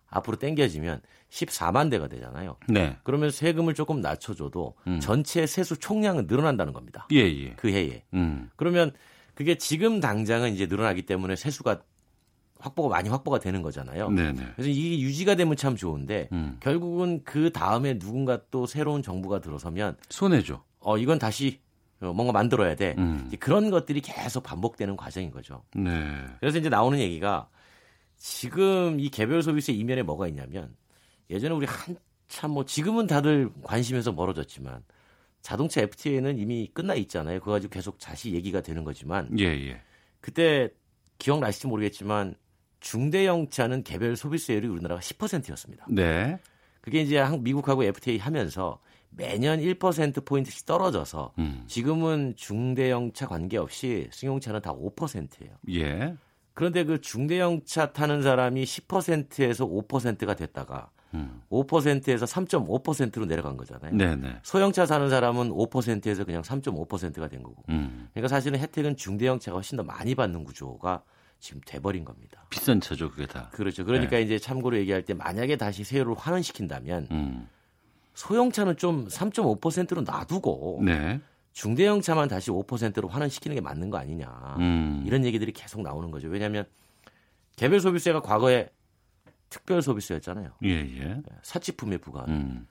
[0.09, 2.57] 앞으로 땡겨지면 14만 대가 되잖아요.
[2.67, 2.95] 네.
[3.03, 4.99] 그러면 세금을 조금 낮춰줘도 음.
[4.99, 7.07] 전체 세수 총량은 늘어난다는 겁니다.
[7.11, 7.53] 예, 예.
[7.55, 8.03] 그 해에.
[8.13, 8.49] 음.
[8.55, 8.91] 그러면
[9.33, 11.81] 그게 지금 당장은 이제 늘어나기 때문에 세수가
[12.59, 14.09] 확보가 많이 확보가 되는 거잖아요.
[14.09, 14.51] 네네.
[14.55, 16.57] 그래서 이게 유지가 되면 참 좋은데 음.
[16.59, 20.63] 결국은 그 다음에 누군가 또 새로운 정부가 들어서면 손해죠.
[20.79, 21.59] 어 이건 다시
[22.11, 22.95] 뭔가 만들어야 돼.
[22.97, 23.31] 음.
[23.39, 25.63] 그런 것들이 계속 반복되는 과정인 거죠.
[25.75, 25.91] 네.
[26.39, 27.47] 그래서 이제 나오는 얘기가
[28.17, 30.75] 지금 이 개별 소비세 이면에 뭐가 있냐면
[31.29, 31.67] 예전에 우리
[32.27, 34.83] 참뭐 지금은 다들 관심에서 멀어졌지만
[35.41, 37.39] 자동차 FTA는 이미 끝나 있잖아요.
[37.39, 39.81] 그거 가지고 계속 다시 얘기가 되는 거지만 예, 예.
[40.21, 40.69] 그때
[41.19, 42.35] 기억나실지 모르겠지만
[42.79, 45.85] 중대형차는 개별 소비세율이 우리나라가 10%였습니다.
[45.89, 46.39] 네.
[46.81, 48.81] 그게 이제 미국하고 FTA 하면서
[49.15, 51.63] 매년 1% 포인트씩 떨어져서 음.
[51.67, 55.51] 지금은 중대형차 관계없이 승용차는 다 5%예요.
[55.71, 56.15] 예.
[56.53, 61.41] 그런데 그 중대형차 타는 사람이 10%에서 5%가 됐다가 음.
[61.49, 63.95] 5%에서 3.5%로 내려간 거잖아요.
[63.95, 64.39] 네네.
[64.43, 67.63] 소형차 사는 사람은 5%에서 그냥 3.5%가 된 거고.
[67.69, 68.09] 음.
[68.13, 71.03] 그러니까 사실은 혜택은 중대형차가 훨씬 더 많이 받는 구조가
[71.39, 72.45] 지금 돼버린 겁니다.
[72.49, 73.49] 비싼 차죠, 그게 다.
[73.51, 73.83] 그렇죠.
[73.85, 74.23] 그러니까 네.
[74.23, 77.47] 이제 참고로 얘기할 때 만약에 다시 세율을 환원시킨다면 음.
[78.13, 81.19] 소형차는 좀 3.5%로 놔두고 네.
[81.53, 84.55] 중대형차만 다시 5%로 환원시키는 게 맞는 거 아니냐.
[84.59, 85.03] 음.
[85.05, 86.27] 이런 얘기들이 계속 나오는 거죠.
[86.27, 86.65] 왜냐하면
[87.55, 88.69] 개별 소비세가 과거에
[89.49, 90.51] 특별 소비세였잖아요.
[90.63, 91.21] 예, 예.
[91.43, 92.33] 사치품에 부과하는.
[92.33, 92.67] 음.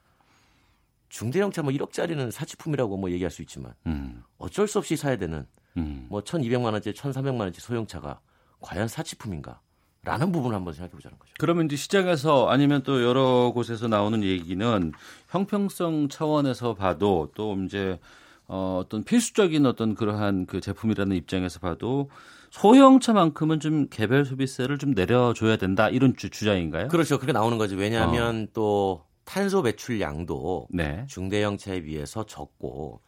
[1.09, 4.25] 중대형차 뭐 1억짜리는 사치품이라고 뭐 얘기할 수 있지만 음.
[4.39, 5.47] 어쩔 수 없이 사야 되는
[5.77, 6.07] 음.
[6.09, 8.21] 뭐 1,200만 원짜리, 1,300만 원짜리 소형차가
[8.61, 9.61] 과연 사치품인가?
[10.05, 11.33] 라는 부분을 한번 생각해 보자는 거죠.
[11.39, 14.93] 그러면 이제 시장에서 아니면 또 여러 곳에서 나오는 얘기는
[15.29, 18.01] 형평성 차원에서 봐도 또 이제
[18.49, 22.11] 어, 어떤 필수적인 어떤 그러한 그 제품이라는 입장에서 봐도
[22.51, 26.89] 소형차만큼은 좀 개별 소비세를 좀 내려줘야 된다 이런 주, 주장인가요?
[26.89, 27.19] 그렇죠.
[27.19, 27.77] 그렇게 나오는 거죠.
[27.77, 28.53] 왜냐하면 어.
[28.53, 31.07] 또 탄소 배출량도 네.
[31.09, 33.01] 중대형차에 비해서 적고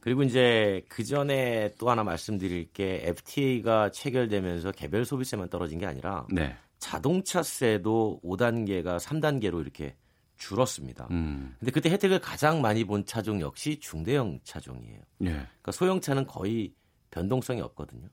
[0.00, 6.26] 그리고 이제 그 전에 또 하나 말씀드릴 게 FTA가 체결되면서 개별 소비세만 떨어진 게 아니라
[6.30, 6.56] 네.
[6.78, 9.96] 자동차세도 5단계가 3단계로 이렇게
[10.36, 11.08] 줄었습니다.
[11.10, 11.56] 음.
[11.58, 15.00] 근데 그때 혜택을 가장 많이 본 차종 역시 중대형 차종이에요.
[15.22, 15.30] 예.
[15.30, 16.72] 그러니까 소형차는 거의
[17.10, 18.08] 변동성이 없거든요.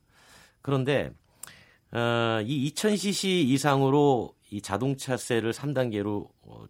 [0.62, 1.12] 그런데
[1.92, 6.66] 어, 이 2000cc 이상으로 이 자동차세를 3단계로 어,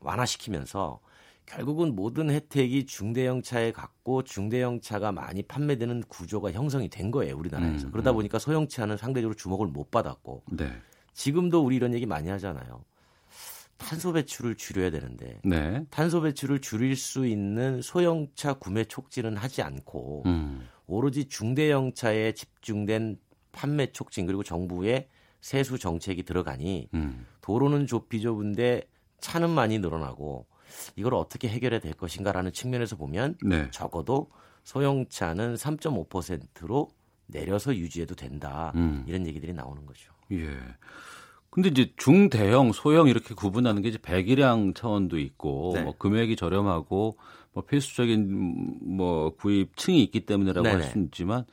[0.00, 1.00] 완화시키면서
[1.46, 7.86] 결국은 모든 혜택이 중대형 차에 갔고 중대형 차가 많이 판매되는 구조가 형성이 된 거예요 우리나라에서
[7.86, 8.16] 음, 그러다 음.
[8.16, 10.72] 보니까 소형 차는 상대적으로 주목을 못 받았고 네.
[11.12, 12.84] 지금도 우리 이런 얘기 많이 하잖아요
[13.76, 15.84] 탄소 배출을 줄여야 되는데 네.
[15.90, 20.66] 탄소 배출을 줄일 수 있는 소형차 구매 촉진은 하지 않고 음.
[20.86, 23.18] 오로지 중대형 차에 집중된
[23.52, 25.08] 판매 촉진 그리고 정부의
[25.40, 27.26] 세수 정책이 들어가니 음.
[27.42, 28.82] 도로는 좁히 좁은데
[29.20, 30.46] 차는 많이 늘어나고
[30.96, 33.68] 이걸 어떻게 해결해야 될 것인가라는 측면에서 보면 네.
[33.70, 34.30] 적어도
[34.64, 36.90] 소형차는 3.5%로
[37.26, 38.72] 내려서 유지해도 된다.
[38.74, 39.04] 음.
[39.06, 40.12] 이런 얘기들이 나오는 거죠.
[40.32, 40.56] 예.
[41.50, 45.82] 근데 이제 중대형, 소형 이렇게 구분하는 게 이제 배기량 차원도 있고 네.
[45.82, 47.16] 뭐 금액이 저렴하고
[47.52, 51.44] 뭐 필수적인 뭐 구입층이 있기 때문에라고 할 수는 있지만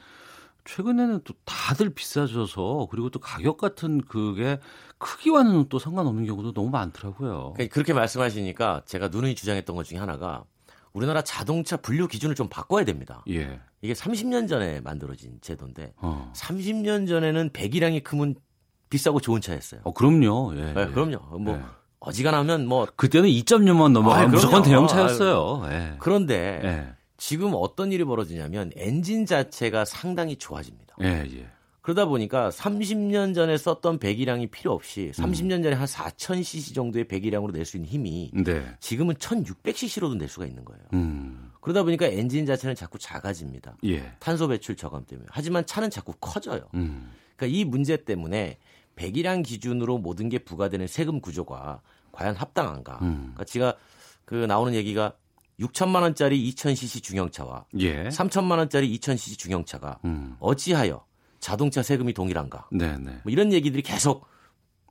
[0.65, 4.59] 최근에는 또 다들 비싸져서 그리고 또 가격 같은 그게
[4.97, 7.53] 크기와는 또 상관없는 경우도 너무 많더라고요.
[7.55, 10.43] 그러니까 그렇게 말씀하시니까 제가 누누이 주장했던 것 중에 하나가
[10.93, 13.23] 우리나라 자동차 분류 기준을 좀 바꿔야 됩니다.
[13.29, 13.59] 예.
[13.81, 16.31] 이게 30년 전에 만들어진 제도인데 어.
[16.35, 18.35] 30년 전에는 배기량이 크면
[18.89, 19.81] 비싸고 좋은 차였어요.
[19.83, 20.53] 어, 그럼요.
[20.57, 21.39] 예, 네, 그럼요.
[21.39, 21.61] 뭐 예.
[21.99, 25.61] 어지간하면 뭐 그때는 2.6만 넘어가 아, 무조건 대형차였어요.
[25.63, 25.95] 아, 예.
[25.99, 27.00] 그런데 예.
[27.21, 30.95] 지금 어떤 일이 벌어지냐면 엔진 자체가 상당히 좋아집니다.
[31.03, 31.47] 예, 예.
[31.81, 37.63] 그러다 보니까 30년 전에 썼던 배기량이 필요 없이 30년 전에 한 4,000cc 정도의 배기량으로 낼
[37.63, 38.65] 수 있는 힘이 네.
[38.79, 40.83] 지금은 1,600cc로도 낼 수가 있는 거예요.
[40.93, 41.51] 음.
[41.61, 43.77] 그러다 보니까 엔진 자체는 자꾸 작아집니다.
[43.85, 44.13] 예.
[44.17, 45.27] 탄소 배출 저감 때문에.
[45.29, 46.69] 하지만 차는 자꾸 커져요.
[46.73, 47.11] 음.
[47.35, 48.57] 그러니까 이 문제 때문에
[48.95, 51.81] 배기량 기준으로 모든 게 부과되는 세금 구조가
[52.13, 52.97] 과연 합당한가?
[53.03, 53.17] 음.
[53.35, 53.75] 그러니까 제가
[54.25, 55.13] 그 나오는 얘기가
[55.59, 58.09] 6천만 원짜리 2000cc 중형차와 예.
[58.09, 60.35] 3천만 원짜리 2000cc 중형차가 음.
[60.39, 61.05] 어찌하여
[61.39, 62.69] 자동차 세금이 동일한가?
[62.71, 63.21] 네네.
[63.23, 64.27] 뭐 이런 얘기들이 계속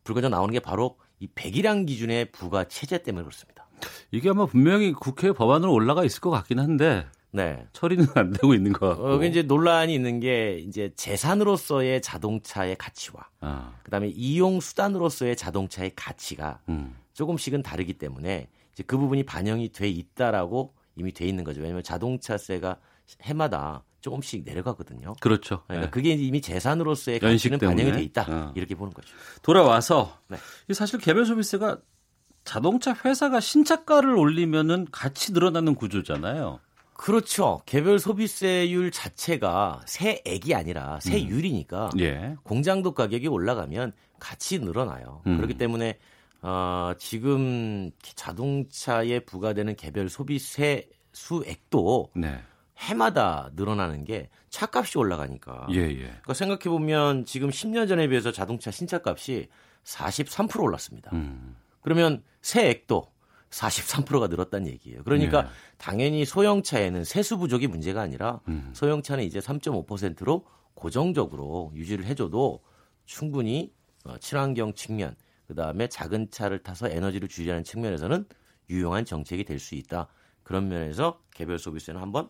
[0.05, 3.69] 불거져 나오는 게 바로 이 배기량 기준의 부과 체제 때문에 그렇습니다.
[4.11, 7.65] 이게 아마 분명히 국회 법안으로 올라가 있을 것 같긴 한데 네.
[7.73, 9.07] 처리는 안 되고 있는 것 같고.
[9.07, 13.75] 어, 이제 논란이 있는 게 이제 재산으로서의 자동차의 가치와 아.
[13.85, 16.97] 그다음에 이용 수단으로서의 자동차의 가치가 음.
[17.13, 21.61] 조금씩은 다르기 때문에 이제 그 부분이 반영이 돼 있다라고 이미 돼 있는 거죠.
[21.61, 22.79] 왜냐하면 자동차세가
[23.23, 25.15] 해마다 조금씩 내려가거든요.
[25.21, 25.63] 그렇죠.
[25.67, 25.91] 그러니까 네.
[25.91, 28.53] 그게 이미 재산으로서의 가치는 반영이 돼 있다 어.
[28.55, 29.15] 이렇게 보는 거죠.
[29.43, 30.39] 돌아와서 네.
[30.73, 31.79] 사실 개별 소비세가
[32.45, 36.61] 자동차 회사가 신차가를 올리면은 같이 늘어나는 구조잖아요.
[36.95, 37.63] 그렇죠.
[37.65, 42.01] 개별 소비세율 자체가 세액이 아니라 세율이니까 음.
[42.01, 42.37] 예.
[42.43, 45.23] 공장도 가격이 올라가면 같이 늘어나요.
[45.27, 45.37] 음.
[45.37, 45.99] 그렇기 때문에
[46.43, 52.41] 어, 지금 자동차에 부과되는 개별 소비세 수액도 네.
[52.79, 55.67] 해마다 늘어나는 게 차값이 올라가니까.
[55.73, 55.97] 예, 예.
[55.97, 59.49] 그러니까 생각해 보면 지금 10년 전에 비해서 자동차 신차값이
[59.85, 61.11] 43% 올랐습니다.
[61.13, 61.57] 음.
[61.83, 63.13] 그러면 세액도
[63.51, 65.03] 43%가 늘었다는 얘기예요.
[65.05, 65.49] 그러니까 네.
[65.77, 68.71] 당연히 소형차에는 세수 부족이 문제가 아니라 음.
[68.75, 72.61] 소형차는 이제 3.5%로 고정적으로 유지를 해줘도
[73.05, 73.73] 충분히
[74.05, 75.15] 어, 친환경 측면,
[75.51, 78.25] 그 다음에 작은 차를 타서 에너지를 줄이하는 측면에서는
[78.71, 80.07] 유용한 정책이 될 수 있다.
[80.45, 82.29] 그런 면에서 개별 소비세는 한번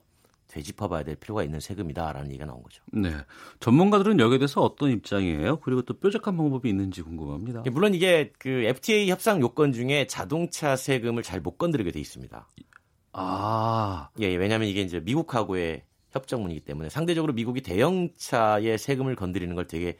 [0.48, 2.82] 되짚어봐야 될 필요가 있는 세금이다라는 얘기가 나온 거죠.
[2.92, 3.12] 네,
[3.60, 5.60] 전문가들은 여기에 대해서 어떤 입장이에요?
[5.60, 7.62] 그리고 또 뾰족한 방법이 있는지 궁금합니다.
[7.66, 12.48] 예, 물론 이게 그 FTA 협상 요건 중에 자동차 세금을 잘 못 건드리게 돼 있습니다.
[13.12, 15.82] 아, 예, 예, 왜냐하면 이게 이제 미국하고의
[16.12, 19.98] 협정문이기 때문에 상대적으로 미국이 대형차의 세금을 건드리는 걸 되게 어,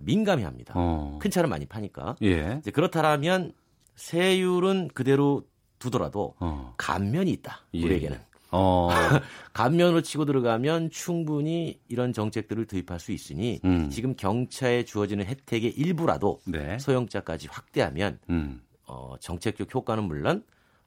[0.00, 0.74] 민감해합니다.
[0.76, 1.18] 어.
[1.20, 2.16] 큰 차를 많이 파니까.
[2.22, 2.56] 예.
[2.60, 3.52] 이제 그렇다면
[3.94, 5.42] 세율은 그대로
[5.78, 6.74] 두더라도 어.
[6.76, 7.60] 감면이 있다.
[7.74, 7.84] 예.
[7.84, 8.18] 우리에게는.
[8.52, 8.88] 어.
[9.52, 13.90] 감면으로 치고 들어가면 충분히 이런 정책들을 도입할 수 있으니 음.
[13.90, 16.78] 지금 경차에 주어지는 혜택의 일부라도 네.
[16.78, 18.62] 소형차까지 확대하면 음.
[18.86, 20.44] 어, 정책적 효과는 물론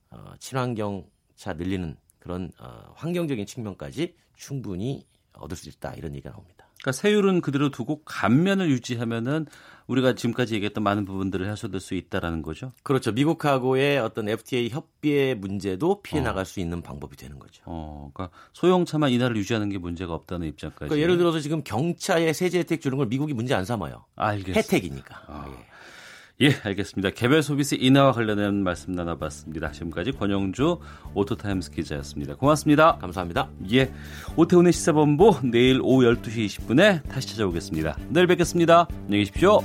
[0.10, 1.06] 어, 친환경
[1.36, 6.69] 차 늘리는 그런 어, 환경적인 측면까지 충분히 얻을 수 있다 이런 얘기가 나옵니다.
[6.82, 9.46] 그러니까 세율은 그대로 두고 감면을 유지하면은
[9.88, 12.72] 우리가 지금까지 얘기했던 많은 부분들을 해소될 수 있다라는 거죠.
[12.84, 13.12] 그렇죠.
[13.12, 16.24] 미국하고의 어떤 FTA 협의의 문제도 피해 어.
[16.24, 17.64] 나갈 수 있는 방법이 되는 거죠.
[17.66, 20.90] 어, 그러니까 소형차만 인하를 유지하는 게 문제가 없다는 입장까지.
[20.90, 24.06] 그러니까 예를 들어서 지금 경차에 세제 혜택 주는 걸 미국이 문제 안 삼아요.
[24.16, 24.60] 알겠습니다.
[24.60, 25.24] 혜택이니까.
[25.28, 25.46] 아.
[25.50, 25.70] 예.
[26.42, 27.10] 예, 알겠습니다.
[27.10, 29.72] 개별 소비세 인하와 관련된 말씀 나눠봤습니다.
[29.72, 30.80] 지금까지 권용주
[31.14, 32.36] 오토타임스 기자였습니다.
[32.36, 32.98] 고맙습니다.
[32.98, 33.50] 감사합니다.
[33.74, 33.92] 예,
[34.38, 37.98] 오태훈의 시사본부 내일 오후 12시 20분에 다시 찾아오겠습니다.
[38.10, 38.88] 내일 뵙겠습니다.
[38.90, 39.60] 안녕히 계십시오.